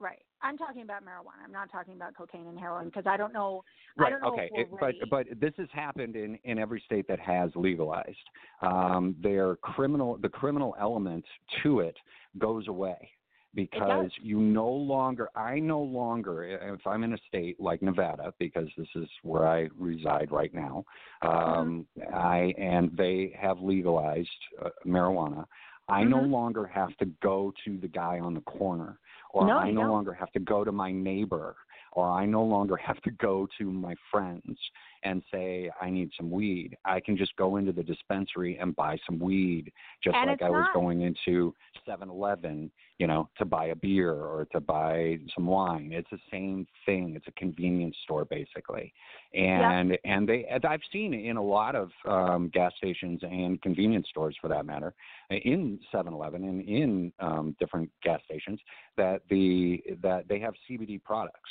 Right. 0.00 0.22
I'm 0.42 0.56
talking 0.56 0.82
about 0.82 1.02
marijuana. 1.02 1.44
I'm 1.44 1.52
not 1.52 1.70
talking 1.72 1.94
about 1.94 2.14
cocaine 2.16 2.46
and 2.46 2.58
heroin 2.58 2.86
because 2.86 3.06
I 3.06 3.16
don't 3.16 3.32
know. 3.32 3.64
I 3.98 4.02
Right. 4.02 4.10
don't 4.10 4.22
know 4.22 4.28
okay. 4.28 4.50
It, 4.54 4.68
but 4.80 4.94
but 5.10 5.40
this 5.40 5.52
has 5.56 5.68
happened 5.72 6.14
in 6.14 6.36
in 6.44 6.58
every 6.58 6.80
state 6.86 7.08
that 7.08 7.18
has 7.18 7.50
legalized. 7.56 8.16
Um, 8.62 9.16
their 9.20 9.56
criminal 9.56 10.16
the 10.18 10.28
criminal 10.28 10.76
element 10.78 11.24
to 11.62 11.80
it 11.80 11.96
goes 12.38 12.68
away 12.68 13.10
because 13.54 14.10
you 14.22 14.38
no 14.38 14.68
longer 14.68 15.30
I 15.34 15.58
no 15.58 15.80
longer 15.80 16.44
if 16.44 16.86
I'm 16.86 17.02
in 17.02 17.14
a 17.14 17.18
state 17.26 17.58
like 17.58 17.82
Nevada 17.82 18.32
because 18.38 18.68
this 18.76 18.88
is 18.94 19.08
where 19.22 19.48
I 19.48 19.68
reside 19.76 20.30
right 20.30 20.54
now. 20.54 20.84
Um, 21.22 21.86
Mm-hmm. 21.98 22.14
I 22.14 22.54
and 22.56 22.96
they 22.96 23.34
have 23.36 23.58
legalized 23.60 24.28
uh, 24.64 24.68
marijuana. 24.86 25.44
I 25.88 26.04
no 26.04 26.20
Mhm. 26.20 26.30
longer 26.30 26.66
have 26.66 26.94
to 26.98 27.06
go 27.22 27.52
to 27.64 27.78
the 27.78 27.88
guy 27.88 28.20
on 28.20 28.34
the 28.34 28.42
corner, 28.42 28.98
or 29.32 29.46
No, 29.46 29.58
I 29.58 29.68
you 29.68 29.74
no. 29.74 29.92
longer 29.92 30.12
have 30.12 30.30
to 30.32 30.40
go 30.40 30.64
to 30.64 30.72
my 30.72 30.90
neighbor, 30.92 31.56
or 31.92 32.08
I 32.10 32.26
no 32.26 32.42
longer 32.42 32.76
have 32.76 33.00
to 33.02 33.10
go 33.12 33.46
to 33.58 33.70
my 33.70 33.94
friends 34.10 34.58
and 35.02 35.22
say 35.32 35.70
I 35.80 35.90
need 35.90 36.10
some 36.16 36.30
weed. 36.30 36.76
I 36.84 37.00
can 37.00 37.16
just 37.16 37.34
go 37.36 37.56
into 37.56 37.72
the 37.72 37.82
dispensary 37.82 38.58
and 38.58 38.74
buy 38.74 38.98
some 39.06 39.18
weed, 39.18 39.72
just 40.02 40.16
And 40.16 40.30
like 40.30 40.42
I 40.42 40.50
was 40.50 40.64
not- 40.66 40.74
going 40.74 41.02
into 41.02 41.54
7-Eleven, 41.86 42.70
you 42.98 43.06
know, 43.06 43.28
to 43.38 43.44
buy 43.44 43.66
a 43.66 43.74
beer 43.76 44.12
or 44.12 44.46
to 44.52 44.60
buy 44.60 45.18
some 45.34 45.46
wine. 45.46 45.90
It's 45.92 46.10
the 46.10 46.18
same 46.30 46.66
thing. 46.84 47.14
It's 47.16 47.26
a 47.28 47.32
convenience 47.32 47.96
store 48.04 48.24
basically, 48.24 48.92
and 49.34 49.96
and 50.04 50.28
they 50.28 50.46
I've 50.64 50.80
seen 50.92 51.14
in 51.14 51.36
a 51.36 51.42
lot 51.42 51.74
of 51.74 51.90
um, 52.04 52.50
gas 52.52 52.72
stations 52.76 53.20
and 53.22 53.60
convenience 53.62 54.08
stores 54.10 54.36
for 54.40 54.48
that 54.48 54.66
matter, 54.66 54.94
in 55.30 55.78
7-Eleven 55.92 56.44
and 56.44 56.68
in 56.68 57.12
um, 57.20 57.56
different 57.58 57.90
gas 58.02 58.20
stations 58.24 58.60
that 58.96 59.22
the 59.30 59.82
that 60.02 60.28
they 60.28 60.38
have 60.40 60.54
CBD 60.68 61.02
products. 61.02 61.50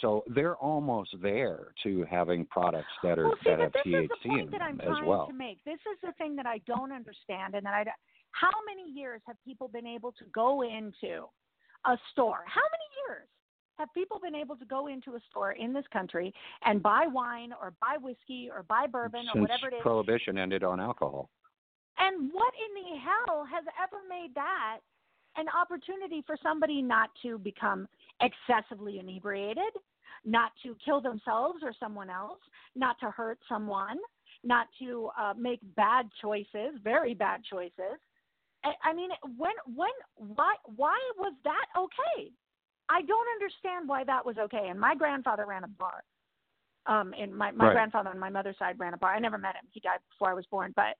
So 0.00 0.24
they're 0.26 0.56
almost 0.56 1.14
there 1.22 1.68
to 1.84 2.04
having 2.10 2.46
products 2.46 2.88
that 3.02 3.18
are 3.18 3.26
well, 3.26 3.36
see, 3.44 3.50
that 3.50 3.60
have 3.60 3.72
this 3.72 3.82
is 3.86 3.92
THC 3.92 4.08
the 4.22 4.28
point 4.28 4.40
in 4.40 4.50
that 4.50 4.62
I'm 4.62 4.78
trying 4.78 5.02
as 5.04 5.08
well. 5.08 5.26
to 5.26 5.32
make. 5.32 5.58
This 5.64 5.74
is 5.74 5.98
the 6.02 6.12
thing 6.18 6.34
that 6.36 6.46
I 6.46 6.58
don't 6.66 6.92
understand, 6.92 7.54
and 7.54 7.64
that 7.64 7.74
I. 7.74 7.84
How 8.32 8.50
many 8.66 8.90
years 8.90 9.20
have 9.26 9.36
people 9.44 9.68
been 9.68 9.86
able 9.86 10.10
to 10.12 10.24
go 10.34 10.62
into 10.62 11.28
a 11.86 11.96
store? 12.12 12.42
How 12.46 12.62
many 12.62 12.88
years? 13.06 13.28
have 13.78 13.92
people 13.92 14.20
been 14.22 14.34
able 14.34 14.56
to 14.56 14.64
go 14.64 14.86
into 14.86 15.16
a 15.16 15.20
store 15.30 15.52
in 15.52 15.72
this 15.72 15.84
country 15.92 16.32
and 16.64 16.82
buy 16.82 17.06
wine 17.06 17.52
or 17.60 17.72
buy 17.80 17.96
whiskey 18.00 18.48
or 18.50 18.62
buy 18.68 18.86
bourbon 18.86 19.22
Since 19.24 19.36
or 19.36 19.40
whatever 19.40 19.68
it 19.68 19.74
is? 19.74 19.82
prohibition 19.82 20.38
ended 20.38 20.62
on 20.62 20.80
alcohol. 20.80 21.28
And 21.98 22.30
what 22.32 22.52
in 22.54 22.82
the 22.82 22.98
hell 22.98 23.44
has 23.50 23.64
ever 23.82 23.98
made 24.08 24.34
that 24.34 24.78
an 25.36 25.46
opportunity 25.48 26.22
for 26.26 26.36
somebody 26.42 26.80
not 26.82 27.10
to 27.22 27.38
become 27.38 27.88
excessively 28.20 28.98
inebriated, 28.98 29.72
not 30.24 30.52
to 30.62 30.76
kill 30.84 31.00
themselves 31.00 31.60
or 31.62 31.72
someone 31.78 32.10
else, 32.10 32.40
not 32.74 32.98
to 33.00 33.10
hurt 33.10 33.38
someone, 33.48 33.98
not 34.42 34.68
to 34.78 35.10
uh, 35.18 35.34
make 35.36 35.60
bad 35.76 36.08
choices, 36.20 36.78
very 36.82 37.14
bad 37.14 37.42
choices? 37.44 37.98
I, 38.64 38.72
I 38.90 38.94
mean, 38.94 39.10
when, 39.36 39.52
when, 39.74 39.90
why, 40.16 40.54
why 40.76 40.98
was 41.18 41.34
that 41.44 41.66
okay? 41.76 42.30
I 42.88 43.02
don't 43.02 43.28
understand 43.34 43.88
why 43.88 44.04
that 44.04 44.24
was 44.24 44.36
okay. 44.38 44.68
And 44.68 44.78
my 44.78 44.94
grandfather 44.94 45.46
ran 45.46 45.64
a 45.64 45.68
bar. 45.68 46.02
Um, 46.86 47.14
and 47.18 47.34
my 47.34 47.50
my 47.50 47.66
Right. 47.66 47.72
grandfather 47.72 48.10
on 48.10 48.18
my 48.18 48.28
mother's 48.28 48.58
side 48.58 48.78
ran 48.78 48.92
a 48.92 48.98
bar. 48.98 49.14
I 49.14 49.18
never 49.18 49.38
met 49.38 49.54
him. 49.54 49.66
He 49.72 49.80
died 49.80 50.00
before 50.10 50.28
I 50.30 50.34
was 50.34 50.44
born, 50.50 50.72
but 50.76 50.98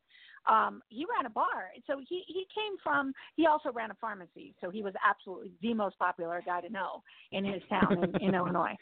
um, 0.49 0.83
he 0.89 1.05
ran 1.17 1.27
a 1.27 1.31
bar. 1.31 1.71
So 1.87 2.01
he 2.09 2.23
he 2.27 2.47
came 2.55 2.77
from. 2.83 3.13
He 3.37 3.47
also 3.47 3.71
ran 3.73 3.91
a 3.91 3.95
pharmacy. 4.01 4.55
So 4.61 4.71
he 4.71 4.83
was 4.83 4.95
absolutely 5.05 5.53
the 5.63 5.75
most 5.75 5.99
popular 5.99 6.43
guy 6.45 6.61
to 6.61 6.71
know 6.71 7.03
in 7.33 7.45
his 7.45 7.63
town 7.69 7.97
in, 8.03 8.29
in 8.29 8.35
Illinois. 8.41 8.77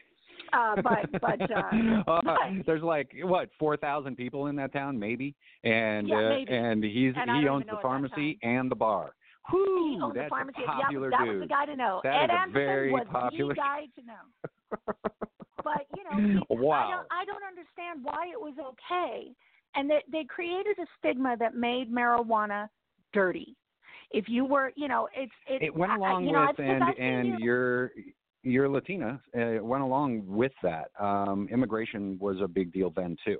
Uh, 0.52 0.76
but 0.82 1.20
but, 1.20 1.40
uh, 1.50 1.70
Uh, 2.06 2.20
but 2.24 2.38
there's 2.66 2.82
like 2.82 3.10
what 3.22 3.48
four 3.58 3.76
thousand 3.76 4.16
people 4.16 4.48
in 4.48 4.56
that 4.56 4.72
town, 4.72 4.98
maybe, 4.98 5.34
and 5.64 6.08
Yeah, 6.08 6.16
uh, 6.16 6.28
maybe. 6.30 6.52
and 6.52 6.82
he's 6.82 7.14
And 7.16 7.30
he 7.38 7.48
owns 7.48 7.64
the 7.70 7.78
pharmacy 7.80 8.38
and 8.42 8.70
the 8.70 8.74
bar. 8.74 9.14
he 9.50 9.56
Whoo, 9.56 10.12
that's 10.14 10.26
the 10.26 10.28
pharmacy. 10.30 10.62
a 10.62 10.66
popular 10.66 11.10
yeah, 11.10 11.18
that 11.18 11.24
dude. 11.24 11.34
was 11.40 11.48
the 11.48 11.54
guy 11.54 11.66
to 11.66 11.76
know. 11.76 12.00
That 12.04 12.24
Ed 12.24 12.30
Anderson 12.30 12.52
very 12.54 12.92
was 12.92 13.06
popular- 13.10 13.54
the 13.54 13.60
guy 13.60 13.86
to 13.96 14.02
know. 14.06 14.24
But 15.64 15.86
you 15.96 16.02
know, 16.04 16.16
he- 16.18 16.56
I 16.56 16.60
Wow. 16.60 16.90
don't, 16.90 17.06
I 17.12 17.24
don't 17.24 17.44
understand 17.44 18.02
why 18.02 18.26
it 18.32 18.40
was 18.40 18.54
okay, 18.58 19.30
and 19.74 19.88
that 19.90 20.02
they 20.10 20.24
created 20.24 20.78
a 20.78 20.86
stigma 20.98 21.36
that 21.38 21.54
made 21.54 21.92
marijuana 21.92 22.68
dirty. 23.12 23.56
If 24.10 24.28
you 24.28 24.44
were, 24.44 24.72
you 24.76 24.88
know, 24.88 25.08
it's 25.16 25.32
it's 25.46 25.64
it 25.64 25.74
went 25.74 25.92
I- 25.92 25.94
I- 25.94 25.98
along 25.98 26.26
you 26.26 26.32
know, 26.32 26.46
with 26.46 26.60
and 26.60 26.82
and 26.98 27.28
you- 27.28 27.36
you're 27.40 27.92
you're 28.42 28.68
Latina. 28.68 29.20
Uh, 29.34 29.40
it 29.40 29.64
went 29.64 29.82
along 29.82 30.26
with 30.26 30.52
that. 30.62 30.90
Um, 30.98 31.48
immigration 31.50 32.18
was 32.20 32.40
a 32.40 32.48
big 32.48 32.72
deal 32.72 32.90
then 32.90 33.16
too. 33.24 33.38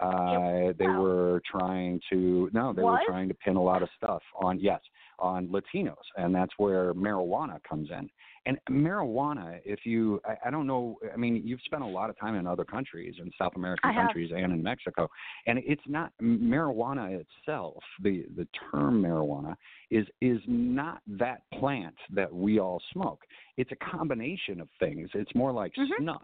Uh, 0.00 0.72
they 0.78 0.86
were 0.86 1.40
trying 1.50 2.00
to 2.10 2.50
no, 2.52 2.72
they 2.72 2.82
Was? 2.82 3.00
were 3.00 3.12
trying 3.12 3.28
to 3.28 3.34
pin 3.34 3.56
a 3.56 3.62
lot 3.62 3.82
of 3.82 3.88
stuff 3.96 4.22
on 4.40 4.58
yes 4.60 4.80
on 5.18 5.48
Latinos, 5.48 5.94
and 6.18 6.34
that's 6.34 6.52
where 6.58 6.92
marijuana 6.92 7.62
comes 7.64 7.90
in. 7.90 8.08
And 8.46 8.58
marijuana, 8.70 9.58
if 9.64 9.80
you, 9.84 10.20
I, 10.24 10.36
I 10.46 10.50
don't 10.50 10.66
know, 10.66 10.98
I 11.12 11.16
mean, 11.16 11.42
you've 11.44 11.60
spent 11.64 11.82
a 11.82 11.86
lot 11.86 12.08
of 12.10 12.18
time 12.18 12.36
in 12.36 12.46
other 12.46 12.64
countries, 12.64 13.16
in 13.20 13.30
South 13.36 13.52
American 13.56 13.92
countries 13.92 14.30
and 14.34 14.52
in 14.52 14.62
Mexico, 14.62 15.10
and 15.46 15.58
it's 15.66 15.82
not 15.86 16.12
marijuana 16.22 17.20
itself. 17.20 17.82
The 18.02 18.24
the 18.36 18.46
term 18.70 19.02
marijuana 19.02 19.56
is 19.90 20.06
is 20.20 20.38
not 20.46 21.00
that 21.08 21.42
plant 21.58 21.96
that 22.12 22.32
we 22.32 22.60
all 22.60 22.80
smoke. 22.92 23.22
It's 23.56 23.72
a 23.72 23.76
combination 23.76 24.60
of 24.60 24.68
things. 24.78 25.10
It's 25.14 25.34
more 25.34 25.52
like 25.52 25.72
Mhm. 25.74 25.96
snuff. 25.98 26.22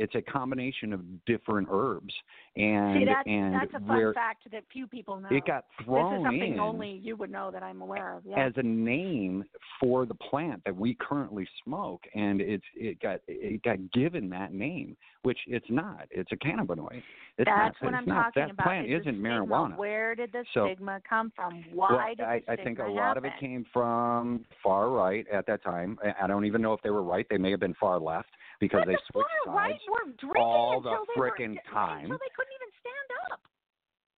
It's 0.00 0.14
a 0.14 0.22
combination 0.22 0.94
of 0.94 1.02
different 1.26 1.68
herbs, 1.70 2.14
and 2.56 3.00
See, 3.00 3.04
that's 3.04 3.26
and 3.26 3.52
that's 3.52 3.70
a 3.74 3.86
fun 3.86 3.98
where 3.98 4.14
fact 4.14 4.50
that 4.50 4.64
few 4.72 4.86
people 4.86 5.20
know. 5.20 5.28
it 5.30 5.44
got 5.44 5.66
this 5.78 5.86
is 5.86 6.22
something 6.24 6.54
in 6.54 6.58
only 6.58 6.98
you 7.02 7.16
would 7.16 7.30
know 7.30 7.50
that 7.50 7.62
I'm 7.62 7.82
aware 7.82 8.16
of. 8.16 8.22
Yeah. 8.24 8.46
as 8.46 8.54
a 8.56 8.62
name 8.62 9.44
for 9.78 10.06
the 10.06 10.14
plant 10.14 10.62
that 10.64 10.74
we 10.74 10.96
currently 10.98 11.46
smoke, 11.64 12.00
and 12.14 12.40
it's 12.40 12.64
it 12.74 12.98
got 13.02 13.20
it 13.28 13.62
got 13.62 13.76
given 13.92 14.30
that 14.30 14.54
name, 14.54 14.96
which 15.22 15.38
it's 15.46 15.66
not. 15.68 16.08
It's 16.10 16.32
a 16.32 16.36
cannabinoid. 16.36 17.02
It's 17.36 17.46
That's 17.46 17.76
not, 17.82 17.82
what 17.82 17.94
it's 17.94 17.98
I'm 17.98 18.06
not. 18.06 18.22
talking 18.34 18.42
that 18.42 18.50
about. 18.52 18.64
plant 18.66 18.88
the 18.88 18.96
isn't 18.96 19.18
marijuana. 19.20 19.76
Where 19.76 20.14
did 20.14 20.32
the 20.32 20.44
So- 20.54 20.66
stigma 20.66 21.00
come 21.06 21.30
from? 21.36 21.62
Why 21.74 21.88
well, 21.90 22.14
did 22.16 22.24
I, 22.24 22.42
I 22.48 22.56
think 22.56 22.78
a 22.78 22.86
lot 22.86 23.18
of 23.18 23.26
it 23.26 23.32
came 23.38 23.66
from 23.70 24.46
far 24.62 24.88
right 24.88 25.26
at 25.30 25.46
that 25.46 25.62
time. 25.62 25.98
I 26.20 26.26
don't 26.26 26.46
even 26.46 26.62
know 26.62 26.72
if 26.72 26.80
they 26.80 26.90
were 26.90 27.02
right. 27.02 27.26
They 27.28 27.38
may 27.38 27.50
have 27.50 27.60
been 27.60 27.74
far 27.74 27.98
left 28.00 28.28
because 28.60 28.84
they 28.86 28.96
far 29.12 29.24
sides. 29.44 29.56
right 29.56 29.80
were 29.90 30.12
drinking 30.20 30.42
all 30.42 30.80
the 30.80 30.90
were, 31.16 31.30
frickin' 31.30 31.56
until 31.56 31.72
time. 31.72 32.04
they 32.04 32.32
couldn't 32.36 32.54
even 32.54 32.70
stand 32.78 33.08
up. 33.32 33.40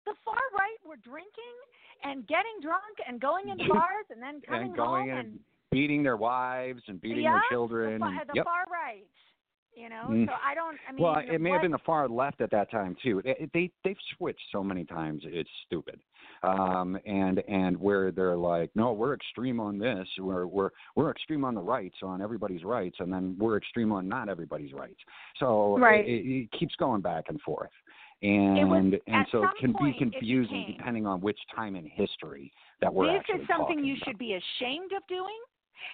The 0.05 0.15
far 0.25 0.43
right 0.59 0.79
were 0.85 0.99
drinking 1.03 1.57
and 2.03 2.27
getting 2.27 2.59
drunk 2.61 2.99
and 3.07 3.21
going 3.21 3.49
into 3.49 3.65
bars 3.73 4.07
and 4.11 4.21
then 4.21 4.43
coming 4.47 4.69
and 4.69 4.77
going 4.77 5.11
home 5.11 5.19
and 5.19 5.39
beating 5.71 6.03
their 6.03 6.17
wives 6.17 6.83
and 6.89 7.01
beating 7.01 7.25
yeah, 7.25 7.39
their 7.39 7.43
children. 7.51 7.95
The, 7.95 7.99
far, 7.99 8.25
the 8.27 8.33
yep. 8.35 8.45
far 8.45 8.65
right. 8.71 9.07
You 9.75 9.89
know, 9.89 10.05
Mm. 10.11 10.27
so 10.27 10.33
I 10.45 10.55
don't. 10.55 10.77
I 10.87 10.93
mean, 10.93 11.03
well, 11.03 11.17
it 11.17 11.41
may 11.41 11.49
what, 11.49 11.55
have 11.57 11.63
been 11.63 11.73
the 11.73 11.79
far 11.79 12.07
left 12.07 12.43
at 12.43 12.51
that 12.51 12.71
time 12.71 12.95
too. 13.03 13.23
They 13.25 13.71
they've 13.85 13.97
switched 14.19 14.43
so 14.53 14.63
many 14.63 14.85
times, 14.85 15.23
it's 15.25 15.49
stupid. 15.65 15.99
Um, 16.45 16.99
and 17.07 17.39
and 17.49 17.79
where 17.81 18.11
they're 18.11 18.37
like, 18.37 18.71
no, 18.75 18.93
we're 18.93 19.15
extreme 19.15 19.61
on 19.61 19.79
this, 19.79 20.09
we're 20.19 20.47
we're 20.47 20.71
we're 20.97 21.11
extreme 21.11 21.45
on 21.45 21.55
the 21.55 21.61
rights, 21.61 21.97
on 22.03 22.21
everybody's 22.21 22.65
rights, 22.65 22.97
and 22.99 23.13
then 23.13 23.37
we're 23.39 23.57
extreme 23.57 23.93
on 23.93 24.09
not 24.09 24.29
everybody's 24.29 24.73
rights. 24.73 24.99
So 25.39 25.79
Right. 25.79 26.05
it, 26.05 26.27
it 26.27 26.53
keeps 26.53 26.75
going 26.77 27.01
back 27.01 27.27
and 27.29 27.41
forth, 27.43 27.71
and 28.23 28.69
was- 28.69 29.01
and 29.07 29.27
so 29.31 29.45
it 29.45 29.51
can 29.61 29.73
be 29.73 29.93
confusing 29.97 30.65
depending 30.77 31.07
on 31.07 31.21
which 31.21 31.39
time 31.55 31.77
in 31.77 31.85
history 31.87 32.53
that 32.81 32.93
we're 32.93 33.13
this 33.13 33.41
is 33.41 33.47
something 33.47 33.85
you 33.85 33.95
about. 33.95 34.09
should 34.09 34.19
be 34.19 34.35
ashamed 34.35 34.93
of 34.93 35.07
doing, 35.07 35.39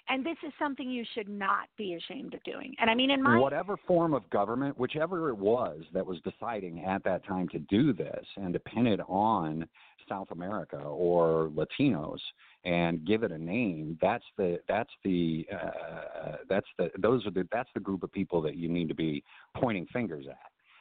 and 0.07 0.25
this 0.25 0.37
is 0.45 0.51
something 0.59 0.89
you 0.89 1.05
should 1.13 1.29
not 1.29 1.67
be 1.77 1.93
ashamed 1.95 2.33
of 2.33 2.43
doing. 2.43 2.73
And 2.79 2.89
I 2.89 2.95
mean, 2.95 3.11
in 3.11 3.21
my 3.21 3.37
whatever 3.37 3.77
form 3.87 4.13
of 4.13 4.29
government, 4.29 4.77
whichever 4.77 5.29
it 5.29 5.37
was 5.37 5.81
that 5.93 6.05
was 6.05 6.19
deciding 6.21 6.83
at 6.85 7.03
that 7.03 7.25
time 7.25 7.47
to 7.49 7.59
do 7.59 7.93
this 7.93 8.25
and 8.37 8.53
to 8.53 8.59
pin 8.59 8.87
it 8.87 8.99
on 9.07 9.67
South 10.07 10.31
America 10.31 10.77
or 10.77 11.51
Latinos 11.55 12.19
and 12.65 13.05
give 13.05 13.23
it 13.23 13.31
a 13.31 13.37
name, 13.37 13.97
that's 14.01 14.25
the 14.37 14.59
that's 14.67 14.91
the 15.03 15.45
uh, 15.53 16.37
that's 16.49 16.67
the 16.77 16.89
those 16.99 17.25
are 17.25 17.31
the 17.31 17.47
that's 17.51 17.69
the 17.73 17.79
group 17.79 18.03
of 18.03 18.11
people 18.11 18.41
that 18.41 18.55
you 18.55 18.69
need 18.69 18.87
to 18.87 18.95
be 18.95 19.23
pointing 19.55 19.85
fingers 19.93 20.25
at. 20.29 20.37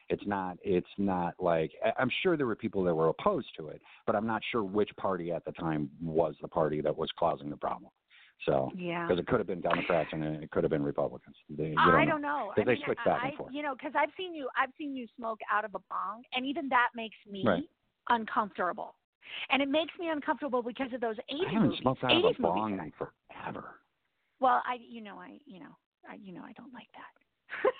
It's 0.09 0.26
not 0.26 0.57
it's 0.62 0.88
not 0.96 1.34
like 1.38 1.70
I'm 1.99 2.11
sure 2.22 2.36
there 2.36 2.46
were 2.46 2.57
people 2.57 2.82
that 2.84 2.94
were 2.94 3.09
opposed 3.09 3.49
to 3.59 3.68
it, 3.68 3.82
but 4.07 4.16
I'm 4.16 4.26
not 4.26 4.42
sure 4.51 4.64
which 4.64 4.90
party 4.96 5.32
at 5.32 5.44
the 5.44 5.53
time 5.53 5.90
was 6.03 6.34
the 6.40 6.49
party 6.49 6.80
that 6.80 6.96
was 6.96 7.11
causing 7.18 7.51
the 7.51 7.57
problem. 7.57 7.90
So 8.47 8.70
yeah. 8.76 9.07
because 9.07 9.18
it 9.20 9.26
could 9.26 9.41
have 9.41 9.47
been 9.49 9.61
Democrats 9.61 10.11
and 10.12 10.22
it 10.24 10.51
could 10.53 10.62
have 10.64 10.70
been 10.70 10.82
Republicans. 10.84 11.34
They, 11.51 11.68
you 11.70 11.74
I 11.78 12.05
know. 12.05 12.12
don't 12.12 12.22
know. 12.22 12.53
I 12.57 12.62
they 12.64 12.74
mean, 12.74 12.82
switch 12.84 12.99
I, 13.05 13.09
back 13.09 13.20
and 13.24 13.34
forth. 13.34 13.53
You 13.53 13.62
know, 13.62 13.74
because 13.74 13.93
I've 13.99 14.11
seen 14.16 14.34
you, 14.34 14.49
I've 14.57 14.70
seen 14.78 14.95
you 14.95 15.07
smoke 15.16 15.41
out 15.53 15.64
of 15.64 15.74
a 15.74 15.80
bong, 15.91 16.22
and 16.32 16.47
even 16.47 16.68
that 16.68 16.89
makes 16.95 17.16
me 17.30 17.43
Right. 17.45 17.64
uncomfortable. 18.11 18.95
And 19.51 19.61
it 19.61 19.68
makes 19.68 19.93
me 19.99 20.09
uncomfortable 20.09 20.62
because 20.62 20.93
of 20.95 21.01
those 21.01 21.16
80s 21.30 21.47
I 21.49 21.53
haven't 21.53 21.68
movies. 21.68 21.80
smoked 21.82 22.05
out 22.05 22.12
of 22.12 22.24
a 22.24 22.41
bong 22.43 22.78
in 22.78 22.93
forever. 22.93 23.74
Well, 24.41 24.62
I, 24.64 24.78
you 24.89 25.03
know, 25.03 25.16
I, 25.18 25.39
you 25.45 25.59
know, 25.61 25.76
I, 26.09 26.14
you 26.22 26.32
know, 26.32 26.43
I 26.45 26.53
don't 26.53 26.72
like 26.72 26.89
that. 26.95 27.70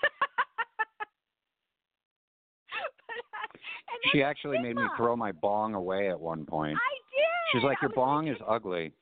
But 3.07 3.15
uh, 3.17 3.47
I- 3.89 4.09
She 4.11 4.21
actually 4.23 4.59
made 4.59 4.75
me 4.75 4.83
throw 4.97 5.15
my 5.15 5.31
bong 5.31 5.73
away 5.73 6.09
at 6.09 6.19
one 6.19 6.45
point. 6.45 6.77
I 6.77 6.93
did. 7.15 7.59
She's 7.59 7.63
like, 7.65 7.77
I 7.81 7.85
"Your 7.85 7.93
bong 7.93 8.27
is 8.27 8.37
ugly." 8.47 8.93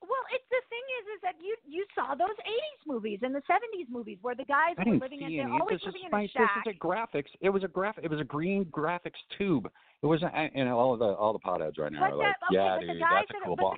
Well, 0.00 0.24
it's 0.32 0.44
the 0.50 0.62
thing 0.68 0.84
is, 1.00 1.04
is 1.16 1.20
that 1.22 1.36
you 1.74 1.84
saw 1.94 2.14
those 2.14 2.38
'80s 2.46 2.82
movies 2.86 3.18
and 3.22 3.34
the 3.34 3.42
'70s 3.50 3.90
movies 3.90 4.18
where 4.22 4.34
the 4.34 4.44
guys 4.44 4.78
were 4.86 4.94
living 4.94 5.22
in, 5.22 5.36
they're 5.36 5.50
always 5.50 5.80
This 5.80 5.82
is 5.82 5.86
living 5.86 6.02
in 6.06 6.10
my, 6.10 6.22
a 6.22 6.26
this 6.26 6.54
is 6.66 6.74
a 6.74 6.78
graphics. 6.78 7.32
It 7.40 7.50
was 7.50 7.64
a 7.64 7.68
graphic. 7.68 8.04
It 8.04 8.10
was 8.10 8.20
a 8.20 8.24
green 8.24 8.64
graphics 8.66 9.18
tube. 9.36 9.66
It 10.02 10.06
was, 10.06 10.22
a, 10.22 10.30
and 10.30 10.68
all 10.68 10.96
the 10.96 11.10
all 11.18 11.32
the 11.32 11.40
potheads 11.40 11.78
right 11.78 11.90
now 11.90 12.00
But 12.00 12.12
are 12.12 12.16
like, 12.16 12.36
okay, 12.48 12.54
"Yeah, 12.54 12.78
dude, 12.78 13.02
that's 13.02 13.30
a 13.30 13.32
that, 13.32 13.44
cool 13.44 13.56
but. 13.56 13.74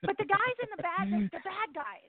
The, 0.00 0.06
but 0.08 0.16
the 0.16 0.24
guys 0.24 0.56
in 0.64 0.68
the 0.76 0.82
bad, 0.82 1.04
the, 1.12 1.20
the 1.36 1.44
bad 1.52 1.68
guys, 1.74 2.08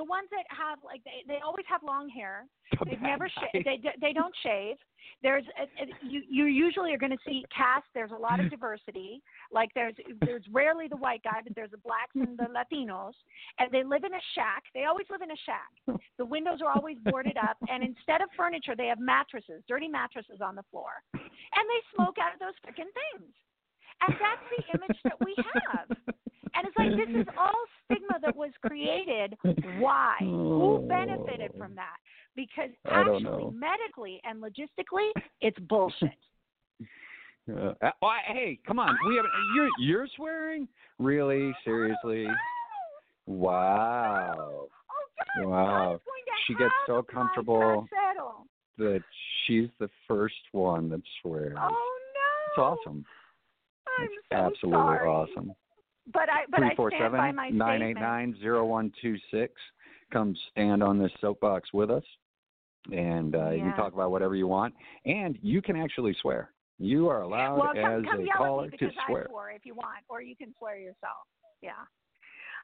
the 0.00 0.08
ones 0.08 0.32
that 0.32 0.48
have 0.48 0.78
like 0.80 1.04
they 1.04 1.20
they 1.28 1.44
always 1.44 1.68
have 1.68 1.82
long 1.84 2.08
hair. 2.08 2.48
They've 2.88 3.02
never 3.02 3.28
sh- 3.28 3.52
they 3.52 3.76
they 4.00 4.14
don't 4.14 4.32
shave. 4.42 4.76
There's 5.22 5.44
a, 5.60 5.68
a, 5.68 5.84
you 6.00 6.22
you 6.24 6.46
usually 6.46 6.94
are 6.94 6.96
going 6.96 7.12
to 7.12 7.24
see 7.28 7.44
cast. 7.54 7.84
There's 7.92 8.16
a 8.16 8.16
lot 8.16 8.40
of 8.40 8.48
diversity. 8.56 9.20
Like 9.52 9.68
there's 9.74 9.92
there's 10.24 10.44
rarely 10.50 10.88
the 10.88 10.96
white 10.96 11.22
guy, 11.22 11.44
but 11.44 11.54
there's 11.54 11.72
the 11.72 11.84
blacks 11.84 12.16
and 12.16 12.38
the 12.38 12.48
Latinos, 12.48 13.12
and 13.58 13.68
they 13.70 13.84
live 13.84 14.04
in 14.04 14.14
a 14.16 14.24
shack. 14.34 14.64
They 14.72 14.88
always 14.88 15.04
live 15.10 15.20
in 15.20 15.36
a 15.36 15.40
shack. 15.44 16.00
The 16.16 16.24
windows 16.24 16.60
are 16.64 16.72
always 16.72 16.96
boarded 17.04 17.36
up, 17.36 17.58
and 17.68 17.84
instead 17.84 18.22
of 18.22 18.32
furniture, 18.38 18.72
they 18.74 18.86
have 18.86 19.00
mattresses, 19.00 19.60
dirty 19.68 19.88
mattresses 19.88 20.40
on 20.40 20.56
the 20.56 20.64
floor, 20.70 21.04
and 21.12 21.64
they 21.68 21.80
smoke 21.92 22.16
out 22.16 22.32
of 22.32 22.40
those 22.40 22.56
freaking 22.64 22.88
things. 22.96 23.28
And 24.00 24.16
that's 24.16 24.46
the 24.48 24.64
image 24.80 24.98
that 25.04 25.20
we 25.20 25.36
have. 25.36 25.92
And 26.54 26.66
it's 26.66 26.76
like 26.76 26.90
this 26.90 27.22
is 27.22 27.26
all 27.38 27.52
stigma 27.84 28.18
that 28.22 28.36
was 28.36 28.50
created. 28.62 29.36
Why? 29.78 30.16
Who 30.20 30.86
benefited 30.88 31.52
from 31.58 31.74
that? 31.74 31.96
Because 32.36 32.70
actually, 32.86 33.50
medically 33.52 34.20
and 34.24 34.42
logistically, 34.42 35.10
it's 35.40 35.58
bullshit. 35.60 36.10
Uh, 37.50 37.72
oh, 38.02 38.12
hey, 38.28 38.60
come 38.64 38.78
on. 38.78 38.96
We 39.08 39.16
have 39.16 39.24
you're 39.56 39.68
you're 39.80 40.06
swearing? 40.14 40.68
Really? 41.00 41.52
Seriously? 41.64 42.28
Wow. 43.26 44.68
Oh 44.68 44.68
God! 45.42 45.48
Wow. 45.48 45.86
going 45.86 45.98
to 45.98 46.00
she 46.46 46.54
gets 46.54 46.74
so 46.86 47.02
comfortable 47.02 47.88
that 48.78 49.02
she's 49.46 49.68
the 49.78 49.90
first 50.06 50.34
one 50.52 50.88
that 50.90 51.00
swears. 51.20 51.56
Oh 51.58 51.68
no! 51.68 51.72
It's 52.48 52.58
awesome. 52.58 53.04
I'm 53.98 54.04
it's 54.04 54.14
so 54.30 54.36
absolutely 54.36 54.78
sorry. 54.78 55.08
awesome. 55.08 55.54
But 56.12 56.28
I 56.28 56.44
but 56.50 56.62
I 56.62 56.74
four 56.74 56.90
my 56.90 57.30
nine 57.50 57.78
statement. 57.78 58.00
nine 58.00 58.36
zero 58.40 58.64
one 58.66 58.92
two 59.00 59.16
six. 59.30 59.52
Come 60.12 60.34
stand 60.50 60.82
on 60.82 60.98
this 60.98 61.12
soapbox 61.20 61.72
with 61.72 61.90
us, 61.90 62.02
and 62.90 63.34
uh, 63.36 63.50
you 63.50 63.62
can 63.62 63.76
talk 63.76 63.92
about 63.92 64.10
whatever 64.10 64.34
you 64.34 64.48
want. 64.48 64.74
And 65.04 65.38
you 65.42 65.62
can 65.62 65.76
actually 65.76 66.16
swear. 66.20 66.50
You 66.78 67.08
are 67.08 67.22
allowed 67.22 67.58
Well, 67.58 67.74
come, 67.74 68.00
as 68.00 68.04
come 68.10 68.20
a 68.22 68.36
caller 68.36 68.70
to 68.70 68.90
swear. 69.06 69.24
I 69.24 69.30
swore 69.30 69.50
if 69.50 69.66
you 69.66 69.74
want, 69.74 69.98
or 70.08 70.22
you 70.22 70.34
can 70.34 70.54
swear 70.58 70.78
yourself. 70.78 71.26
Yeah. 71.62 71.72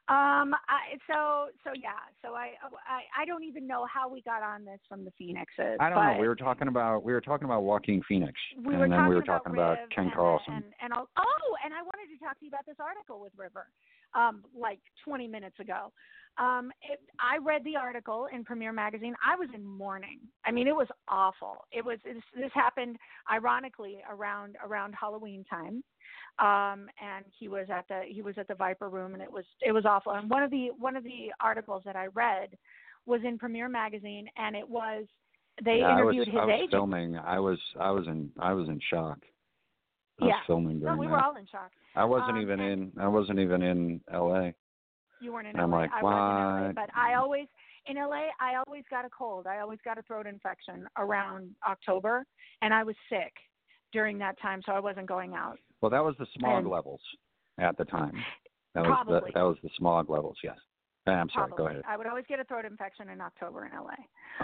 Um. 0.09 0.53
I, 0.67 0.95
so 1.05 1.47
so 1.63 1.71
yeah. 1.75 1.99
So 2.23 2.33
I, 2.33 2.55
I 2.87 3.23
I 3.23 3.25
don't 3.25 3.43
even 3.43 3.67
know 3.67 3.85
how 3.91 4.07
we 4.07 4.21
got 4.21 4.41
on 4.43 4.63
this 4.63 4.79
from 4.87 5.03
the 5.03 5.11
Phoenixes. 5.17 5.77
I 5.79 5.89
don't 5.89 5.99
know. 5.99 6.21
We 6.21 6.27
were 6.27 6.35
talking 6.35 6.67
about 6.67 7.03
we 7.03 7.13
were 7.13 7.21
talking 7.21 7.45
about 7.45 7.63
Joaquin 7.63 8.01
Phoenix, 8.07 8.33
we 8.63 8.73
and 8.75 8.91
then 8.91 9.07
we 9.07 9.15
were 9.15 9.21
about 9.21 9.43
talking 9.43 9.53
about 9.53 9.77
Riv 9.79 9.89
Ken 9.89 10.05
and, 10.05 10.13
Carlson. 10.13 10.53
And, 10.53 10.65
and 10.81 10.93
I'll, 10.93 11.09
oh, 11.17 11.49
and 11.63 11.73
I 11.73 11.81
wanted 11.81 12.07
to 12.13 12.23
talk 12.23 12.39
to 12.39 12.45
you 12.45 12.49
about 12.49 12.65
this 12.65 12.77
article 12.79 13.19
with 13.19 13.33
River, 13.37 13.67
um, 14.17 14.43
like 14.59 14.79
20 15.05 15.27
minutes 15.27 15.59
ago. 15.59 15.91
Um, 16.39 16.71
it, 16.87 16.99
I 17.19 17.37
read 17.37 17.63
the 17.63 17.75
article 17.75 18.27
in 18.31 18.43
Premiere 18.43 18.73
Magazine. 18.73 19.15
I 19.25 19.35
was 19.35 19.49
in 19.55 19.65
mourning. 19.65 20.19
I 20.45 20.51
mean, 20.51 20.67
it 20.67 20.75
was 20.75 20.87
awful. 21.07 21.65
It 21.71 21.83
was 21.83 21.97
this, 22.03 22.21
this 22.35 22.51
happened 22.53 22.97
ironically 23.31 23.99
around 24.09 24.55
around 24.63 24.93
Halloween 24.93 25.43
time, 25.49 25.83
um, 26.37 26.89
and 27.01 27.25
he 27.39 27.47
was 27.47 27.67
at 27.73 27.87
the 27.87 28.01
he 28.07 28.21
was 28.21 28.35
at 28.37 28.47
the 28.47 28.53
Viper 28.53 28.87
Room, 28.87 29.15
and 29.15 29.23
it 29.23 29.31
was 29.31 29.45
it 29.61 29.71
was 29.71 29.85
awful. 29.85 30.11
And 30.11 30.29
one 30.29 30.43
of 30.43 30.51
the 30.51 30.69
one 30.77 30.95
of 30.95 31.03
the 31.03 31.31
articles 31.39 31.81
that 31.85 31.95
I 31.95 32.05
read 32.13 32.49
was 33.07 33.21
in 33.23 33.39
Premiere 33.39 33.69
Magazine, 33.69 34.27
and 34.37 34.55
it 34.55 34.69
was 34.69 35.05
they 35.65 35.79
yeah, 35.79 35.87
I 35.87 36.03
was, 36.03 36.13
interviewed 36.13 36.27
his 36.27 36.37
I 36.39 36.45
was 36.45 36.53
agent. 36.55 36.71
filming. 36.71 37.17
I 37.17 37.39
was 37.39 37.57
I 37.79 37.89
was 37.89 38.05
in 38.05 38.29
I 38.39 38.53
was 38.53 38.67
in 38.67 38.79
shock. 38.91 39.17
Was 40.19 40.29
Yeah. 40.29 40.39
filming 40.47 40.79
No, 40.79 40.85
during 40.87 40.99
we 40.99 41.05
that. 41.07 41.11
were 41.11 41.23
all 41.23 41.35
in 41.35 41.45
shock. 41.47 41.71
I 41.95 42.03
wasn't 42.05 42.31
um, 42.37 42.41
even 42.41 42.59
in 42.59 42.91
I 42.99 43.07
wasn't 43.07 43.39
even 43.39 43.61
in 43.61 44.01
L.A. 44.11 44.53
You 45.21 45.33
weren't 45.33 45.47
in 45.47 45.53
And 45.53 45.61
I'm 45.61 45.71
LA. 45.71 45.77
like, 45.77 45.91
I 45.93 46.03
was 46.03 46.73
LA, 46.75 46.81
but 46.81 46.89
I 46.95 47.13
always 47.15 47.47
in 47.87 47.97
LA. 47.97 48.27
I 48.39 48.55
always 48.65 48.83
got 48.89 49.05
a 49.05 49.09
cold. 49.09 49.45
I 49.47 49.59
always 49.59 49.79
got 49.85 49.97
a 49.97 50.01
throat 50.03 50.25
infection 50.27 50.87
around 50.97 51.55
October, 51.67 52.25
and 52.61 52.73
I 52.73 52.83
was 52.83 52.95
sick 53.09 53.33
during 53.93 54.17
that 54.19 54.39
time, 54.41 54.61
so 54.65 54.71
I 54.73 54.79
wasn't 54.79 55.07
going 55.07 55.33
out. 55.33 55.57
Well, 55.81 55.91
that 55.91 56.03
was 56.03 56.15
the 56.17 56.25
smog 56.37 56.63
And- 56.63 56.69
levels 56.69 57.01
at 57.59 57.77
the 57.77 57.85
time. 57.85 58.13
That 58.73 58.81
was 58.81 58.89
Probably. 58.89 59.31
the, 59.33 59.39
that 59.39 59.43
was 59.45 59.57
the 59.63 59.69
smog 59.77 60.09
levels. 60.09 60.37
Yes. 60.43 60.57
Uh, 61.07 61.11
I'm 61.11 61.29
sorry. 61.29 61.47
Probably. 61.47 61.57
Go 61.65 61.69
ahead. 61.71 61.83
I 61.87 61.95
would 61.97 62.05
always 62.05 62.25
get 62.27 62.39
a 62.39 62.43
throat 62.43 62.65
infection 62.65 63.09
in 63.09 63.21
October 63.21 63.65
in 63.65 63.71
LA. 63.71 63.95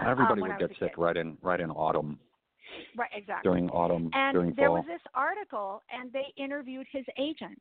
Everybody 0.09 0.41
when 0.41 0.51
would 0.51 0.59
get 0.59 0.69
sick 0.79 0.95
kid. 0.95 0.97
right 0.97 1.17
in 1.17 1.37
right 1.41 1.59
in 1.59 1.69
autumn 1.71 2.19
Right, 2.95 3.09
exactly. 3.13 3.49
during 3.49 3.69
autumn 3.69 4.09
and 4.13 4.35
during 4.35 4.53
there 4.55 4.67
fall. 4.67 4.77
was 4.77 4.85
this 4.87 5.01
article 5.13 5.81
and 5.91 6.11
they 6.11 6.33
interviewed 6.37 6.87
his 6.91 7.05
agent 7.17 7.59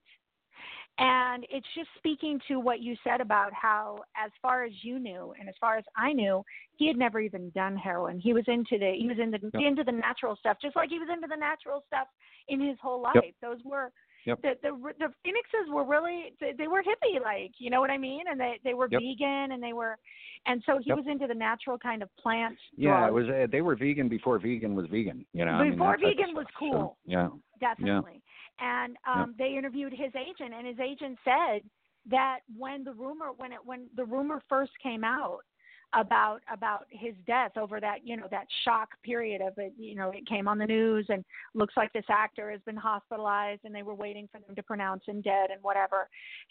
and 0.98 1.46
it's 1.50 1.66
just 1.74 1.88
speaking 1.96 2.38
to 2.48 2.60
what 2.60 2.80
you 2.80 2.94
said 3.02 3.20
about 3.20 3.52
how 3.52 3.98
as 4.16 4.30
far 4.40 4.64
as 4.64 4.72
you 4.82 4.98
knew 4.98 5.32
and 5.38 5.48
as 5.48 5.54
far 5.60 5.76
as 5.76 5.84
i 5.96 6.12
knew 6.12 6.42
he 6.76 6.86
had 6.86 6.96
never 6.96 7.18
even 7.20 7.50
done 7.50 7.76
heroin 7.76 8.20
he 8.20 8.32
was 8.32 8.44
into 8.46 8.78
the 8.78 8.92
he 8.98 9.08
was 9.08 9.18
in 9.18 9.30
the 9.30 9.38
Yep. 9.54 9.62
into 9.62 9.84
the 9.84 9.92
natural 9.92 10.36
stuff 10.36 10.58
just 10.60 10.76
like 10.76 10.90
he 10.90 10.98
was 10.98 11.08
into 11.12 11.26
the 11.26 11.36
natural 11.36 11.82
stuff 11.86 12.08
in 12.48 12.60
his 12.60 12.76
whole 12.82 13.00
life 13.00 13.14
Yep. 13.14 13.24
those 13.40 13.58
were 13.64 13.90
Yep. 14.26 14.42
the 14.42 14.50
the 14.62 14.70
the 14.98 15.08
phoenixes 15.24 15.68
were 15.70 15.84
really 15.84 16.34
they, 16.40 16.52
they 16.56 16.68
were 16.68 16.82
hippie 16.82 17.20
like 17.22 17.52
you 17.58 17.70
know 17.70 17.80
what 17.80 17.90
i 17.90 17.98
mean 17.98 18.22
and 18.30 18.38
they 18.38 18.58
they 18.64 18.74
were 18.74 18.88
Yep. 18.90 19.00
vegan 19.00 19.52
and 19.52 19.62
they 19.62 19.72
were 19.72 19.96
and 20.46 20.62
so 20.66 20.78
he 20.78 20.88
Yep. 20.90 20.96
was 20.98 21.06
into 21.08 21.26
the 21.26 21.34
natural 21.34 21.78
kind 21.78 22.02
of 22.02 22.08
plants. 22.16 22.60
yeah, 22.76 23.06
it 23.06 23.12
was. 23.12 23.28
Uh, 23.28 23.46
they 23.50 23.60
were 23.62 23.76
vegan 23.76 24.08
before 24.08 24.38
vegan 24.40 24.74
was 24.74 24.86
vegan. 24.86 25.24
You 25.32 25.44
know, 25.44 25.52
I 25.52 25.62
mean, 25.62 25.72
Before 25.72 25.96
type 25.96 26.02
of 26.04 26.16
vegan 26.16 26.34
was 26.34 26.46
stuff. 26.50 26.68
So, 26.72 26.78
cool. 26.78 26.96
yeah. 27.06 27.28
definitely. 27.60 28.20
And 28.60 28.96
um, 29.06 29.34
they 29.38 29.54
interviewed 29.56 29.92
his 29.92 30.12
agent, 30.16 30.52
and 30.56 30.66
his 30.66 30.78
agent 30.80 31.16
said 31.24 31.62
that 32.10 32.40
when 32.58 32.82
the 32.82 32.92
rumor 32.92 33.26
when 33.36 33.52
it 33.52 33.60
when 33.64 33.86
the 33.96 34.04
rumor 34.04 34.42
first 34.48 34.72
came 34.82 35.04
out 35.04 35.40
about 35.94 36.40
about 36.50 36.86
his 36.90 37.14
death 37.26 37.52
over 37.56 37.80
that 37.80 37.98
you 38.04 38.16
know 38.16 38.26
that 38.30 38.46
shock 38.64 38.90
period 39.02 39.42
of 39.42 39.52
it. 39.58 39.72
You 39.78 39.94
know 39.94 40.10
it 40.10 40.26
came 40.26 40.48
on 40.48 40.58
the 40.58 40.66
news 40.66 41.06
and 41.08 41.24
looks 41.54 41.74
like 41.76 41.92
this 41.92 42.04
actor 42.08 42.50
has 42.50 42.60
been 42.62 42.76
hospitalized 42.76 43.60
and 43.64 43.74
they 43.74 43.82
were 43.82 43.94
waiting 43.94 44.28
for 44.32 44.40
them 44.40 44.56
to 44.56 44.62
pronounce 44.62 45.04
him 45.06 45.20
dead 45.20 45.50
and 45.50 45.62
whatever. 45.62 46.08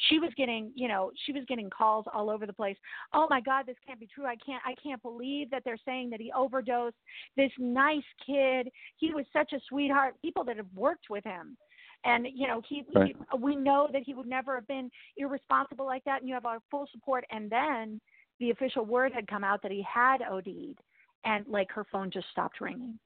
She 0.10 0.20
was 0.20 0.32
getting 0.38 0.72
you 0.76 0.88
know 0.88 1.12
she 1.26 1.34
was 1.34 1.44
getting 1.48 1.70
calls 1.70 2.06
all 2.14 2.30
over 2.30 2.46
the 2.46 2.54
place. 2.54 2.78
Oh 3.14 3.28
my 3.30 3.42
god 3.42 3.66
this 3.66 3.78
can't 3.86 4.00
be 4.00 4.08
true. 4.08 4.26
I 4.26 4.36
can't 4.36 4.62
i 4.66 4.76
can't 4.82 5.02
believe 5.02 5.50
that 5.52 5.64
they're 5.66 5.78
saying 5.86 6.12
that 6.12 6.22
he 6.22 6.32
overdosed. 6.32 6.96
This 7.36 7.52
nice 7.58 8.04
kid 8.26 8.70
he 8.98 9.14
was 9.14 9.26
such 9.34 9.54
a 9.54 9.60
sweetheart. 9.70 10.16
People 10.22 10.44
that 10.46 10.58
have 10.58 10.68
worked 10.76 11.10
with 11.10 11.24
him. 11.24 11.58
And 12.04 12.28
you 12.34 12.48
know 12.48 12.62
he, 12.68 12.84
Right. 12.94 13.16
he 13.16 13.38
we 13.40 13.56
know 13.56 13.88
that 13.92 14.04
he 14.04 14.14
would 14.14 14.28
never 14.28 14.56
have 14.56 14.68
been 14.68 14.92
irresponsible 15.18 15.86
like 15.86 16.04
that 16.04 16.20
and 16.22 16.28
you 16.28 16.34
have 16.36 16.46
our 16.46 16.60
full 16.70 16.88
support. 16.92 17.26
And 17.32 17.50
then 17.50 18.02
the 18.42 18.50
official 18.50 18.84
word 18.84 19.14
had 19.14 19.28
come 19.28 19.46
out 19.46 19.62
that 19.62 19.72
he 19.72 19.86
had 19.88 20.22
OD'd 20.24 20.80
and 21.24 21.46
like 21.48 21.72
her 21.72 21.86
phone 21.90 22.12
just 22.12 22.28
stopped 22.32 22.60
ringing 22.60 23.00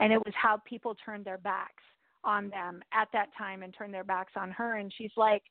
and 0.00 0.12
it 0.12 0.18
was 0.18 0.34
how 0.34 0.58
people 0.66 0.94
turned 1.04 1.24
their 1.24 1.38
backs 1.38 1.82
on 2.24 2.50
them 2.50 2.82
at 2.92 3.08
that 3.12 3.28
time 3.38 3.62
and 3.62 3.72
turned 3.72 3.94
their 3.94 4.04
backs 4.04 4.32
on 4.36 4.50
her 4.50 4.76
and 4.76 4.92
she's 4.98 5.12
like 5.16 5.42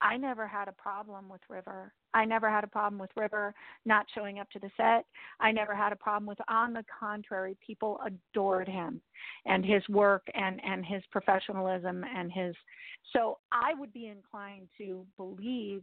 I 0.00 0.16
never 0.16 0.46
had 0.46 0.68
a 0.68 0.72
problem 0.72 1.28
with 1.28 1.40
River. 1.48 1.92
I 2.14 2.24
never 2.24 2.48
had 2.48 2.62
a 2.62 2.68
problem 2.68 3.00
with 3.00 3.10
River 3.16 3.52
not 3.84 4.06
showing 4.14 4.38
up 4.38 4.48
to 4.50 4.60
the 4.60 4.70
set. 4.76 5.04
I 5.40 5.50
never 5.50 5.74
had 5.74 5.92
a 5.92 5.96
problem 5.96 6.24
with 6.26 6.38
on 6.48 6.72
the 6.72 6.84
contrary, 7.00 7.56
people 7.66 7.98
adored 8.06 8.68
him 8.68 9.00
and 9.44 9.64
his 9.64 9.82
work 9.88 10.24
and 10.34 10.60
and 10.64 10.86
his 10.86 11.02
professionalism 11.10 12.04
and 12.04 12.30
his 12.30 12.54
so 13.12 13.38
I 13.50 13.74
would 13.74 13.92
be 13.92 14.06
inclined 14.06 14.68
to 14.78 15.04
believe 15.16 15.82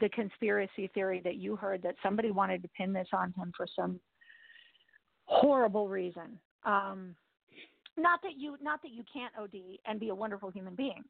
the 0.00 0.08
conspiracy 0.10 0.90
theory 0.94 1.20
that 1.24 1.36
you 1.36 1.56
heard 1.56 1.82
that 1.82 1.96
somebody 2.02 2.30
wanted 2.30 2.62
to 2.62 2.68
pin 2.68 2.92
this 2.92 3.08
on 3.12 3.32
him 3.36 3.52
for 3.56 3.66
some 3.74 3.98
horrible 5.24 5.88
reason. 5.88 6.38
Um 6.64 7.14
not 7.96 8.20
that 8.22 8.38
you 8.38 8.56
not 8.62 8.80
that 8.82 8.92
you 8.92 9.04
can't 9.12 9.32
OD 9.38 9.78
and 9.86 10.00
be 10.00 10.08
a 10.08 10.14
wonderful 10.14 10.50
human 10.50 10.74
being 10.74 11.04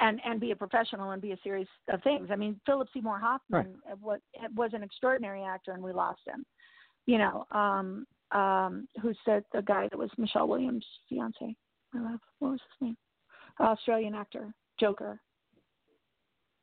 and 0.00 0.20
and 0.24 0.40
be 0.40 0.50
a 0.50 0.56
professional 0.56 1.10
and 1.10 1.22
be 1.22 1.32
a 1.32 1.38
series 1.42 1.66
of 1.92 2.02
things. 2.02 2.28
I 2.30 2.36
mean, 2.36 2.60
Philip 2.66 2.88
Seymour 2.92 3.18
Hoffman 3.18 3.76
was 4.00 4.20
was 4.54 4.70
an 4.74 4.82
extraordinary 4.82 5.42
actor, 5.42 5.72
and 5.72 5.82
we 5.82 5.92
lost 5.92 6.20
him. 6.26 6.44
You 7.06 7.18
know, 7.18 7.46
um, 7.52 8.06
um, 8.32 8.86
who 9.00 9.12
said 9.24 9.44
the 9.52 9.62
guy 9.62 9.88
that 9.88 9.98
was 9.98 10.10
Michelle 10.18 10.48
Williams' 10.48 10.84
fiance? 11.08 11.56
I 11.94 11.98
love 11.98 12.20
what 12.38 12.50
was 12.52 12.60
his 12.60 12.86
name? 12.88 12.96
Australian 13.60 14.14
actor, 14.14 14.54
Joker, 14.78 15.20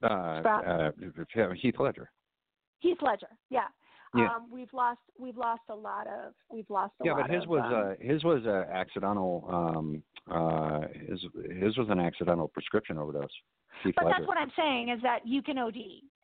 Uh, 0.04 0.08
uh, 0.08 0.92
Heath 1.62 1.76
Ledger. 1.80 2.10
Heath 2.80 2.98
Ledger. 3.02 3.30
Yeah. 3.50 3.68
Yeah. 4.16 4.28
Um, 4.28 4.48
we've 4.50 4.72
lost 4.72 5.00
we've 5.20 5.36
lost 5.36 5.64
a 5.70 5.76
lot 5.76 6.08
of 6.08 6.34
we've 6.50 6.70
lost 6.70 6.94
a 7.02 7.06
yeah, 7.06 7.14
lot 7.14 7.24
but 7.24 7.32
his 7.32 7.44
of, 7.44 7.50
was 7.50 7.64
um, 7.66 7.74
uh 7.74 8.14
his 8.14 8.24
was 8.24 8.46
a 8.46 8.66
accidental 8.72 9.46
um 9.52 10.04
uh 10.32 10.82
his 11.10 11.20
his 11.62 11.78
was 11.78 11.88
an 11.90 12.00
accidental 12.00 12.48
prescription 12.48 12.98
overdose. 12.98 13.28
Heath 13.84 13.94
But 13.96 14.06
Ledger. 14.06 14.16
that's 14.20 14.28
what 14.28 14.38
I'm 14.38 14.52
saying 14.56 14.90
is 14.90 15.02
that 15.02 15.20
you 15.26 15.42
can 15.42 15.58
OD 15.58 15.76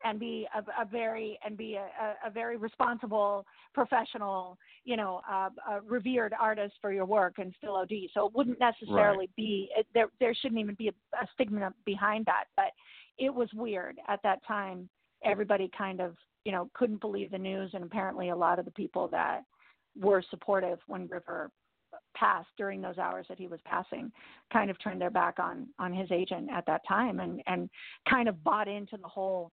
and 0.03 0.19
be 0.19 0.47
a, 0.55 0.59
a 0.81 0.85
very 0.85 1.37
and 1.43 1.57
be 1.57 1.75
a, 1.75 1.81
a, 1.81 2.29
a 2.29 2.31
very 2.31 2.57
responsible 2.57 3.45
professional, 3.73 4.57
you 4.85 4.95
know, 4.95 5.21
uh, 5.29 5.49
a 5.69 5.81
revered 5.81 6.33
artist 6.39 6.75
for 6.81 6.93
your 6.93 7.05
work 7.05 7.35
and 7.37 7.53
still 7.57 7.75
OD. 7.75 7.91
So 8.13 8.27
it 8.27 8.33
wouldn't 8.33 8.59
necessarily 8.59 9.29
be 9.35 9.69
it, 9.77 9.85
there. 9.93 10.07
There 10.19 10.33
shouldn't 10.33 10.59
even 10.61 10.75
be 10.75 10.87
a, 10.87 11.17
a 11.21 11.27
stigma 11.33 11.73
behind 11.85 12.25
that. 12.25 12.45
But 12.55 12.71
it 13.17 13.33
was 13.33 13.49
weird 13.53 13.97
at 14.07 14.21
that 14.23 14.45
time. 14.45 14.89
Everybody 15.23 15.69
kind 15.77 16.01
of 16.01 16.15
you 16.45 16.51
know 16.51 16.69
couldn't 16.73 17.01
believe 17.01 17.31
the 17.31 17.37
news, 17.37 17.71
and 17.73 17.83
apparently 17.83 18.29
a 18.29 18.35
lot 18.35 18.59
of 18.59 18.65
the 18.65 18.71
people 18.71 19.07
that 19.09 19.41
were 19.99 20.23
supportive 20.29 20.79
when 20.87 21.07
River 21.07 21.51
passed 22.15 22.49
during 22.57 22.81
those 22.81 22.97
hours 22.97 23.25
that 23.29 23.37
he 23.37 23.47
was 23.47 23.59
passing 23.65 24.11
kind 24.51 24.69
of 24.69 24.81
turned 24.81 24.99
their 25.01 25.09
back 25.09 25.39
on 25.39 25.67
on 25.79 25.93
his 25.93 26.09
agent 26.11 26.49
at 26.51 26.65
that 26.65 26.81
time 26.87 27.19
and 27.19 27.41
and 27.47 27.69
kind 28.09 28.27
of 28.27 28.43
bought 28.43 28.67
into 28.67 28.97
the 28.97 29.07
whole 29.07 29.51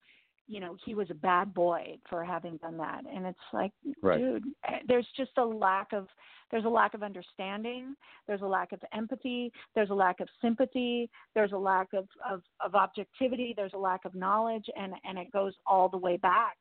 you 0.49 0.61
know 0.61 0.77
he 0.85 0.95
was 0.95 1.09
a 1.11 1.15
bad 1.15 1.53
boy 1.55 1.97
for 2.09 2.25
having 2.25 2.57
done 2.57 2.77
that. 2.79 3.03
And 3.15 3.27
it's 3.27 3.39
like 3.53 3.73
Right. 4.03 4.19
dude 4.19 4.45
eh, 4.67 4.79
there's 4.89 5.07
just 5.17 5.33
a 5.37 5.45
lack 5.45 5.93
of 5.93 6.09
there's 6.51 6.65
a 6.65 6.69
lack 6.69 6.95
of 6.95 7.03
understanding 7.03 7.95
there's 8.27 8.41
a 8.43 8.47
lack 8.47 8.73
of 8.73 8.81
empathy 8.93 9.53
there's 9.75 9.91
a 9.91 9.95
lack 9.95 10.21
of 10.21 10.29
sympathy 10.41 11.11
there's 11.35 11.53
a 11.53 11.57
lack 11.59 11.93
of 11.93 12.07
of, 12.29 12.43
of 12.65 12.75
objectivity 12.75 13.53
there's 13.57 13.75
a 13.75 13.79
lack 13.79 14.05
of 14.05 14.15
knowledge 14.15 14.67
and 14.77 14.95
and 15.05 15.19
it 15.19 15.31
goes 15.33 15.53
all 15.67 15.89
the 15.89 15.99
way 15.99 16.17
back 16.17 16.57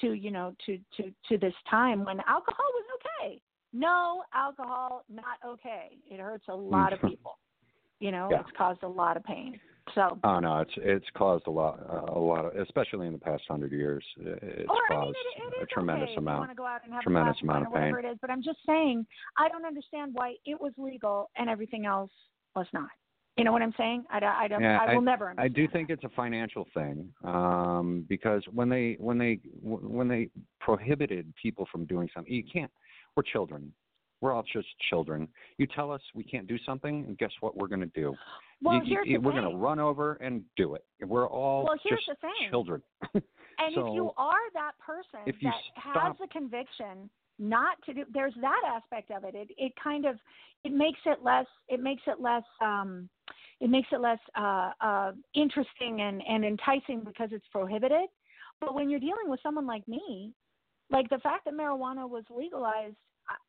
to 0.00 0.12
you 0.12 0.30
know 0.30 0.54
to 0.66 0.78
to 0.96 1.10
to 1.28 1.38
this 1.38 1.54
time 1.70 2.04
when 2.04 2.18
alcohol 2.20 2.66
was 2.74 2.84
okay. 2.98 3.40
No 3.72 4.22
alcohol 4.34 5.04
not 5.08 5.38
okay. 5.46 5.96
It 6.10 6.20
hurts 6.20 6.44
a 6.48 6.54
lot 6.54 6.92
of 6.92 7.00
people 7.02 7.38
you 8.00 8.10
know 8.10 8.28
Yeah. 8.30 8.40
it's 8.40 8.50
caused 8.56 8.82
a 8.82 8.88
lot 8.88 9.16
of 9.16 9.24
pain 9.24 9.58
So. 9.94 10.18
Oh 10.24 10.40
no, 10.40 10.60
it's 10.60 10.72
it's 10.76 11.06
caused 11.14 11.46
a 11.46 11.50
lot, 11.50 11.78
a 12.08 12.18
lot 12.18 12.46
of, 12.46 12.56
especially 12.56 13.06
in 13.06 13.12
the 13.12 13.18
past 13.18 13.42
hundred 13.48 13.72
years. 13.72 14.04
It's 14.16 14.68
or, 14.68 14.76
caused 14.88 14.90
I 14.90 15.00
mean, 15.00 15.14
it, 15.52 15.60
it 15.60 15.62
a 15.62 15.66
tremendous 15.66 16.08
okay 16.10 16.16
amount, 16.16 16.56
go 16.56 16.66
out 16.66 16.80
and 16.84 16.92
have 16.92 17.02
tremendous 17.02 17.36
amount 17.42 17.66
of 17.66 17.74
pain. 17.74 17.94
it 17.98 18.04
is. 18.06 18.16
But 18.20 18.30
I'm 18.30 18.42
just 18.42 18.58
saying, 18.66 19.06
I 19.36 19.48
don't 19.48 19.66
understand 19.66 20.12
why 20.14 20.34
it 20.46 20.60
was 20.60 20.72
legal 20.78 21.30
and 21.36 21.50
everything 21.50 21.86
else 21.86 22.10
was 22.56 22.66
not. 22.72 22.88
You 23.36 23.42
know 23.44 23.50
what 23.50 23.62
I'm 23.62 23.74
saying? 23.76 24.04
I, 24.10 24.18
I 24.18 24.48
don't. 24.48 24.62
Yeah, 24.62 24.78
I 24.80 24.94
will 24.94 25.02
never. 25.02 25.30
Understand 25.30 25.52
I 25.52 25.54
do 25.54 25.68
think 25.68 25.90
it's 25.90 26.04
a 26.04 26.08
financial 26.10 26.66
thing 26.72 27.08
um, 27.24 28.04
because 28.08 28.42
when 28.52 28.68
they 28.68 28.96
when 29.00 29.18
they 29.18 29.40
when 29.60 30.08
they 30.08 30.28
prohibited 30.60 31.32
people 31.40 31.66
from 31.70 31.84
doing 31.84 32.08
something, 32.14 32.32
you 32.32 32.44
can't. 32.50 32.70
We're 33.16 33.24
children. 33.24 33.72
We're 34.24 34.32
all 34.32 34.42
just 34.50 34.66
children. 34.88 35.28
You 35.58 35.66
tell 35.66 35.92
us 35.92 36.00
we 36.14 36.24
can't 36.24 36.46
do 36.46 36.56
something, 36.64 37.04
and 37.06 37.18
guess 37.18 37.30
what? 37.40 37.58
We're 37.58 37.66
going 37.68 37.82
to 37.82 37.86
do. 37.94 38.14
Well, 38.62 38.76
You- 38.76 38.80
here's 38.94 39.06
you- 39.06 39.18
the 39.18 39.22
we're 39.28 39.32
going 39.38 39.50
to 39.50 39.54
run 39.58 39.78
over 39.78 40.14
and 40.14 40.42
do 40.56 40.76
it. 40.76 40.84
We're 41.06 41.28
all 41.28 41.64
Well, 41.64 41.76
here's 41.82 42.02
just 42.06 42.18
the 42.22 42.28
thing. 42.28 42.48
children. 42.50 42.82
And 43.56 43.72
so, 43.76 43.86
if 43.86 43.94
you 43.94 44.10
are 44.16 44.50
that 44.54 44.72
person 44.84 45.20
if 45.26 45.36
you 45.40 45.48
that 45.48 45.60
stop- 45.80 46.02
has 46.02 46.16
the 46.18 46.26
conviction 46.26 47.08
not 47.38 47.80
to 47.86 47.94
do, 47.94 48.04
there's 48.12 48.34
that 48.40 48.62
aspect 48.66 49.12
of 49.12 49.22
it. 49.22 49.36
It 49.36 49.48
it 49.56 49.72
kind 49.76 50.06
of 50.06 50.16
it 50.64 50.72
makes 50.72 50.98
it 51.06 51.22
less 51.22 51.46
it 51.68 51.78
makes 51.80 52.02
it 52.08 52.20
less 52.20 52.42
um 52.60 53.08
it 53.60 53.70
makes 53.70 53.86
it 53.92 54.00
less 54.00 54.18
uh 54.36 54.72
uh 54.80 55.12
interesting 55.34 56.00
and 56.00 56.20
and 56.28 56.44
enticing 56.44 57.04
because 57.04 57.28
it's 57.30 57.46
prohibited. 57.52 58.08
But 58.60 58.74
when 58.74 58.90
you're 58.90 58.98
dealing 58.98 59.28
with 59.28 59.38
someone 59.40 59.66
like 59.68 59.86
me, 59.86 60.32
like 60.90 61.08
the 61.10 61.18
fact 61.18 61.44
that 61.44 61.54
marijuana 61.54 62.08
was 62.10 62.24
legalized, 62.30 62.96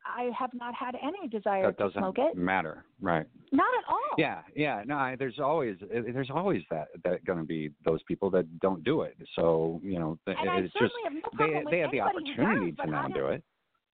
I, 0.04 0.30
have 0.38 0.50
not 0.54 0.74
had 0.74 0.96
any 1.02 1.28
desire 1.28 1.62
to 1.62 1.68
smoke 1.68 1.74
it. 1.74 1.78
that 1.78 1.84
doesn't 1.84 2.00
smoke 2.00 2.18
it. 2.18 2.36
matter, 2.36 2.84
right? 3.00 3.26
Not 3.52 3.68
at 3.78 3.84
all. 3.90 4.00
Yeah, 4.16 4.40
yeah. 4.54 4.82
No, 4.86 4.96
I, 4.96 5.16
there's 5.16 5.38
always 5.38 5.76
there's 5.90 6.30
always 6.34 6.62
that 6.70 6.88
that 7.04 7.24
going 7.24 7.38
to 7.38 7.44
be 7.44 7.70
those 7.84 8.02
people 8.04 8.30
that 8.30 8.60
don't 8.60 8.82
do 8.82 9.02
it. 9.02 9.16
So 9.34 9.80
you 9.82 9.98
know, 9.98 10.18
th- 10.24 10.36
it's 10.40 10.72
certainly 10.72 10.92
just 10.92 10.94
have 11.04 11.12
no 11.38 11.70
they 11.70 11.70
they 11.76 11.78
have 11.80 11.90
the 11.90 12.00
opportunity 12.00 12.70
does, 12.72 12.86
to 12.86 12.92
don't- 12.92 13.14
do 13.14 13.26
it. 13.26 13.42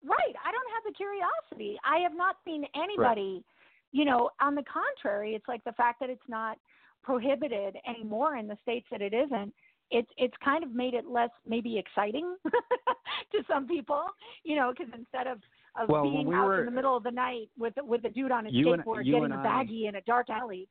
Right. 0.04 0.36
I 0.46 0.52
don't 0.52 0.72
have 0.74 0.84
the 0.86 0.94
curiosity. 0.94 1.78
I 1.84 1.98
have 2.00 2.16
not 2.16 2.38
seen 2.46 2.66
anybody, 2.76 3.44
you 3.92 4.06
know, 4.06 4.30
on 4.40 4.56
the 4.56 4.64
contrary, 4.64 5.34
it's 5.34 5.48
like 5.48 5.64
the 5.64 5.72
fact 5.74 6.00
that 6.00 6.10
it's 6.10 6.22
not 6.30 6.58
prohibited 7.04 7.76
anymore 7.88 8.38
in 8.38 8.48
the 8.48 8.58
states 8.62 8.86
that 8.92 9.02
it 9.02 9.14
isn't. 9.14 9.54
It's 9.90 10.10
it's 10.18 10.34
kind 10.44 10.64
of 10.64 10.74
made 10.74 10.94
it 10.94 11.06
less 11.08 11.30
maybe 11.48 11.78
exciting 11.78 12.36
to 13.32 13.44
some 13.50 13.68
people, 13.68 14.04
you 14.44 14.56
know, 14.56 14.72
because 14.72 14.94
instead 14.98 15.28
of 15.28 15.40
of 15.78 15.90
Well, 15.90 16.04
being 16.04 16.28
we 16.28 16.36
out 16.36 16.46
were- 16.48 16.60
in 16.60 16.66
the 16.66 16.72
middle 16.72 16.96
of 16.98 17.04
the 17.04 17.12
night 17.12 17.50
with 17.58 17.74
with 17.84 18.04
a 18.06 18.10
dude 18.10 18.32
on 18.32 18.46
a 18.48 18.50
You 18.50 18.74
and- 18.74 18.84
skateboard 18.84 19.06
getting 19.06 19.32
a 19.32 19.36
a 19.38 19.40
I- 19.40 19.64
baggie 19.66 19.88
in 19.88 19.96
a 19.96 20.02
dark 20.02 20.30
alley, 20.30 20.68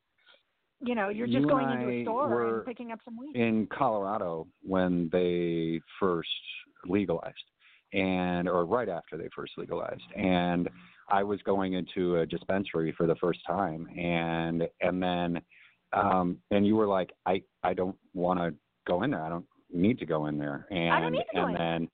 you 0.81 0.95
know, 0.95 1.09
you're 1.09 1.27
just 1.27 1.39
and 1.39 1.49
going 1.49 1.69
into 1.71 1.89
a 1.89 2.03
store 2.05 2.57
and 2.57 2.67
picking 2.67 2.93
up 2.93 3.01
some 3.05 3.17
weed. 3.17 3.37
in 3.37 3.67
Colorado 3.69 4.47
when 4.63 5.09
they 5.11 5.81
first 6.01 6.29
legalized, 6.87 7.51
and 7.93 8.49
or 8.49 8.65
right 8.65 8.89
after 8.89 9.17
they 9.17 9.29
first 9.35 9.57
legalized, 9.57 10.03
and 10.17 10.69
I 11.09 11.23
was 11.23 11.41
going 11.43 11.75
into 11.75 12.17
a 12.17 12.27
dispensary 12.27 12.93
for 12.93 13.07
the 13.07 13.17
first 13.17 13.41
time, 13.47 13.87
and 13.97 14.69
and 14.81 15.03
then 15.03 15.41
um 15.93 16.39
and 16.51 16.67
you 16.67 16.75
were 16.77 16.87
like, 16.89 17.13
I 17.27 17.43
I 17.63 17.73
don't 17.75 17.97
want 18.13 18.41
to 18.41 18.55
go 18.87 19.03
in 19.03 19.11
there. 19.13 19.23
I 19.23 19.29
don't 19.29 19.47
need 19.73 19.99
to 20.01 20.07
go 20.07 20.27
in 20.27 20.37
there, 20.37 20.67
and 20.71 20.93
I 20.93 21.01
don't 21.01 21.13
need 21.13 21.25
to 21.33 21.35
go 21.35 21.47
and 21.47 21.51
in. 21.51 21.57
then. 21.63 21.89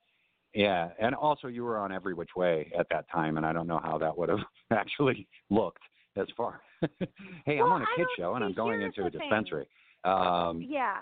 Yeah, 0.55 0.90
and 1.00 1.14
also 1.14 1.48
you 1.48 1.64
were 1.64 1.78
on 1.78 1.92
every 1.92 2.14
which 2.14 2.30
way 2.36 2.70
at 2.78 2.86
that 2.90 3.07
time, 3.11 3.36
and 3.36 3.46
I 3.46 3.53
don't 3.53 3.66
know 3.66 3.80
how 3.82 3.96
that 3.98 4.16
would 4.16 4.28
have 4.28 4.40
actually 4.70 5.26
looked 5.50 5.82
as 6.16 6.26
far. 6.36 6.61
hey, 7.46 7.59
I'm 7.59 7.72
on 7.72 7.82
a 7.82 7.86
kid 7.96 8.07
show 8.18 8.34
and 8.34 8.44
I'm 8.44 8.55
going 8.55 8.82
into 8.82 9.05
a 9.05 9.11
dispensary. 9.11 9.66
Um, 10.05 10.62
yeah. 10.68 10.98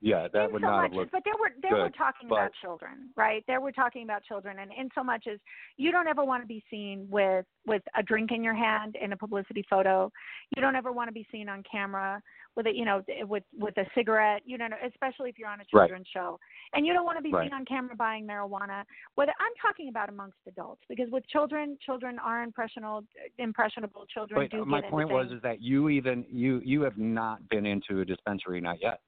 Yeah, 0.00 0.28
that 0.32 0.44
in 0.46 0.52
would 0.52 0.62
so 0.62 0.68
not 0.68 0.82
much, 0.92 0.98
have 0.98 1.10
but 1.10 1.22
they 1.24 1.32
were 1.38 1.50
there 1.62 1.76
were 1.76 1.90
talking 1.90 2.28
but- 2.28 2.36
about 2.36 2.52
children, 2.60 3.10
right? 3.16 3.42
They 3.48 3.58
were 3.58 3.72
talking 3.72 4.04
about 4.04 4.22
children, 4.24 4.58
and 4.60 4.70
in 4.72 4.88
so 4.94 5.02
much 5.02 5.26
as 5.26 5.38
you 5.76 5.90
don't 5.90 6.06
ever 6.06 6.24
want 6.24 6.42
to 6.42 6.46
be 6.46 6.62
seen 6.70 7.06
with 7.10 7.44
with 7.66 7.82
a 7.96 8.02
drink 8.02 8.30
in 8.32 8.42
your 8.44 8.54
hand 8.54 8.96
in 9.00 9.12
a 9.12 9.16
publicity 9.16 9.64
photo. 9.68 10.10
You 10.56 10.62
don't 10.62 10.76
ever 10.76 10.92
want 10.92 11.08
to 11.08 11.12
be 11.12 11.26
seen 11.32 11.48
on 11.48 11.62
camera 11.70 12.22
with 12.56 12.66
a 12.66 12.72
you 12.74 12.84
know 12.84 13.02
eh, 13.08 13.24
with 13.24 13.42
with 13.58 13.76
a 13.78 13.84
cigarette. 13.94 14.42
You 14.44 14.56
don't 14.58 14.70
know, 14.70 14.76
especially 14.86 15.30
if 15.30 15.38
you're 15.38 15.48
on 15.48 15.58
a 15.60 15.64
Right. 15.72 15.88
children's 15.88 16.06
show, 16.08 16.38
and 16.74 16.86
you 16.86 16.92
don't 16.92 17.04
want 17.04 17.18
to 17.18 17.22
be 17.22 17.32
Right. 17.32 17.46
seen 17.46 17.52
on 17.52 17.64
camera 17.64 17.96
buying 17.96 18.24
marijuana. 18.26 18.84
Whether 19.16 19.32
I'm 19.40 19.52
talking 19.60 19.88
about 19.88 20.08
amongst 20.08 20.38
adults, 20.46 20.82
because 20.88 21.10
with 21.10 21.26
children, 21.28 21.76
children 21.84 22.18
are 22.20 22.42
impressionable. 22.44 23.04
Eh, 23.22 23.28
impressionable 23.38 24.06
children 24.06 24.42
But 24.42 24.50
do 24.56 24.64
my 24.64 24.78
get 24.78 24.84
into 24.86 24.90
point 24.96 25.10
was 25.10 25.26
things. 25.28 25.36
is 25.38 25.42
that 25.42 25.60
you 25.60 25.88
even 25.88 26.24
you 26.30 26.60
you 26.64 26.82
have 26.82 26.96
not 26.98 27.46
been 27.48 27.66
into 27.66 28.00
a 28.00 28.04
dispensary 28.04 28.60
not 28.60 28.80
yet. 28.80 29.00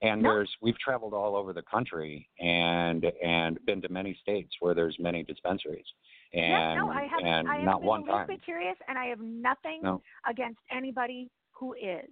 And 0.00 0.22
No. 0.22 0.30
there's 0.30 0.50
we've 0.60 0.78
traveled 0.78 1.12
all 1.12 1.34
over 1.34 1.52
the 1.52 1.62
country 1.62 2.28
and 2.38 3.04
and 3.22 3.58
been 3.66 3.82
to 3.82 3.88
many 3.88 4.14
states 4.22 4.54
where 4.60 4.74
there's 4.74 4.96
many 4.98 5.22
dispensaries. 5.24 5.86
And 6.32 6.42
yeah, 6.42 6.74
no, 6.74 6.90
I 6.90 7.04
have 7.06 7.24
and 7.24 7.48
I 7.48 7.56
have 7.56 7.64
not 7.64 7.80
been 7.80 7.88
one 7.88 8.00
a 8.00 8.04
little 8.04 8.18
time. 8.18 8.26
bit 8.28 8.44
curious, 8.44 8.76
and 8.86 8.96
I 8.96 9.06
have 9.06 9.20
nothing 9.20 9.80
No. 9.82 10.02
against 10.28 10.60
anybody 10.70 11.30
who 11.52 11.74
is. 11.74 12.10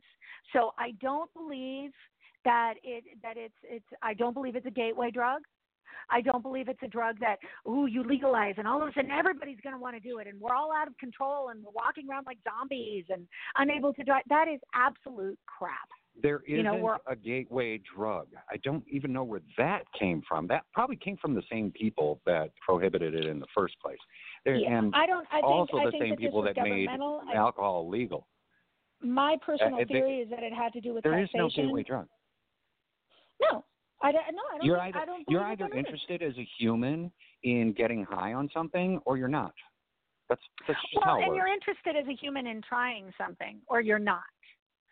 So 0.53 0.73
I 0.79 0.93
don't 1.01 1.33
believe 1.35 1.93
that 2.45 2.75
it 2.83 3.05
that 3.23 3.37
it's 3.37 3.55
it's 3.63 3.87
I 4.03 4.15
don't 4.15 4.35
believe 4.35 4.57
it's 4.57 4.67
a 4.67 4.71
gateway 4.71 5.11
drug. 5.11 5.43
I 6.11 6.21
don't 6.21 6.43
believe 6.43 6.69
it's 6.69 6.83
a 6.83 6.89
drug 6.89 7.19
that 7.21 7.39
ooh 7.69 7.87
you 7.87 8.03
legalize 8.05 8.55
and 8.59 8.67
all 8.67 8.83
of 8.83 8.89
a 8.89 8.93
sudden 8.93 9.11
everybody's 9.11 9.61
going 9.61 9.75
to 9.75 9.81
want 9.81 9.97
to 9.97 10.01
do 10.01 10.19
it 10.19 10.27
and 10.27 10.41
we're 10.41 10.55
all 10.55 10.73
out 10.73 10.87
of 10.89 10.97
control 10.99 11.49
and 11.49 11.65
we're 11.65 11.73
walking 11.73 12.09
around 12.09 12.27
like 12.27 12.39
zombies 12.45 13.05
and 13.09 13.27
unable 13.57 13.93
to 13.95 14.05
drive. 14.05 14.23
That 14.29 14.47
is 14.49 14.61
absolute 14.75 15.39
crap. 15.47 15.89
There 16.23 16.43
you 16.47 16.61
isn't 16.61 16.65
know, 16.65 16.97
a 17.07 17.15
gateway 17.15 17.79
drug. 17.95 18.29
I 18.51 18.57
don't 18.65 18.85
even 18.91 19.13
know 19.13 19.23
where 19.25 19.43
that 19.59 19.83
came 19.99 20.23
from. 20.27 20.47
That 20.47 20.63
probably 20.73 20.97
came 20.97 21.17
from 21.19 21.35
the 21.35 21.43
same 21.51 21.71
people 21.73 22.21
that 22.25 22.51
prohibited 22.65 23.15
it 23.15 23.27
in 23.27 23.39
the 23.39 23.47
first 23.55 23.75
place. 23.83 23.99
There, 24.45 24.55
yeah, 24.57 24.79
and 24.79 24.95
I 24.95 25.07
don't. 25.07 25.27
I 25.31 25.37
think 25.37 25.45
also 25.45 25.77
I 25.79 25.85
the 25.87 25.91
think 25.93 26.03
same 26.05 26.17
people 26.17 26.43
that 26.43 26.57
made. 26.57 26.89
I- 26.89 27.35
alcohol 27.35 27.89
legal. 27.89 28.27
my 29.03 29.37
personal 29.45 29.75
uh, 29.75 29.79
they- 29.79 29.85
theory 29.85 30.17
is 30.21 30.31
that 30.31 30.43
it 30.43 30.53
had 30.55 30.73
to 30.73 30.81
do 30.81 30.95
with 30.95 31.05
There 31.05 31.19
is 31.19 31.29
taxation. 31.31 31.65
no 31.65 31.69
gateway 31.69 31.83
drug. 31.83 32.07
No, 33.41 33.65
I 34.03 34.13
don't. 34.13 34.23
No, 34.33 34.43
I 34.55 34.57
don't. 34.59 34.65
You're 34.67 34.79
think, 34.79 34.97
either 34.97 35.03
I 35.03 35.07
don't 35.07 35.25
you're 35.29 35.45
either 35.45 35.69
there 35.71 35.79
is. 35.79 35.85
interested 35.85 36.23
as 36.23 36.33
a 36.39 36.49
human 36.59 37.13
in 37.43 37.73
getting 37.73 38.05
high 38.05 38.33
on 38.33 38.49
something, 38.55 39.01
or 39.05 39.19
you're 39.19 39.29
not. 39.29 39.53
That's 40.29 40.41
that's 40.67 40.81
just 40.81 40.95
well, 40.97 41.05
how 41.05 41.19
it 41.21 41.23
and 41.25 41.29
works. 41.33 41.37
you're 41.37 41.53
interested 41.53 41.97
as 41.97 42.07
a 42.09 42.15
human 42.17 42.47
in 42.47 42.63
trying 42.63 43.13
something, 43.19 43.59
or 43.69 43.81
you're 43.81 43.99
not. 43.99 44.23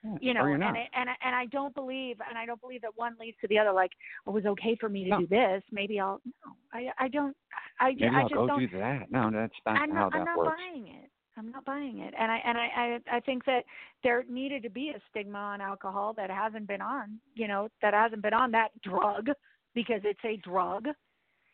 Yeah, 0.04 0.16
You 0.20 0.34
know, 0.34 0.56
not. 0.56 0.68
and 0.68 0.76
it, 0.76 0.88
and 0.92 1.08
I- 1.10 1.16
and 1.22 1.34
I 1.34 1.46
don't 1.46 1.74
believe, 1.74 2.20
and 2.28 2.36
I 2.36 2.44
don't 2.44 2.60
believe 2.60 2.82
that 2.82 2.96
one 2.96 3.16
leads 3.18 3.38
to 3.40 3.48
the 3.48 3.58
other. 3.58 3.72
Like, 3.72 3.92
oh, 4.26 4.32
it 4.32 4.34
was 4.34 4.46
okay 4.46 4.76
for 4.76 4.88
me 4.88 5.04
to 5.04 5.10
No. 5.10 5.20
do 5.20 5.26
this. 5.26 5.62
Maybe 5.72 5.98
I'll. 5.98 6.20
No, 6.44 6.52
I 6.72 6.92
I 6.98 7.08
don't. 7.08 7.36
I 7.80 7.90
Maybe 7.92 8.06
I 8.06 8.20
I'll 8.20 8.28
just 8.28 8.34
go 8.34 8.46
don't. 8.46 8.58
do 8.70 8.78
that. 8.78 9.10
No, 9.10 9.30
that's 9.30 9.54
not 9.64 9.76
I'm 9.78 9.90
how 9.90 10.02
not. 10.04 10.12
that 10.12 10.18
I'm 10.18 10.24
not 10.26 10.38
works. 10.38 10.60
buying 10.60 10.88
it. 10.88 11.10
I'm 11.36 11.50
not 11.50 11.64
buying 11.64 11.98
it, 12.00 12.14
and 12.16 12.30
I 12.30 12.36
and 12.44 12.56
I, 12.58 13.00
I 13.10 13.16
I 13.16 13.20
think 13.20 13.44
that 13.46 13.64
there 14.02 14.22
needed 14.28 14.62
to 14.64 14.70
be 14.70 14.90
a 14.90 15.00
stigma 15.10 15.38
on 15.38 15.60
alcohol 15.60 16.12
that 16.14 16.30
hasn't 16.30 16.68
been 16.68 16.80
on. 16.82 17.18
You 17.34 17.48
know, 17.48 17.68
that 17.82 17.92
hasn't 17.94 18.22
been 18.22 18.34
on 18.34 18.50
that 18.52 18.70
drug 18.82 19.30
because 19.74 20.02
it's 20.04 20.24
a 20.24 20.36
drug. 20.36 20.86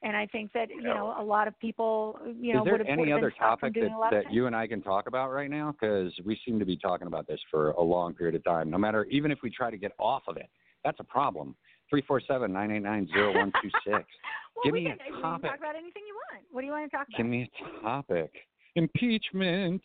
And 0.03 0.16
I 0.16 0.26
think 0.26 0.53
that 0.55 0.70
you 0.70 0.82
know 0.82 1.14
a 1.18 1.22
lot 1.22 1.46
of 1.46 1.59
people, 1.61 2.18
you 2.40 2.55
know, 2.55 2.61
Is 2.61 2.64
there 2.64 2.72
would 2.74 2.86
have 2.86 2.98
any 2.98 3.12
other 3.12 3.28
been 3.28 3.36
stopped 3.36 3.61
from 3.61 3.72
topic 3.74 3.82
that, 3.82 3.94
a 3.94 3.98
lot 3.98 4.14
of 4.14 4.24
that 4.24 4.32
you 4.32 4.46
and 4.46 4.57
I 4.57 4.66
can 4.66 4.80
talk 4.80 5.07
about 5.07 5.30
right 5.30 5.51
now? 5.51 5.72
Because 5.78 6.12
we 6.24 6.40
seem 6.46 6.59
to 6.59 6.64
be 6.64 6.76
talking 6.76 7.07
about 7.07 7.26
this 7.26 7.40
for 7.51 7.72
a 7.72 7.82
long 7.82 8.14
period 8.14 8.34
of 8.34 8.42
time. 8.44 8.70
No 8.70 8.78
matter, 8.78 9.05
even 9.11 9.30
if 9.30 9.38
we 9.42 9.51
try 9.51 9.70
to 9.70 9.76
get 9.76 9.92
off 9.98 10.22
of 10.26 10.38
it, 10.38 10.48
that's 10.84 10.98
a 11.01 11.05
problem. 11.05 11.55
Three 11.90 12.03
four 12.07 12.20
seven 12.26 12.53
nine 12.53 12.70
eight 12.70 12.82
nine 12.82 13.09
zero 13.12 13.34
one 13.34 13.53
two 13.62 13.70
six. 13.86 14.05
Give 14.64 14.74
me 14.74 14.84
can, 14.84 14.92
a 15.18 15.20
topic. 15.20 15.51
talk 15.51 15.59
about 15.59 15.76
anything 15.76 16.03
you 16.07 16.14
want. 16.32 16.44
What 16.51 16.61
do 16.62 16.66
you 16.66 16.72
want 16.72 16.90
to 16.90 16.96
talk 16.96 17.09
about? 17.09 17.16
Give 17.16 17.26
me 17.26 17.51
a 17.51 17.82
topic. 17.82 18.32
Impeachment. 18.76 19.82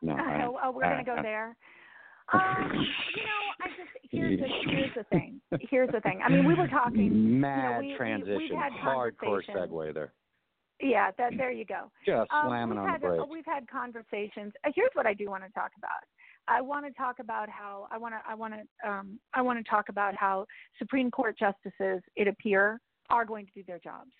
No. 0.00 0.12
I, 0.18 0.42
oh, 0.44 0.58
oh, 0.64 0.70
we're 0.72 0.84
I- 0.84 0.90
gonna 0.90 1.04
go 1.04 1.16
I- 1.18 1.22
there. 1.22 1.56
Um, 2.32 2.40
you 3.16 3.22
know, 3.24 3.42
I 3.60 3.68
just 3.68 3.90
here's 4.10 4.38
the 4.40 4.46
here's 4.70 4.94
the 4.94 5.04
thing. 5.04 5.40
Here's 5.70 5.90
the 5.92 6.00
thing. 6.00 6.20
I 6.24 6.28
mean, 6.30 6.46
we 6.46 6.54
were 6.54 6.68
talking. 6.80 7.40
Mad 7.40 7.80
we- 7.80 7.86
we- 7.86 7.88
we've 7.88 7.96
transition. 7.96 8.56
had 8.56 8.72
Hardcore 8.72 9.40
segue 9.48 9.94
there. 9.94 10.12
Yeah, 10.80 11.10
that 11.16 11.32
there 11.36 11.52
you 11.52 11.64
go. 11.64 11.90
Just 12.04 12.30
Um, 12.32 12.48
slamming 12.48 12.76
we've 12.76 12.84
on 12.84 12.90
had, 12.90 13.00
the 13.02 13.06
brakes. 13.08 13.24
We've 13.30 13.46
had 13.46 13.68
conversations. 13.68 14.52
Uh, 14.64 14.70
here's 14.74 14.90
what 14.94 15.06
I 15.06 15.14
do 15.14 15.30
want 15.30 15.44
to 15.44 15.50
talk 15.52 15.70
about. 15.78 16.02
I 16.48 16.60
want 16.60 16.84
to 16.86 16.92
talk 16.94 17.20
about 17.20 17.48
how 17.48 17.86
I 17.92 17.98
want 17.98 18.14
to 18.14 18.20
I 18.28 18.34
want 18.34 18.54
to 18.54 18.88
um, 18.88 19.20
I 19.34 19.42
want 19.42 19.64
to 19.64 19.70
talk 19.70 19.88
about 19.90 20.14
how 20.16 20.44
Supreme 20.78 21.10
Court 21.10 21.38
justices, 21.38 22.02
it 22.16 22.26
appear, 22.26 22.80
are 23.10 23.24
going 23.24 23.46
to 23.46 23.52
do 23.54 23.62
their 23.64 23.78
jobs. 23.78 24.10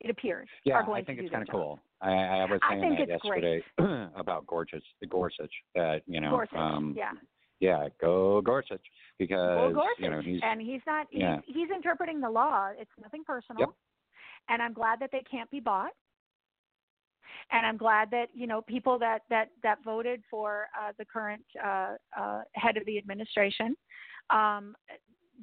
It 0.00 0.10
appears 0.10 0.48
Yeah, 0.64 0.74
are 0.76 0.84
going 0.84 1.02
I 1.02 1.04
think 1.06 1.20
it's 1.20 1.30
kind 1.30 1.42
of 1.42 1.48
cool. 1.50 1.80
I, 2.02 2.10
I 2.12 2.44
was 2.44 2.60
saying 2.68 2.80
think 2.80 2.98
that 2.98 3.08
yesterday 3.08 3.62
about 4.16 4.46
Gorsuch, 4.46 4.84
Gorsuch. 5.10 5.52
That 5.74 6.02
you 6.06 6.20
know, 6.22 6.30
Gorsuch, 6.30 6.56
um, 6.58 6.94
yeah. 6.96 7.12
Yeah, 7.60 7.88
go 8.00 8.40
Gorsuch 8.42 8.84
because 9.18 9.56
Well, 9.56 9.72
Gorsuch, 9.72 9.98
you 9.98 10.10
know 10.10 10.20
he's 10.20 10.40
and 10.42 10.60
he's 10.60 10.80
not. 10.86 11.06
He's, 11.10 11.20
yeah. 11.20 11.38
he's 11.46 11.70
interpreting 11.74 12.20
the 12.20 12.30
law. 12.30 12.70
It's 12.76 12.90
nothing 13.00 13.24
personal. 13.24 13.60
Yep. 13.60 13.70
And 14.48 14.62
I'm 14.62 14.72
glad 14.72 15.00
that 15.00 15.10
they 15.12 15.22
can't 15.28 15.50
be 15.50 15.60
bought. 15.60 15.92
And 17.50 17.66
I'm 17.66 17.76
glad 17.76 18.10
that 18.10 18.26
you 18.34 18.46
know 18.46 18.60
people 18.62 18.98
that 18.98 19.20
that 19.30 19.48
that 19.62 19.78
voted 19.84 20.22
for 20.30 20.66
uh, 20.78 20.92
the 20.98 21.04
current 21.04 21.44
uh, 21.64 21.94
uh, 22.18 22.42
head 22.54 22.76
of 22.76 22.84
the 22.86 22.98
administration 22.98 23.76
um, 24.30 24.74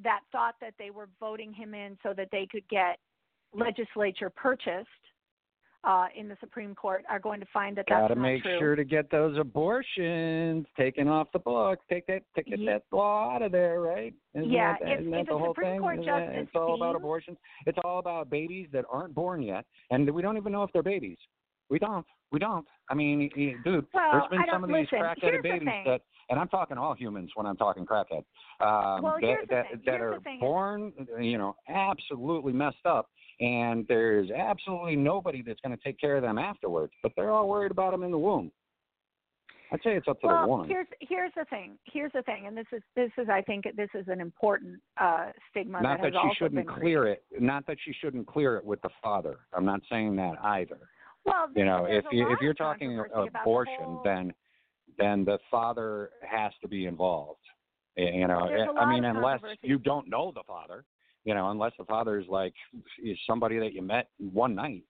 that 0.02 0.20
thought 0.32 0.54
that 0.60 0.74
they 0.78 0.90
were 0.90 1.08
voting 1.20 1.52
him 1.52 1.74
in 1.74 1.96
so 2.02 2.12
that 2.16 2.28
they 2.30 2.46
could 2.50 2.66
get 2.68 2.98
legislature 3.54 4.30
purchased 4.30 4.88
uh, 5.86 6.06
in 6.16 6.28
the 6.28 6.36
Supreme 6.40 6.74
Court 6.74 7.04
are 7.10 7.18
going 7.18 7.40
to 7.40 7.46
find 7.52 7.76
that 7.76 7.86
Got 7.86 8.00
that's 8.08 8.14
to 8.14 8.18
not 8.18 8.22
make 8.22 8.42
sure 8.44 8.74
to 8.76 8.84
get 8.84 9.10
those 9.10 9.36
abortions 9.38 10.66
taken 10.78 11.08
off 11.08 11.28
the 11.32 11.38
books. 11.38 11.84
Take 11.90 12.06
that, 12.06 12.22
take 12.34 12.46
get 12.46 12.58
Ye- 12.58 12.66
that 12.66 12.82
law 12.92 13.34
out 13.34 13.42
of 13.42 13.52
there, 13.52 13.80
right? 13.80 14.14
Isn't 14.34 14.50
Yeah, 14.50 14.76
that, 14.80 14.88
if- 14.92 15.00
if 15.00 15.26
the 15.28 15.38
whole 15.38 15.48
Supreme 15.54 15.72
thing? 15.72 15.80
Court 15.80 15.94
Isn't 16.00 16.06
that- 16.06 16.26
justice 16.26 16.42
it's 16.48 16.56
all 16.56 16.74
about 16.74 16.96
abortions. 16.96 17.38
It's 17.66 17.78
all 17.84 17.98
about 17.98 18.30
babies 18.30 18.68
that 18.72 18.84
aren't 18.90 19.14
born 19.14 19.42
yet, 19.42 19.64
and 19.90 20.08
we 20.10 20.22
don't 20.22 20.36
even 20.36 20.52
know 20.52 20.62
if 20.62 20.72
they're 20.72 20.82
babies. 20.82 21.18
We 21.70 21.78
don't. 21.78 22.06
We 22.30 22.38
don't. 22.38 22.66
I 22.90 22.94
mean, 22.94 23.30
dude, 23.64 23.86
Well, 23.94 24.10
there's 24.12 24.28
been 24.30 24.44
some 24.50 24.64
of 24.64 24.68
these 24.68 24.86
listen, 24.92 24.98
crackheaded 24.98 25.42
babies 25.42 25.68
that, 25.86 26.00
and 26.28 26.38
I'm 26.38 26.48
talking 26.48 26.76
all 26.76 26.94
humans 26.94 27.30
when 27.36 27.46
I'm 27.46 27.56
talking 27.56 27.86
crackhead, 27.86 28.24
um, 28.60 29.02
Well, 29.02 29.14
that 29.14 29.22
here's 29.22 29.48
the 29.48 29.54
that, 29.54 29.70
thing. 29.70 29.82
that 29.86 29.94
Here's 29.98 30.00
are 30.14 30.18
the 30.18 30.24
thing 30.24 30.34
is- 30.36 30.40
born, 30.40 30.92
you 31.20 31.38
know, 31.38 31.56
absolutely 31.68 32.52
messed 32.52 32.84
up, 32.84 33.08
and 33.40 33.84
there's 33.88 34.30
absolutely 34.30 34.96
nobody 34.96 35.42
that's 35.42 35.60
going 35.60 35.76
to 35.76 35.82
take 35.82 35.98
care 35.98 36.16
of 36.16 36.22
them 36.22 36.38
afterwards. 36.38 36.92
But 37.02 37.12
they're 37.16 37.30
all 37.30 37.48
worried 37.48 37.70
about 37.70 37.92
them 37.92 38.02
in 38.02 38.10
the 38.10 38.18
womb. 38.18 38.50
I'd 39.72 39.80
say 39.82 39.96
it's 39.96 40.06
up 40.06 40.20
to 40.20 40.28
well, 40.28 40.42
the 40.42 40.48
woman. 40.48 40.68
here's 40.68 40.86
here's 41.00 41.32
the 41.36 41.44
thing. 41.46 41.76
Here's 41.84 42.12
the 42.12 42.22
thing, 42.22 42.46
and 42.46 42.56
this 42.56 42.66
is 42.72 42.82
this 42.94 43.10
is 43.18 43.28
I 43.28 43.42
think 43.42 43.64
this 43.76 43.88
is 43.94 44.06
an 44.06 44.20
important 44.20 44.80
uh, 45.00 45.30
stigma 45.50 45.80
Not 45.82 46.00
that 46.00 46.12
that 46.12 46.20
she 46.22 46.36
shouldn't 46.38 46.68
clear 46.68 47.08
it. 47.08 47.24
Not 47.40 47.66
that 47.66 47.78
she 47.84 47.92
shouldn't 48.00 48.26
clear 48.26 48.56
it 48.56 48.64
with 48.64 48.80
the 48.82 48.90
father. 49.02 49.38
I'm 49.52 49.64
not 49.64 49.80
saying 49.90 50.14
that 50.16 50.34
either. 50.42 50.78
Well, 51.24 51.48
You 51.56 51.64
know, 51.64 51.86
if 51.86 52.04
you 52.12 52.30
if 52.30 52.38
you're 52.40 52.54
talking 52.54 53.00
about 53.00 53.32
the 53.32 53.40
abortion, 53.40 53.74
whole- 53.80 54.02
then 54.04 54.32
then 54.98 55.24
the 55.24 55.38
father 55.50 56.10
has 56.22 56.52
to 56.60 56.68
be 56.68 56.86
involved. 56.86 57.40
You 57.96 58.26
know, 58.26 58.48
a 58.48 58.78
I 58.78 58.92
mean, 58.92 59.04
unless 59.04 59.40
you 59.62 59.78
don't 59.78 60.08
know 60.08 60.32
the 60.34 60.42
father, 60.46 60.84
you 61.24 61.34
know, 61.34 61.50
unless 61.50 61.72
the 61.78 61.84
father's 61.84 62.26
like 62.28 62.54
is 63.02 63.18
somebody 63.26 63.58
that 63.58 63.72
you 63.72 63.82
met 63.82 64.08
one 64.18 64.54
night, 64.54 64.82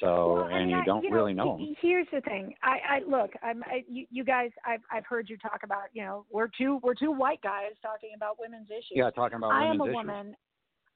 so 0.00 0.34
Well, 0.34 0.44
I 0.44 0.58
and 0.58 0.66
mean, 0.68 0.76
you 0.78 0.84
don't 0.84 1.04
you 1.04 1.10
really 1.12 1.34
know, 1.34 1.56
know 1.56 1.58
him. 1.58 1.76
Here's 1.80 2.06
the 2.12 2.20
thing. 2.22 2.54
I, 2.62 2.96
I 2.96 3.00
look. 3.08 3.30
I'm. 3.42 3.62
I, 3.64 3.84
you, 3.88 4.06
you 4.10 4.24
guys. 4.24 4.50
I've 4.66 4.80
I've 4.90 5.06
heard 5.06 5.28
you 5.28 5.36
talk 5.38 5.60
about. 5.62 5.84
You 5.92 6.02
know, 6.02 6.26
we're 6.30 6.48
two 6.58 6.80
we're 6.82 6.94
two 6.94 7.12
white 7.12 7.40
guys 7.42 7.72
talking 7.82 8.10
about 8.16 8.38
women's 8.40 8.70
issues. 8.70 8.92
Yeah, 8.92 9.10
talking 9.10 9.36
about 9.36 9.52
I 9.52 9.66
am 9.66 9.80
a 9.80 9.84
issues. 9.84 9.94
woman. 9.94 10.36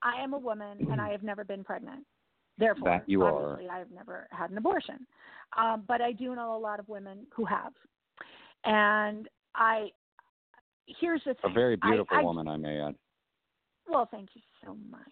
I 0.03 0.23
am 0.23 0.33
a 0.35 0.39
woman, 0.39 0.79
and 0.91 1.01
I 1.01 1.11
have 1.11 1.23
never 1.23 1.45
been 1.45 1.65
pregnant. 1.65 2.05
Therefore, 2.57 2.89
That 2.89 3.09
you 3.09 3.23
are. 3.23 3.53
obviously, 3.53 3.69
I 3.69 3.79
have 3.79 3.91
never 3.93 4.27
had 4.33 4.51
an 4.51 4.59
abortion. 4.59 5.07
Um, 5.57 5.85
but 5.87 6.01
I 6.01 6.13
do 6.13 6.35
know 6.35 6.57
a 6.57 6.59
lot 6.59 6.81
of 6.81 6.89
women 6.89 7.27
who 7.35 7.45
have. 7.45 7.73
And 8.65 9.29
I, 9.55 9.89
here's 11.01 11.23
the 11.25 11.31
A 11.33 11.35
thing. 11.35 11.55
very 11.55 11.79
I- 11.83 11.89
beautiful 11.89 12.17
I, 12.17 12.23
woman, 12.23 12.49
I 12.49 12.57
may 12.57 12.81
add. 12.81 12.95
Well, 13.89 14.09
thank 14.11 14.31
you 14.35 14.43
so 14.65 14.77
much. 14.91 15.03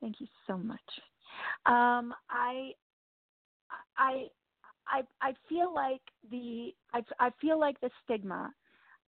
Thank 0.00 0.20
you 0.20 0.26
so 0.46 0.56
much. 0.56 0.80
Um, 1.66 2.14
I, 2.30 2.72
I, 3.96 4.26
I, 4.88 5.02
I 5.20 5.34
feel 5.48 5.72
like 5.74 6.00
the 6.30 6.74
I, 6.92 7.02
I 7.20 7.30
feel 7.40 7.58
like 7.58 7.80
the 7.80 7.90
stigma 8.04 8.52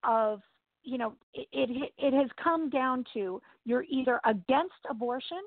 of 0.03 0.41
you 0.83 0.97
know 0.97 1.13
it, 1.33 1.47
it 1.53 1.91
it 1.97 2.13
has 2.13 2.29
come 2.41 2.69
down 2.69 3.05
to 3.13 3.41
you're 3.65 3.85
either 3.89 4.19
against 4.25 4.73
abortion 4.89 5.39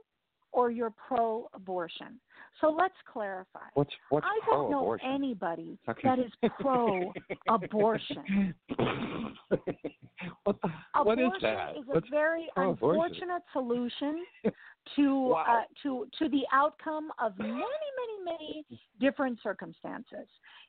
or 0.52 0.70
you're 0.70 0.92
pro-abortion. 1.06 2.18
So 2.60 2.74
let's 2.76 2.94
clarify. 3.12 3.68
What's 3.74 3.92
what's 4.08 4.26
I 4.26 4.40
don't 4.50 4.70
know 4.70 4.96
anybody 5.04 5.78
Okay. 5.88 6.00
that 6.04 6.18
is 6.18 6.32
pro-abortion. 6.60 8.54
what 10.44 10.56
the, 10.62 10.68
what 11.02 11.18
is 11.18 11.24
abortion 11.26 11.40
that? 11.42 11.70
is 11.76 11.84
a 11.88 11.92
What's 11.94 12.08
very 12.10 12.48
pro-abortion? 12.54 13.02
unfortunate 13.04 13.42
solution 13.52 14.24
to 14.96 15.14
Wow. 15.28 15.44
uh, 15.48 15.62
to 15.82 16.06
to 16.18 16.28
the 16.28 16.42
outcome 16.52 17.10
of 17.18 17.36
many 17.38 17.52
many 17.52 18.24
many 18.24 18.66
different 19.00 19.38
circumstances. 19.42 20.26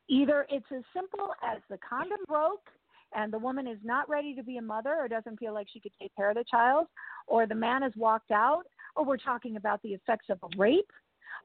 Either 0.10 0.45
it's 0.49 0.66
as 0.76 0.84
simple 0.93 1.34
as 1.43 1.60
the 1.70 1.78
condom 1.88 2.20
broke 2.28 2.68
and 3.16 3.32
the 3.32 3.39
woman 3.39 3.68
is 3.68 3.78
not 3.84 4.08
ready 4.10 4.36
to 4.36 4.43
be 4.43 4.58
a 4.58 4.62
mother 4.62 4.95
or 4.99 5.08
doesn't 5.08 5.38
feel 5.39 5.53
like 5.53 5.68
she 5.72 5.80
could 5.80 5.93
take 6.01 6.14
care 6.16 6.30
of 6.30 6.36
the 6.36 6.43
child, 6.49 6.88
or 7.28 7.45
the 7.47 7.55
man 7.55 7.82
has 7.82 7.93
walked 7.95 8.32
out, 8.32 8.64
or 8.97 9.05
we're 9.05 9.16
talking 9.18 9.55
about 9.55 9.82
the 9.82 9.89
effects 9.93 10.26
of 10.30 10.38
a 10.43 10.58
rape, 10.58 10.91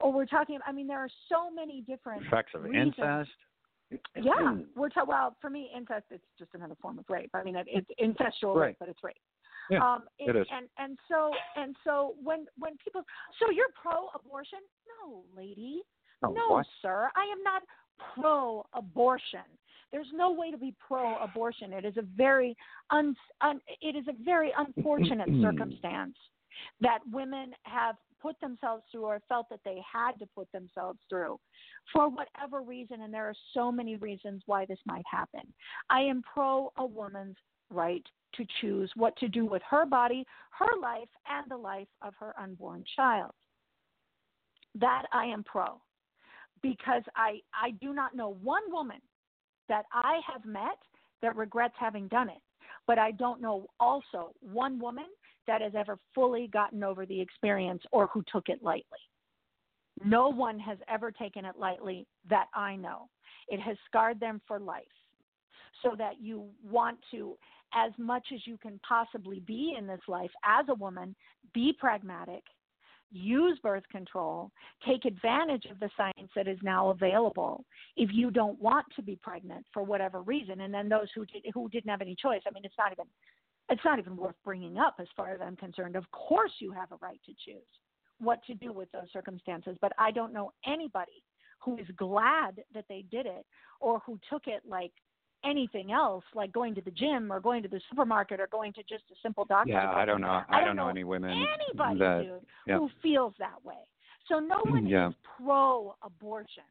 or 0.01 0.13
we're 0.13 0.27
talking. 0.27 0.59
I 0.67 0.73
mean, 0.73 0.87
there 0.89 0.99
are 0.99 1.09
so 1.29 1.51
many 1.51 1.83
different 1.83 2.25
effects 2.27 2.53
of 2.55 2.65
reasons. 2.65 2.95
incest? 2.99 3.31
Yeah, 4.16 4.57
we're 4.76 4.88
ta- 4.88 5.05
well 5.07 5.36
for 5.40 5.51
me, 5.51 5.70
incest 5.76 6.07
it's 6.11 6.24
just 6.38 6.51
another 6.55 6.76
form 6.80 6.99
of 6.99 7.05
rape. 7.09 7.30
I 7.34 7.43
mean, 7.43 7.57
it, 7.57 7.66
it's 7.68 7.88
incestual 8.01 8.55
Right. 8.55 8.66
rape, 8.68 8.76
but 8.80 8.88
it's 8.88 9.03
rape. 9.03 9.16
Yeah, 9.70 9.82
um, 9.82 10.05
it 10.18 10.34
is. 10.34 10.47
And 10.53 10.68
and 10.78 10.99
so 11.09 11.30
and 11.57 11.76
so 11.84 12.14
when 12.22 12.47
when 12.59 12.76
people, 12.82 13.03
so 13.38 13.51
you're 13.51 13.68
pro-abortion? 13.80 14.59
No, 15.07 15.22
lady. 15.36 15.82
Oh, 16.24 16.32
no, 16.32 16.55
what? 16.57 16.66
sir. 16.80 17.11
I 17.16 17.22
am 17.32 17.43
not 17.43 17.62
pro-abortion. 18.14 19.40
There's 19.90 20.07
no 20.14 20.32
way 20.32 20.51
to 20.51 20.57
be 20.57 20.74
pro-abortion. 20.86 21.72
It 21.72 21.84
is 21.84 21.97
a 21.97 22.03
very 22.03 22.57
un, 22.90 23.14
un 23.40 23.61
it 23.80 23.97
is 23.97 24.07
a 24.09 24.24
very 24.24 24.53
unfortunate 24.57 25.28
circumstance 25.43 26.16
that 26.80 26.99
women 27.11 27.53
have 27.64 27.97
put 28.23 28.41
themselves 28.41 28.85
through 28.91 29.05
or 29.05 29.20
felt 29.29 29.49
that 29.51 29.61
they 29.64 29.79
had 29.93 30.12
to 30.20 30.27
put 30.35 30.51
themselves 30.53 31.01
through 31.09 31.39
for 31.93 32.09
whatever 32.09 32.62
reason 32.62 33.03
and 33.03 33.12
there 33.12 33.29
are 33.29 33.35
so 33.53 33.73
many 33.73 33.97
reasons 33.97 34.43
why 34.47 34.64
this 34.64 34.79
might 34.87 35.05
happen. 35.11 35.41
I 35.91 36.01
am 36.01 36.23
pro 36.23 36.73
a 36.77 36.87
woman's 36.87 37.37
right 37.70 38.07
to 38.37 38.47
choose 38.61 38.91
what 38.97 39.16
to 39.16 39.29
do 39.29 39.45
with 39.45 39.62
her 39.68 39.85
body, 39.85 40.25
her 40.59 40.81
life 40.81 41.09
and 41.29 41.51
the 41.51 41.57
life 41.57 41.89
of 42.01 42.14
her 42.18 42.33
unborn 42.41 42.85
child. 42.97 43.33
That 44.75 45.05
I 45.12 45.27
am 45.27 45.45
pro 45.45 45.81
because 46.62 47.03
I 47.16 47.41
I 47.53 47.73
do 47.73 47.93
not 47.93 48.14
know 48.14 48.39
one 48.43 48.62
woman 48.68 49.01
that 49.68 49.85
I 49.93 50.20
have 50.31 50.45
met 50.45 50.79
that 51.20 51.37
regrets 51.37 51.75
having 51.79 52.09
done 52.09 52.29
it. 52.29 52.43
But 52.87 52.99
I 52.99 53.12
don't 53.12 53.41
know 53.41 53.66
also 53.79 54.33
one 54.41 54.79
woman 54.79 55.07
that 55.47 55.61
has 55.61 55.72
ever 55.74 55.99
fully 56.14 56.49
gotten 56.53 56.82
over 56.84 57.07
the 57.07 57.20
experience 57.20 57.82
or 57.90 58.09
who 58.09 58.22
took 58.30 58.49
it 58.49 58.62
lightly. 58.62 58.99
No 60.05 60.28
one 60.28 60.59
has 60.59 60.78
ever 60.88 61.11
taken 61.11 61.45
it 61.45 61.57
lightly 61.59 62.07
that 62.28 62.47
I 62.55 62.76
know. 62.76 63.09
It 63.49 63.61
has 63.61 63.76
scarred 63.86 64.20
them 64.20 64.40
for 64.47 64.59
life. 64.59 64.84
So 65.82 65.97
that 65.99 66.20
you 66.20 66.45
want 66.70 66.99
to, 67.11 67.36
as 67.74 67.90
much 67.99 68.28
as 68.32 68.47
you 68.47 68.57
can 68.57 68.78
possibly 68.86 69.40
be 69.40 69.74
in 69.76 69.84
this 69.84 70.01
life 70.07 70.30
as 70.45 70.64
a 70.68 70.74
woman, 70.74 71.16
be 71.53 71.74
pragmatic, 71.76 72.45
use 73.11 73.59
birth 73.62 73.82
control, 73.90 74.53
take 74.86 75.05
advantage 75.05 75.64
of 75.70 75.80
the 75.80 75.90
science 75.97 76.30
that 76.36 76.47
is 76.47 76.59
now 76.62 76.90
available 76.90 77.64
if 77.97 78.11
you 78.12 78.30
don't 78.30 78.61
want 78.61 78.86
to 78.95 79.03
be 79.03 79.18
pregnant 79.22 79.66
for 79.72 79.82
whatever 79.82 80.22
reason. 80.22 80.61
And 80.61 80.72
then 80.72 80.88
those 80.88 81.09
who 81.14 81.26
did, 81.26 81.43
who 81.53 81.68
didn't 81.68 81.90
have 81.90 82.01
any 82.01 82.14
choice. 82.14 82.43
I 82.47 82.53
mean, 82.53 82.64
it's 82.64 82.78
not 82.78 82.93
even 82.93 83.07
it's 83.73 83.85
not 83.85 83.99
even 83.99 84.16
worth 84.16 84.35
bringing 84.45 84.79
up 84.79 84.97
as 85.01 85.07
far 85.16 85.31
as 85.33 85.41
I'm 85.41 85.57
concerned. 85.57 85.97
Of 85.97 86.11
course, 86.11 86.53
you 86.59 86.73
have 86.73 86.93
a 86.93 86.97
right 87.01 87.20
to 87.27 87.33
choose 87.45 87.62
what 88.18 88.45
to 88.47 88.55
do 88.55 88.73
with 88.73 88.91
those 88.93 89.11
circumstances, 89.12 89.77
but 89.81 89.93
I 89.99 90.11
don't 90.11 90.33
know 90.33 90.53
anybody 90.66 91.25
who 91.59 91.79
is 91.79 91.87
glad 91.97 92.62
that 92.75 92.85
they 92.89 93.05
did 93.11 93.27
it 93.27 93.47
or 93.81 94.01
who 94.05 94.18
took 94.31 94.47
it 94.47 94.62
like 94.68 94.93
anything 95.45 95.91
else, 95.91 96.25
like 96.35 96.53
going 96.53 96.75
to 96.75 96.81
the 96.83 96.91
gym 96.91 97.33
or 97.33 97.41
going 97.41 97.62
to 97.62 97.68
the 97.68 97.81
supermarket 97.91 98.41
or 98.41 98.47
going 98.49 98.73
to 98.75 98.83
just 98.83 99.05
a 99.11 99.14
simple 99.23 99.45
doctor. 99.45 99.73
Yeah, 99.73 99.91
I 99.91 100.05
don't 100.05 100.20
know. 100.20 100.29
I 100.29 100.45
I 100.51 100.59
don't 100.59 100.68
don't 100.68 100.77
know 100.77 100.85
know 100.85 100.91
any 100.91 101.05
women 101.05 101.31
Anybody, 101.31 101.99
that 101.99 102.23
dude, 102.23 102.41
yeah. 102.66 102.79
who 102.79 102.91
feels 103.03 103.35
that 103.39 103.64
way. 103.64 103.75
So 104.29 104.39
no 104.39 104.57
mm, 104.59 104.70
one 104.70 104.87
Yeah. 104.87 105.09
is 105.09 105.14
pro-abortion. 105.37 106.62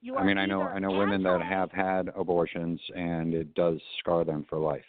You 0.00 0.16
I 0.16 0.24
mean, 0.24 0.38
I 0.38 0.46
know 0.46 0.62
I 0.62 0.78
know 0.78 0.90
women 0.90 1.22
that 1.24 1.42
have 1.42 1.72
had 1.72 2.10
abortions 2.16 2.80
and 2.94 3.34
it 3.34 3.54
does 3.54 3.78
scar 3.98 4.24
them 4.24 4.46
for 4.48 4.58
life. 4.58 4.84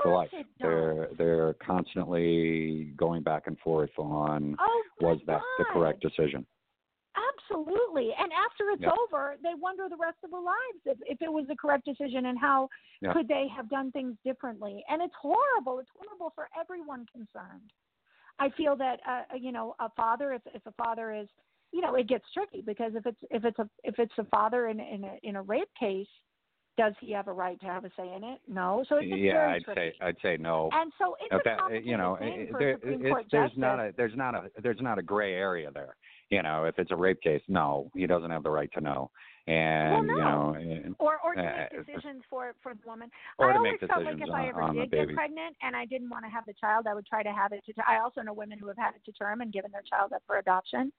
Of 0.00 0.04
For 0.04 0.12
life. 0.12 0.30
They're 0.60 1.08
they're 1.18 1.54
constantly 1.54 2.92
going 2.96 3.22
back 3.22 3.46
and 3.46 3.58
forth 3.58 3.90
on 3.98 4.56
oh, 4.58 4.82
was 5.00 5.20
that 5.26 5.42
the 5.58 5.64
correct 5.72 6.00
decision. 6.00 6.46
Absolutely. 7.50 8.10
And 8.18 8.30
after 8.32 8.70
it's 8.70 8.82
Yep. 8.82 8.94
over, 9.02 9.36
they 9.42 9.54
wonder 9.54 9.88
the 9.88 9.96
rest 9.96 10.18
of 10.24 10.30
their 10.30 10.40
lives 10.40 10.80
if, 10.86 10.98
if 11.06 11.22
it 11.22 11.32
was 11.32 11.46
the 11.48 11.56
correct 11.56 11.84
decision 11.84 12.26
and 12.26 12.38
how 12.38 12.68
Yeah. 13.02 13.12
could 13.12 13.28
they 13.28 13.48
have 13.48 13.68
done 13.68 13.90
things 13.92 14.16
differently. 14.24 14.84
And 14.88 15.02
it's 15.02 15.14
horrible. 15.14 15.80
It's 15.80 15.90
horrible 15.98 16.30
for 16.34 16.48
everyone 16.58 17.06
concerned. 17.06 17.72
I 18.38 18.48
feel 18.50 18.76
that 18.76 19.00
uh, 19.06 19.34
you 19.36 19.52
know 19.52 19.74
a 19.80 19.90
father, 19.90 20.32
if 20.32 20.42
if 20.54 20.64
a 20.66 20.72
father 20.72 21.12
is, 21.12 21.28
you 21.72 21.80
know, 21.80 21.94
it 21.96 22.06
gets 22.06 22.24
tricky 22.32 22.62
because 22.62 22.94
if 22.94 23.04
it's 23.06 23.20
if 23.30 23.44
it's 23.44 23.58
a 23.58 23.68
if 23.84 23.98
it's 23.98 24.16
a 24.18 24.24
father 24.24 24.68
in 24.68 24.80
in 24.80 25.04
a, 25.04 25.18
in 25.22 25.36
a 25.36 25.42
rape 25.42 25.68
case, 25.78 26.08
does 26.80 26.94
he 27.00 27.12
have 27.12 27.28
a 27.28 27.32
right 27.32 27.60
to 27.60 27.66
have 27.66 27.84
a 27.84 27.90
say 27.96 28.10
in 28.16 28.24
it? 28.24 28.40
No. 28.48 28.82
So 28.88 28.96
it's 28.96 29.06
yeah, 29.08 29.32
very 29.34 29.52
I'd 29.56 29.64
tricky. 29.64 29.80
say 29.80 29.92
I'd 30.00 30.16
say 30.22 30.36
no. 30.38 30.70
and 30.72 30.90
so 30.98 31.14
it's 31.20 31.32
Okay, 31.32 31.52
a 31.52 31.56
complicated 31.56 31.86
eh, 31.86 31.90
you 31.90 31.96
know, 31.98 32.14
eh, 32.14 32.18
thing 32.20 32.32
eh, 32.32 32.42
it- 32.42 32.50
for 32.50 32.58
there, 32.58 32.74
Supreme 32.74 33.00
it's, 33.02 33.10
Court 33.10 33.24
there's 33.30 33.50
justice. 33.50 33.58
not 33.58 33.78
a 33.80 33.92
there's 33.96 34.16
not 34.16 34.34
a 34.34 34.42
there's 34.62 34.80
not 34.80 34.98
a 34.98 35.02
gray 35.02 35.34
area 35.34 35.70
there. 35.74 35.96
You 36.30 36.42
know, 36.42 36.64
if 36.64 36.78
it's 36.78 36.92
a 36.92 36.96
rape 36.96 37.20
case, 37.20 37.42
no, 37.48 37.90
he 37.94 38.06
doesn't 38.06 38.30
have 38.30 38.44
the 38.44 38.50
right 38.50 38.70
to 38.74 38.80
know. 38.80 39.10
and 39.48 39.92
well, 39.92 40.02
no. 40.04 40.14
you 40.14 40.20
know, 40.20 40.82
and, 40.84 40.94
or 41.00 41.18
or 41.24 41.34
to 41.34 41.40
uh, 41.40 41.66
make 41.72 41.86
decisions 41.86 42.22
for 42.30 42.54
for 42.62 42.74
the 42.74 42.80
woman. 42.86 43.10
or 43.36 43.50
I 43.50 43.52
to 43.52 43.58
always 43.58 43.72
make 43.80 43.90
felt 43.90 44.04
like 44.04 44.20
if 44.20 44.30
I 44.30 44.48
ever 44.48 44.72
did 44.72 44.90
get 44.92 45.14
pregnant 45.14 45.56
and 45.60 45.74
I 45.74 45.86
didn't 45.86 46.08
want 46.08 46.24
to 46.24 46.30
have 46.30 46.46
the 46.46 46.54
child, 46.54 46.86
I 46.88 46.94
would 46.94 47.06
try 47.06 47.24
to 47.24 47.32
have 47.32 47.52
it 47.52 47.64
to. 47.66 47.72
I 47.88 47.98
also 47.98 48.20
know 48.20 48.32
women 48.32 48.58
who 48.58 48.68
have 48.68 48.76
had 48.76 48.94
it 48.94 49.04
to 49.06 49.12
term 49.12 49.40
and 49.40 49.52
given 49.52 49.72
their 49.72 49.82
child 49.82 50.12
up 50.12 50.22
for 50.26 50.38
adoption. 50.38 50.92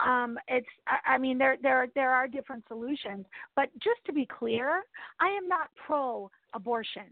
Um, 0.00 0.38
it's. 0.48 0.66
I, 0.88 1.14
I 1.14 1.18
mean, 1.18 1.38
there 1.38 1.56
there 1.62 1.86
there 1.94 2.10
are 2.10 2.26
different 2.26 2.64
solutions, 2.66 3.26
but 3.54 3.68
just 3.74 4.04
to 4.06 4.12
be 4.12 4.26
clear, 4.26 4.82
I 5.20 5.28
am 5.28 5.46
not 5.46 5.68
pro 5.86 6.30
abortion. 6.52 7.06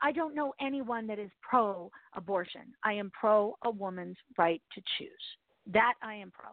I 0.00 0.12
don't 0.12 0.36
know 0.36 0.54
anyone 0.60 1.08
that 1.08 1.18
is 1.18 1.30
pro 1.42 1.90
abortion. 2.14 2.72
I 2.84 2.92
am 2.92 3.10
pro 3.18 3.56
a 3.64 3.70
woman's 3.70 4.16
right 4.36 4.62
to 4.74 4.80
choose. 4.96 5.10
That 5.66 5.94
I 6.02 6.14
am 6.14 6.30
pro. 6.30 6.50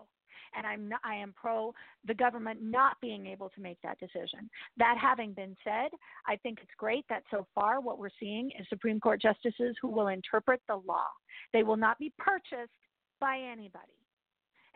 And 0.56 0.66
I'm 0.66 0.90
not, 0.90 1.00
I 1.04 1.16
am 1.16 1.34
pro 1.36 1.74
the 2.06 2.14
government 2.14 2.60
not 2.62 2.98
being 3.02 3.26
able 3.28 3.50
to 3.50 3.62
make 3.62 3.78
that 3.84 4.00
decision. 4.00 4.50
That 4.78 4.98
having 5.02 5.34
been 5.34 5.56
said, 5.64 5.90
I 6.28 6.36
think 6.38 6.60
it's 6.62 6.72
great 6.78 7.06
that 7.10 7.24
so 7.32 7.46
far 7.54 7.82
what 7.82 8.00
we're 8.00 8.10
seeing 8.20 8.52
is 8.60 8.66
Supreme 8.70 9.00
Court 9.00 9.22
justices 9.22 9.76
who 9.82 9.90
will 9.90 10.08
interpret 10.08 10.62
the 10.68 10.76
law. 10.88 11.08
They 11.54 11.64
will 11.64 11.78
not 11.78 12.00
be 12.00 12.12
purchased 12.18 12.72
by 13.20 13.38
anybody. 13.40 13.94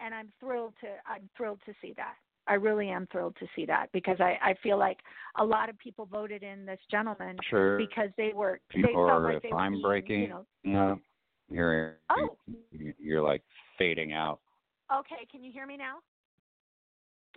And 0.04 0.14
I'm 0.14 0.30
thrilled 0.40 0.74
to 0.82 0.88
I'm 1.06 1.30
thrilled 1.36 1.60
to 1.66 1.74
see 1.82 1.94
that. 1.98 2.16
I 2.48 2.54
really 2.56 2.90
am 2.90 3.08
thrilled 3.12 3.36
to 3.40 3.48
see 3.56 3.66
that 3.68 3.90
because 3.94 4.18
I, 4.20 4.38
I 4.42 4.56
feel 4.64 4.78
like 4.80 4.98
a 5.38 5.46
lot 5.46 5.70
of 5.70 5.78
people 5.78 6.08
voted 6.08 6.42
in 6.42 6.66
this 6.66 6.80
gentleman 6.90 7.38
sure. 7.48 7.78
because 7.78 8.10
they 8.18 8.32
were 8.34 8.60
they 8.74 8.82
felt 8.82 8.96
are- 8.96 9.22
like 9.22 9.36
if 9.38 9.44
they 9.44 9.50
were 9.54 9.70
being, 9.70 9.82
breaking- 9.82 10.22
you 10.22 10.28
know 10.30 10.46
No, 10.64 11.00
you're 11.50 11.98
Oh. 12.10 12.36
you're 12.72 13.22
like 13.22 13.44
fading 13.78 14.14
out. 14.14 14.40
Okay, 14.94 15.26
can 15.32 15.44
you 15.44 15.52
hear 15.52 15.66
me 15.68 15.78
now? 15.78 15.98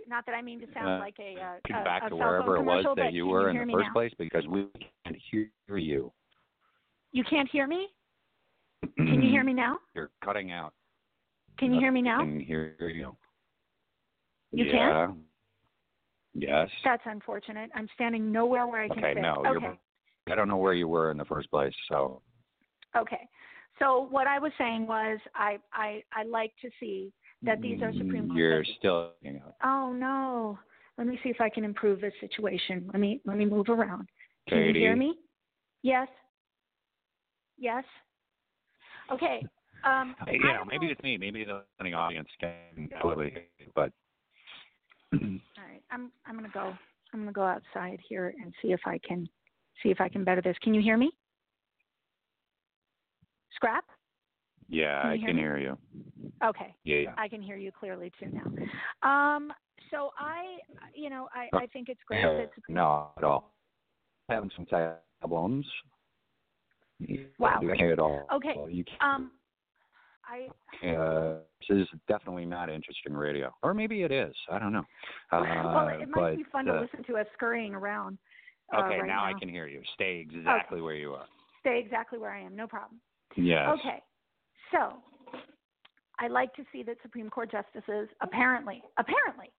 Not 0.08 0.24
that 0.26 0.34
I 0.34 0.42
mean 0.42 0.60
to 0.60 0.66
sound 0.72 0.88
Uh, 0.88 0.98
like 0.98 1.16
a, 1.20 1.36
uh, 1.40 1.54
Get 1.66 1.80
a, 1.80 1.84
back 1.84 2.02
a 2.04 2.10
to 2.10 2.16
wherever 2.16 2.56
it 2.56 2.62
was 2.62 2.84
that 2.96 3.12
you 3.12 3.26
were 3.26 3.52
hear 3.52 3.62
in 3.62 3.68
the 3.68 3.74
first 3.74 3.86
now? 3.88 3.92
place 3.92 4.12
because 4.18 4.46
we 4.46 4.66
can't 5.04 5.16
hear 5.30 5.76
you. 5.76 6.12
You 7.12 7.24
can't 7.24 7.48
hear 7.50 7.66
me? 7.66 7.88
Can 8.96 9.22
you 9.22 9.30
hear 9.30 9.44
me 9.44 9.52
now? 9.52 9.78
You're 9.94 10.10
cutting 10.24 10.50
out. 10.50 10.72
Can 11.58 11.72
you 11.74 11.78
hear 11.80 11.92
me 11.92 12.00
I 12.00 12.02
now? 12.02 12.20
can 12.20 12.40
hear 12.40 12.74
you. 12.80 13.14
You 14.52 14.64
yeah. 14.64 15.06
can? 15.06 15.22
Yes. 16.34 16.68
That's 16.84 17.02
unfortunate. 17.04 17.70
I'm 17.74 17.88
standing 17.94 18.32
nowhere 18.32 18.66
where 18.66 18.82
I 18.82 18.88
can 18.88 18.98
Okay, 18.98 19.14
sit. 19.14 19.22
no, 19.22 19.34
okay. 19.46 19.60
you're. 19.60 19.78
I 20.30 20.34
don't 20.34 20.48
know 20.48 20.56
where 20.56 20.72
you 20.72 20.88
were 20.88 21.10
in 21.10 21.18
the 21.18 21.24
first 21.26 21.50
place, 21.50 21.74
so 21.88 22.22
Okay. 22.96 23.28
So 23.78 24.06
what 24.10 24.26
I 24.26 24.38
was 24.38 24.52
saying 24.58 24.86
was 24.86 25.18
I 25.34 25.58
I 25.72 26.02
I 26.12 26.24
like 26.24 26.52
to 26.62 26.70
see 26.80 27.12
that 27.44 27.60
these 27.60 27.82
are 27.82 27.92
Supreme 27.92 28.28
Court 28.28 28.38
You're 28.38 28.64
still. 28.78 29.12
You 29.20 29.32
know, 29.34 29.54
Oh 29.64 29.92
no. 29.92 30.58
Let 30.98 31.06
me 31.06 31.18
see 31.22 31.30
if 31.30 31.40
I 31.40 31.48
can 31.48 31.64
improve 31.64 32.00
this 32.00 32.12
situation. 32.20 32.88
Let 32.92 33.00
me 33.00 33.20
let 33.24 33.36
me 33.36 33.44
move 33.44 33.68
around. 33.68 34.08
Can 34.48 34.58
Katie. 34.58 34.78
you 34.78 34.84
hear 34.86 34.96
me? 34.96 35.14
Yes. 35.82 36.08
Yes. 37.58 37.84
Okay. 39.10 39.44
Um 39.84 40.14
you 40.30 40.38
know, 40.38 40.64
maybe 40.68 40.86
it's 40.86 41.02
me. 41.02 41.16
Maybe 41.16 41.44
the 41.44 41.62
listening 41.78 41.94
audience 41.94 42.28
can 42.40 42.50
hear 42.76 43.42
but 43.74 43.92
all 45.12 45.18
right. 45.20 45.82
I'm 45.90 46.10
I'm 46.26 46.36
gonna 46.36 46.48
go 46.52 46.72
I'm 47.12 47.20
gonna 47.20 47.32
go 47.32 47.42
outside 47.42 47.98
here 48.08 48.34
and 48.42 48.52
see 48.62 48.72
if 48.72 48.80
I 48.86 48.98
can 49.06 49.28
see 49.82 49.90
if 49.90 50.00
I 50.00 50.08
can 50.08 50.24
better 50.24 50.42
this. 50.42 50.56
Can 50.62 50.74
you 50.74 50.82
hear 50.82 50.96
me? 50.96 51.10
Scrap? 53.54 53.84
Yeah, 54.72 55.02
Can 55.02 55.10
I 55.10 55.18
can 55.18 55.36
me? 55.36 55.42
hear 55.42 55.58
you. 55.58 55.78
Okay. 56.42 56.74
Yeah, 56.84 56.96
yeah. 56.96 57.14
I 57.18 57.28
can 57.28 57.42
hear 57.42 57.56
you 57.56 57.70
clearly 57.70 58.10
too 58.18 58.30
now. 58.32 59.08
Um, 59.08 59.52
so 59.90 60.10
I, 60.18 60.58
you 60.94 61.10
know, 61.10 61.28
I, 61.34 61.54
I 61.56 61.66
think 61.66 61.88
it's 61.88 62.00
great 62.06 62.22
that 62.22 62.50
Supreme 62.54 62.74
No, 62.76 63.10
at 63.16 63.24
all. 63.24 63.52
Having 64.28 64.50
some 64.56 64.66
problems. 65.20 65.66
Wow. 67.38 67.60
At 67.62 67.98
all. 67.98 68.26
Okay, 68.34 68.54
You 68.70 68.84
um, 69.00 69.32
I, 70.24 70.86
uh, 70.86 71.38
this 71.68 71.78
is 71.78 71.88
definitely 72.08 72.46
not 72.46 72.70
interesting 72.70 73.12
radio, 73.12 73.52
or 73.62 73.74
maybe 73.74 74.02
it 74.02 74.12
is. 74.12 74.34
I 74.50 74.58
don't 74.58 74.72
know. 74.72 74.84
Uh, 75.30 75.42
well, 75.74 75.88
it 75.88 76.08
might 76.08 76.20
but, 76.20 76.36
be 76.36 76.44
fun 76.50 76.68
uh, 76.68 76.74
to 76.74 76.80
listen 76.80 77.04
to 77.08 77.16
us 77.18 77.26
scurrying 77.34 77.74
around. 77.74 78.18
Uh, 78.74 78.80
Okay, 78.82 79.00
right 79.00 79.06
now, 79.06 79.24
now 79.24 79.24
I 79.24 79.38
can 79.38 79.48
hear 79.48 79.66
you. 79.66 79.82
Stay 79.94 80.24
exactly 80.26 80.80
where 80.80 80.94
you 80.94 81.12
are. 81.12 81.26
stay 81.60 81.78
exactly 81.84 82.18
where 82.18 82.30
I 82.32 82.40
am. 82.40 82.56
No 82.56 82.66
problem. 82.66 83.00
Yes. 83.36 83.68
Okay, 83.80 84.00
so 84.72 84.94
I 86.18 86.28
like 86.28 86.54
to 86.54 86.64
see 86.72 86.82
that 86.84 86.96
Supreme 87.02 87.30
Court 87.30 87.50
justices 87.50 88.08
apparently, 88.20 88.82
apparently, 88.98 89.50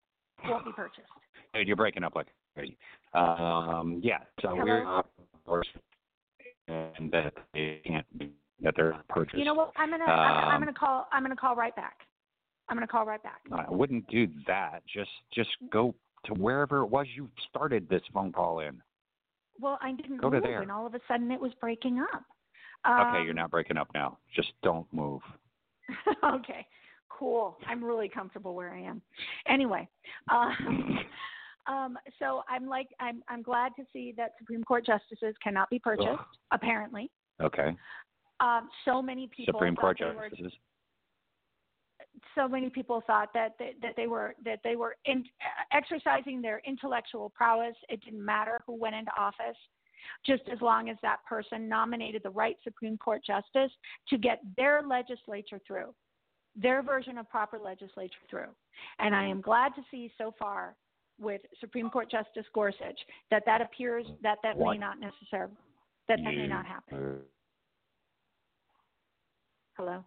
won't 0.46 0.66
be 0.66 0.72
purchased. 0.72 1.08
Dude, 1.54 1.68
you're 1.68 1.76
breaking 1.78 2.04
up 2.04 2.16
like 2.16 2.28
crazy. 2.56 2.78
Um, 3.14 4.00
yeah. 4.04 4.20
So 4.42 4.50
Hello? 4.50 4.64
we're 4.66 4.86
of 5.00 5.06
course, 5.46 5.68
and 6.68 7.12
that 7.12 7.34
they 7.54 7.82
can't 7.86 8.06
be 8.18 8.32
that 8.62 8.74
they're 8.76 8.92
not 8.92 9.08
purchased. 9.10 9.38
You 9.38 9.46
know 9.46 9.54
what? 9.54 9.72
I'm 9.78 9.90
gonna, 9.90 10.06
I'm, 10.06 10.46
I'm 10.50 10.56
Um, 10.56 10.62
gonna 10.62 10.74
call, 10.74 11.08
I'm 11.12 11.22
gonna 11.24 11.36
call 11.36 11.56
right 11.56 11.76
back. 11.76 11.98
I'm 12.70 12.78
gonna 12.78 12.88
call 12.88 13.06
right 13.06 13.22
back. 13.22 13.42
I 13.52 13.70
wouldn't 13.70 14.08
do 14.08 14.28
that. 14.48 14.84
Just 14.92 15.12
just 15.34 15.50
go 15.72 15.94
to 16.26 16.34
wherever 16.34 16.78
it 16.80 16.86
was 16.88 17.06
you 17.16 17.30
started 17.50 17.90
this 17.90 18.02
phone 18.14 18.32
call 18.32 18.62
in. 18.62 18.82
Well, 19.60 19.78
I 19.82 19.92
didn't 19.92 20.18
Go 20.18 20.30
to 20.30 20.38
move, 20.38 20.44
there. 20.44 20.62
and 20.62 20.72
all 20.72 20.88
of 20.88 20.96
a 20.96 21.00
sudden 21.08 21.30
it 21.32 21.40
was 21.42 21.52
breaking 21.60 22.00
up. 22.00 22.24
Okay, 22.86 23.20
Um, 23.20 23.26
you're 23.26 23.34
not 23.34 23.52
breaking 23.52 23.78
up 23.78 23.88
now. 23.94 24.18
Just 24.36 24.54
don't 24.64 24.86
move. 24.94 25.22
okay, 26.24 26.66
cool. 27.10 27.58
I'm 27.68 27.84
really 27.84 28.10
comfortable 28.10 28.56
where 28.56 28.74
I 28.74 28.82
am. 28.82 29.02
Anyway, 29.48 29.88
um, 30.32 31.00
um, 31.68 31.98
so 32.20 32.44
I'm 32.50 32.68
like, 32.68 32.88
I'm 33.00 33.24
I'm 33.28 33.42
glad 33.42 33.72
to 33.78 33.84
see 33.94 34.14
that 34.18 34.32
Supreme 34.40 34.64
Court 34.64 34.86
justices 34.86 35.36
cannot 35.44 35.70
be 35.70 35.80
purchased. 35.80 36.08
Ugh. 36.12 36.26
Apparently, 36.52 37.10
Okay. 37.42 37.76
um, 38.40 38.70
so 38.86 39.02
many 39.02 39.28
people 39.36 39.54
Supreme 39.56 39.76
Court 39.76 39.98
they 40.00 40.06
were- 40.06 40.30
justices. 40.30 40.54
so 42.36 42.48
many 42.48 42.70
people 42.70 43.02
thought 43.06 43.30
that 43.34 43.54
they, 43.60 43.74
that 43.82 43.96
they 43.96 44.08
were 44.08 44.36
that 44.46 44.60
they 44.64 44.76
were 44.76 44.96
in, 45.06 45.24
exercising 45.72 46.42
their 46.42 46.62
intellectual 46.66 47.30
prowess. 47.30 47.76
It 47.90 48.02
didn't 48.04 48.24
matter 48.24 48.62
who 48.66 48.76
went 48.76 48.96
into 48.96 49.12
office, 49.18 49.58
just 50.26 50.44
as 50.52 50.60
long 50.62 50.90
as 50.90 50.98
that 51.02 51.18
person 51.28 51.68
nominated 51.68 52.22
the 52.24 52.30
right 52.30 52.58
Supreme 52.64 52.98
Court 52.98 53.22
justice 53.26 53.72
to 54.10 54.18
get 54.18 54.42
their 54.58 54.82
legislature 54.82 55.60
through, 55.66 55.94
their 56.56 56.82
version 56.82 57.18
of 57.18 57.30
proper 57.30 57.60
legislature 57.60 58.14
through. 58.30 58.50
And 59.00 59.16
I 59.16 59.26
am 59.26 59.42
glad 59.42 59.70
to 59.76 59.82
see 59.92 60.12
so 60.18 60.34
far 60.38 60.76
with 61.20 61.42
Supreme 61.60 61.90
Court 61.90 62.10
Justice 62.10 62.46
Gorsuch 62.54 63.00
that 63.32 63.44
that 63.46 63.62
appears 63.62 64.06
that 64.22 64.40
that 64.44 64.58
may 64.58 64.78
not 64.78 65.00
necessarily 65.00 65.54
that 66.08 66.20
that 66.24 66.36
may 66.36 66.48
not 66.48 66.66
happen. 66.66 67.20
Hello. 69.78 70.04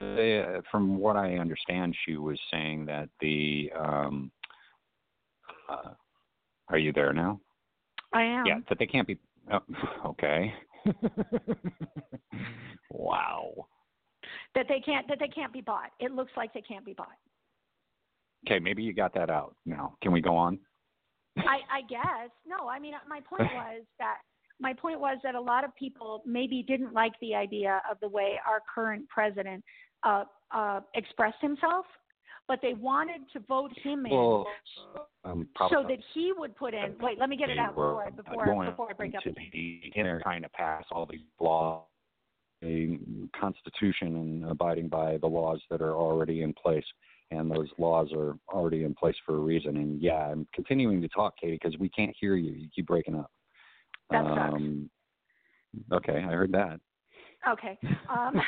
Uh, 0.00 0.60
from 0.70 0.98
what 0.98 1.16
I 1.16 1.36
understand, 1.36 1.94
she 2.06 2.16
was 2.16 2.38
saying 2.50 2.86
that 2.86 3.08
the. 3.20 3.70
Um, 3.78 4.30
uh, 5.68 5.90
are 6.68 6.78
you 6.78 6.92
there 6.92 7.12
now? 7.12 7.40
I 8.12 8.22
am. 8.22 8.46
Yeah, 8.46 8.58
but 8.68 8.78
they 8.78 8.86
can't 8.86 9.06
be. 9.06 9.18
Oh, 9.52 9.60
okay. 10.06 10.52
wow. 12.90 13.66
That 14.54 14.66
they 14.68 14.80
can't 14.80 15.06
that 15.08 15.18
they 15.18 15.28
can't 15.28 15.52
be 15.52 15.60
bought. 15.60 15.90
It 16.00 16.12
looks 16.12 16.32
like 16.36 16.52
they 16.54 16.62
can't 16.62 16.84
be 16.84 16.94
bought. 16.94 17.16
Okay, 18.46 18.58
maybe 18.58 18.82
you 18.82 18.92
got 18.92 19.14
that 19.14 19.30
out 19.30 19.56
now. 19.66 19.94
Can 20.02 20.12
we 20.12 20.20
go 20.20 20.36
on? 20.36 20.58
I, 21.38 21.58
I 21.70 21.80
guess. 21.88 22.30
No, 22.46 22.68
I 22.68 22.78
mean 22.78 22.94
my 23.08 23.20
point 23.20 23.50
was 23.54 23.82
that 23.98 24.18
my 24.60 24.72
point 24.72 25.00
was 25.00 25.18
that 25.22 25.34
a 25.34 25.40
lot 25.40 25.64
of 25.64 25.74
people 25.76 26.22
maybe 26.26 26.64
didn't 26.66 26.92
like 26.92 27.12
the 27.20 27.34
idea 27.34 27.80
of 27.90 27.98
the 28.00 28.08
way 28.08 28.40
our 28.46 28.60
current 28.74 29.08
president 29.08 29.62
uh, 30.02 30.24
uh, 30.50 30.80
expressed 30.94 31.40
himself, 31.40 31.86
but 32.48 32.60
they 32.62 32.72
wanted 32.72 33.20
to 33.34 33.40
vote 33.40 33.70
him 33.82 34.06
in 34.06 34.12
Well, 34.12 34.46
um, 35.24 35.46
so 35.68 35.84
that 35.86 35.98
he 36.14 36.32
would 36.36 36.56
put 36.56 36.72
in. 36.72 36.94
Wait, 37.00 37.18
let 37.20 37.28
me 37.28 37.36
get 37.36 37.50
it 37.50 37.58
out 37.58 37.74
before 37.74 38.04
I, 38.04 38.10
before 38.10 38.64
before 38.64 38.90
I 38.90 38.94
break 38.94 39.14
up. 39.14 39.22
to 39.22 39.32
be 39.32 39.92
in 39.94 40.04
there 40.04 40.20
trying 40.22 40.42
to 40.42 40.48
pass 40.48 40.84
all 40.90 41.06
these 41.06 41.20
laws, 41.38 41.84
a 42.64 42.98
constitution, 43.38 44.16
and 44.16 44.44
abiding 44.50 44.88
by 44.88 45.18
the 45.18 45.26
laws 45.26 45.60
that 45.70 45.82
are 45.82 45.94
already 45.94 46.42
in 46.42 46.54
place. 46.54 46.84
And 47.30 47.50
those 47.50 47.68
laws 47.76 48.08
are 48.16 48.38
already 48.48 48.84
in 48.84 48.94
place 48.94 49.16
for 49.26 49.36
a 49.36 49.38
reason. 49.38 49.76
And 49.76 50.00
yeah, 50.00 50.30
I'm 50.30 50.46
continuing 50.54 51.02
to 51.02 51.08
talk, 51.08 51.34
Katie, 51.38 51.58
because 51.62 51.78
we 51.78 51.90
can't 51.90 52.16
hear 52.18 52.36
you. 52.36 52.52
You 52.52 52.68
keep 52.74 52.86
breaking 52.86 53.16
up. 53.16 53.30
That 54.10 54.24
sucks. 54.24 54.54
um, 54.54 54.90
okay, 55.92 56.24
I 56.26 56.32
heard 56.32 56.52
that. 56.52 56.80
Okay. 57.46 57.78
Um, 58.08 58.40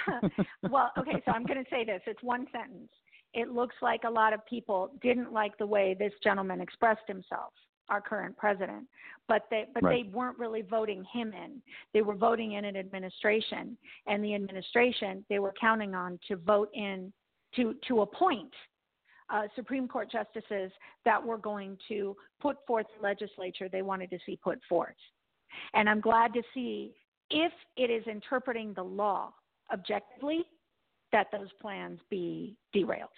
well, 0.71 0.91
okay, 0.99 1.23
so 1.27 1.33
I'm 1.33 1.45
going 1.45 1.63
to 1.63 1.71
say 1.71 1.85
this. 1.85 2.01
It's 2.07 2.23
one 2.23 2.47
sentence. 2.51 2.89
It 3.35 3.51
looks 3.51 3.77
like 3.81 4.05
a 4.05 4.11
lot 4.11 4.33
of 4.33 4.45
people 4.47 4.91
didn't 5.03 5.33
like 5.33 5.57
the 5.59 5.67
way 5.67 5.95
this 5.95 6.13
gentleman 6.23 6.61
expressed 6.61 7.07
himself, 7.07 7.53
our 7.89 8.01
current 8.01 8.37
president, 8.37 8.87
but 9.29 9.47
they 9.51 9.67
but 9.73 9.83
Right. 9.83 10.05
they 10.05 10.11
weren't 10.11 10.39
really 10.39 10.63
voting 10.63 11.05
him 11.05 11.33
in. 11.33 11.63
They 11.93 12.03
were 12.03 12.15
voting 12.15 12.53
in 12.53 12.65
an 12.65 12.77
administration, 12.77 13.77
and 14.07 14.25
the 14.25 14.35
administration 14.35 15.25
they 15.29 15.39
were 15.39 15.53
counting 15.61 15.95
on 15.95 16.19
to 16.29 16.37
vote 16.37 16.71
in 16.75 17.13
to 17.55 17.75
to 17.89 18.03
appoint 18.03 18.53
uh, 19.31 19.47
Supreme 19.55 19.87
Court 19.87 20.11
justices 20.11 20.73
that 21.05 21.25
were 21.25 21.39
going 21.39 21.79
to 21.89 22.17
put 22.41 22.57
forth 22.67 22.87
the 22.97 23.03
legislature 23.03 23.69
they 23.69 23.83
wanted 23.83 24.11
to 24.11 24.19
see 24.27 24.37
put 24.43 24.59
forth. 24.69 24.97
And 25.75 25.89
I'm 25.89 26.01
glad 26.01 26.33
to 26.35 26.43
see 26.53 26.95
if 27.31 27.53
it 27.77 27.91
is 27.91 28.05
interpreting 28.07 28.75
the 28.75 28.83
law 28.83 29.33
objectively, 29.73 30.45
that 31.13 31.29
those 31.33 31.49
plans 31.61 31.99
be 32.11 32.57
derailed. 32.73 33.09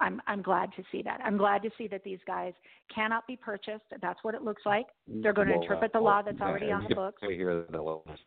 I'm, 0.00 0.20
I'm 0.26 0.42
glad 0.42 0.70
to 0.76 0.82
see 0.90 1.02
that. 1.02 1.20
I'm 1.24 1.36
glad 1.36 1.62
to 1.62 1.70
see 1.78 1.86
that 1.88 2.02
these 2.02 2.18
guys 2.26 2.52
cannot 2.92 3.26
be 3.26 3.36
purchased. 3.36 3.84
That's 4.00 4.18
what 4.22 4.34
it 4.34 4.42
looks 4.42 4.62
like. 4.66 4.86
They're 5.06 5.32
going 5.32 5.48
to 5.48 5.54
Well, 5.54 5.62
interpret 5.62 5.92
the 5.92 6.00
law 6.00 6.22
that's 6.22 6.40
already 6.40 6.72
on 6.72 6.86
the 6.88 6.94
books. 6.94 7.20
say 7.22 7.36
hear 7.36 7.64
the 7.70 7.80
last 7.80 8.22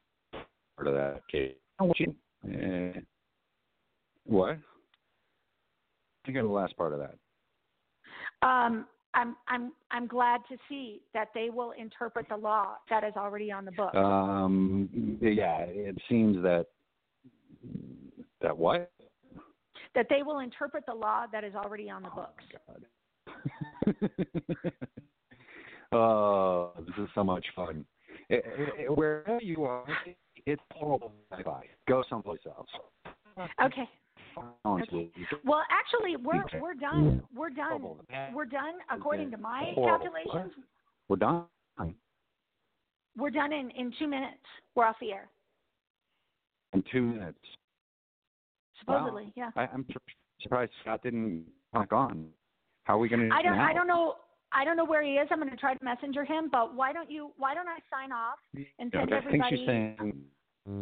part 0.78 0.88
of 0.88 0.93
that, 0.93 1.21
Kate. 1.30 1.57
Uh, 1.80 2.99
what? 4.26 4.57
I 6.28 6.32
got 6.32 6.43
the 6.43 6.47
last 6.47 6.78
part 6.78 6.93
of 6.93 6.99
that. 6.99 7.15
Um, 8.47 8.86
I'm, 9.13 9.36
I'm, 9.47 9.71
I'm 9.91 10.07
glad 10.07 10.41
to 10.49 10.57
see 10.69 11.01
that 11.13 11.30
they 11.34 11.49
will 11.49 11.71
interpret 11.71 12.28
the 12.30 12.38
law 12.38 12.76
that 12.89 13.03
is 13.03 13.13
already 13.17 13.51
on 13.51 13.65
the 13.65 13.71
books. 13.71 13.95
Um, 13.95 15.17
yeah, 15.21 15.59
it 15.67 15.97
seems 16.09 16.41
that 16.43 16.67
that 18.41 18.57
what? 18.57 18.91
That 19.96 20.08
they 20.10 20.24
will 20.24 20.39
interpret 20.39 20.86
the 20.86 20.93
law 20.93 21.26
that 21.32 21.43
is 21.43 21.56
already 21.56 21.89
on 21.89 22.04
the 22.04 22.10
books. 22.10 22.43
oh, 25.91 26.72
this 26.80 26.96
is 26.98 27.10
so 27.16 27.24
much 27.24 27.46
fun. 27.56 27.86
Eh, 28.30 28.36
eh, 28.36 28.41
Wherever 28.89 29.41
you 29.41 29.64
are, 29.64 29.86
it's 30.46 30.62
horrible 30.72 31.12
Wi-Fi. 31.32 31.66
Go 31.88 32.04
someplace 32.10 32.39
else. 32.46 32.70
Okay. 33.64 33.89
Honestly, 34.66 35.12
Well, 35.46 35.64
actually, 35.70 36.18
we're 36.18 36.43
we're 36.60 36.74
done. 36.74 37.24
We're 37.34 37.50
done. 37.50 37.82
We're 38.34 38.46
done. 38.46 38.74
According 38.91 39.32
to 39.32 39.38
my 39.38 39.74
calculations, 39.76 40.54
we're 41.08 41.16
done. 41.16 41.46
we're 43.18 43.30
done 43.30 43.54
in 43.54 43.72
in 43.72 43.93
two 43.98 44.08
minutes. 44.08 44.43
We're 44.76 44.86
off 44.86 44.98
the 45.00 45.14
air. 45.14 45.30
In 46.74 46.84
two 46.91 47.02
minutes. 47.02 47.39
Supposedly, 48.86 49.34
yeah. 49.36 49.52
I, 49.56 49.68
I'm 49.74 49.86
surprised 50.42 50.72
Scott 50.82 51.02
didn't 51.04 51.46
knock 51.74 51.92
on. 51.92 52.28
How 52.84 52.96
are 52.96 53.00
we 53.00 53.10
going 53.10 53.30
to? 53.30 53.36
I 53.36 53.42
don't. 53.42 53.58
I 53.58 53.74
don't 53.74 53.88
know. 53.88 54.16
I 54.52 54.64
don't 54.64 54.78
know 54.78 54.86
where 54.86 55.04
he 55.04 55.14
is. 55.14 55.28
I'm 55.32 55.40
going 55.40 55.50
to 55.50 55.58
try 55.58 55.74
to 55.74 55.84
messenger 55.84 56.24
him. 56.24 56.50
But 56.52 56.76
why 56.76 56.94
don't 56.94 57.10
you? 57.10 57.32
Why 57.38 57.54
don't 57.54 57.68
I 57.68 57.80
sign 57.92 58.12
off 58.12 58.38
and 58.54 58.92
send 58.92 58.96
Okay, 58.96 59.16
I 59.16 59.22
think 59.22 59.44
everybody? 59.44 59.58
she's 59.58 59.66
saying, 59.66 60.22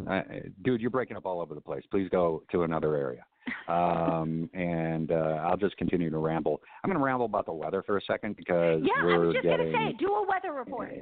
uh, 0.08 0.20
dude, 0.62 0.80
you're 0.80 0.90
breaking 0.90 1.16
up 1.16 1.26
all 1.26 1.40
over 1.40 1.54
the 1.54 1.60
place. 1.60 1.82
Please 1.90 2.08
go 2.10 2.42
to 2.52 2.62
another 2.62 2.94
area. 2.94 3.24
Um, 3.68 4.48
and 4.54 5.10
uh, 5.12 5.40
I'll 5.44 5.56
just 5.56 5.76
continue 5.76 6.10
to 6.10 6.18
ramble. 6.18 6.60
I'm 6.82 6.88
going 6.90 6.98
to 6.98 7.04
ramble 7.04 7.26
about 7.26 7.46
the 7.46 7.52
weather 7.52 7.82
for 7.82 7.96
a 7.98 8.00
second 8.02 8.36
because 8.36 8.80
yeah, 8.82 9.02
I 9.02 9.04
we're 9.04 9.26
was 9.26 9.34
just 9.34 9.44
getting. 9.44 9.72
going 9.72 9.86
to 9.86 9.92
say, 9.92 9.96
do 9.98 10.12
a 10.14 10.26
weather 10.26 10.52
report. 10.52 10.92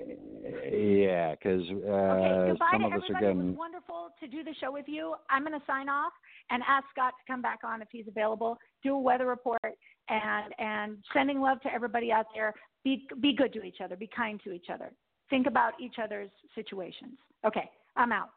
Yeah, 0.73 1.35
because 1.35 1.63
uh, 1.71 1.91
Okay, 1.91 2.51
goodbye 2.51 2.69
some 2.73 2.81
to 2.83 2.87
of 2.89 2.93
us 2.95 3.01
everybody. 3.05 3.27
are 3.27 3.31
It 3.31 3.35
was 3.37 3.43
getting. 3.45 3.57
wonderful 3.57 4.09
to 4.21 4.27
do 4.29 4.43
the 4.45 4.55
show 4.61 4.73
with 4.73 4.87
you. 4.89 5.15
I'm 5.31 5.45
going 5.45 5.59
to 5.59 5.65
sign 5.67 5.89
off 5.89 6.13
and 6.51 6.63
ask 6.69 6.85
Scott 6.93 7.15
to 7.25 7.33
come 7.33 7.43
back 7.43 7.61
on 7.65 7.83
if 7.83 7.89
he's 7.91 8.07
available. 8.09 8.59
Do 8.83 8.95
a 8.95 8.99
weather 9.01 9.27
report 9.27 9.61
and 10.09 10.53
and 10.59 10.99
sending 11.13 11.41
love 11.41 11.61
to 11.63 11.73
everybody 11.73 12.11
out 12.13 12.27
there. 12.35 12.55
Be 12.85 13.07
be 13.21 13.35
good 13.35 13.53
to 13.55 13.63
each 13.63 13.81
other. 13.83 13.97
Be 13.97 14.09
kind 14.15 14.41
to 14.45 14.53
each 14.53 14.67
other. 14.73 14.93
Think 15.31 15.47
about 15.47 15.75
each 15.81 15.95
other's 16.03 16.31
situations. 16.55 17.19
Okay, 17.47 17.71
I'm 17.97 18.13
out. 18.13 18.31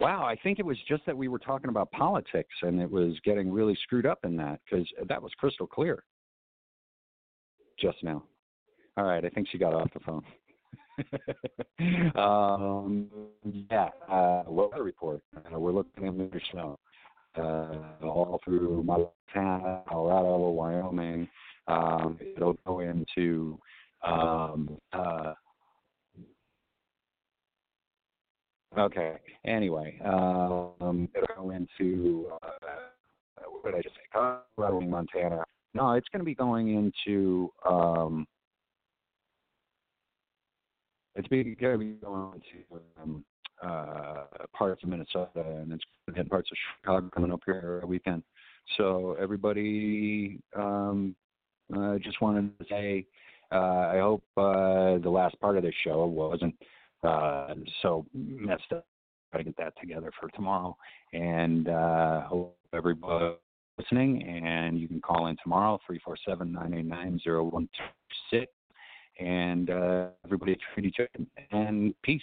Wow, 0.00 0.24
I 0.24 0.36
think 0.42 0.58
it 0.58 0.66
was 0.66 0.78
just 0.88 1.04
that 1.06 1.16
we 1.16 1.28
were 1.28 1.38
talking 1.38 1.68
about 1.68 1.90
politics 1.92 2.54
and 2.62 2.80
it 2.80 2.90
was 2.90 3.14
getting 3.24 3.52
really 3.52 3.76
screwed 3.82 4.06
up 4.06 4.20
in 4.24 4.36
that 4.36 4.60
because 4.64 4.86
that 5.08 5.22
was 5.22 5.32
crystal 5.38 5.66
clear 5.66 6.02
just 7.78 8.02
now. 8.02 8.22
All 8.96 9.04
right, 9.04 9.24
I 9.24 9.28
think 9.28 9.48
she 9.50 9.58
got 9.58 9.74
off 9.74 9.90
the 9.92 10.00
phone. 10.00 10.22
um, 12.16 13.08
yeah, 13.70 13.88
uh, 14.10 14.42
weather 14.46 14.82
report. 14.82 15.22
Uh, 15.36 15.58
we're 15.58 15.72
looking 15.72 16.06
at 16.06 16.16
the 16.16 16.40
snow 16.50 16.78
uh, 17.36 17.76
all 18.02 18.40
through 18.44 18.82
Montana, 18.82 19.82
Colorado, 19.88 20.50
Wyoming. 20.50 21.28
Um, 21.66 22.18
it'll 22.36 22.56
go 22.66 22.80
into 22.80 23.58
um, 24.02 24.76
uh, 24.92 25.34
Okay. 28.78 29.16
Anyway, 29.44 30.00
um, 30.04 31.08
it'll 31.14 31.36
go 31.36 31.50
into 31.50 32.30
uh, 32.42 32.48
what 33.62 33.72
did 33.72 33.78
I 33.78 33.82
just 33.82 33.94
say? 33.94 34.02
Colorado, 34.12 34.80
Montana. 34.80 35.44
No, 35.74 35.92
it's 35.92 36.08
going 36.08 36.20
to 36.20 36.24
be 36.24 36.34
going 36.34 36.74
into. 36.74 37.50
Um, 37.68 38.26
it's 41.14 41.28
going 41.28 41.44
to 41.44 41.46
be 41.46 41.54
going 41.54 42.42
to 42.70 42.80
um, 43.02 43.24
uh, 43.62 44.24
parts 44.56 44.82
of 44.82 44.88
Minnesota, 44.88 45.28
and 45.36 45.72
it's 45.72 45.84
going 46.06 46.14
to 46.14 46.22
hit 46.22 46.30
parts 46.30 46.50
of 46.50 46.56
Chicago 46.80 47.10
coming 47.12 47.32
up 47.32 47.40
here 47.44 47.80
a 47.82 47.86
weekend. 47.86 48.22
So 48.76 49.16
everybody, 49.20 50.40
um, 50.56 51.14
uh, 51.76 51.98
just 51.98 52.20
wanted 52.22 52.58
to 52.58 52.64
say, 52.68 53.06
uh, 53.50 53.90
I 53.92 53.98
hope 53.98 54.22
uh, 54.36 54.98
the 54.98 55.10
last 55.10 55.38
part 55.40 55.56
of 55.58 55.62
this 55.62 55.74
show 55.84 56.06
wasn't 56.06 56.54
uh, 57.04 57.54
so 57.82 58.06
messed 58.14 58.72
up. 58.72 58.86
Try 59.30 59.40
to 59.40 59.44
get 59.44 59.56
that 59.56 59.72
together 59.80 60.12
for 60.20 60.28
tomorrow, 60.30 60.76
and 61.14 61.68
uh, 61.68 62.20
hope 62.22 62.56
everybody 62.74 63.34
listening. 63.78 64.22
And 64.22 64.78
you 64.78 64.88
can 64.88 65.00
call 65.00 65.28
in 65.28 65.36
tomorrow 65.42 65.80
three 65.86 66.00
four 66.04 66.16
seven 66.28 66.52
nine 66.52 66.74
eight 66.74 66.84
nine 66.84 67.18
zero 67.22 67.44
one 67.44 67.68
two 67.76 68.36
six. 68.36 68.52
And 69.20 69.70
uh, 69.70 70.08
everybody 70.24 70.58
treat 70.74 70.86
each 70.86 70.96
other 70.98 71.26
and 71.50 71.94
peace. 72.02 72.22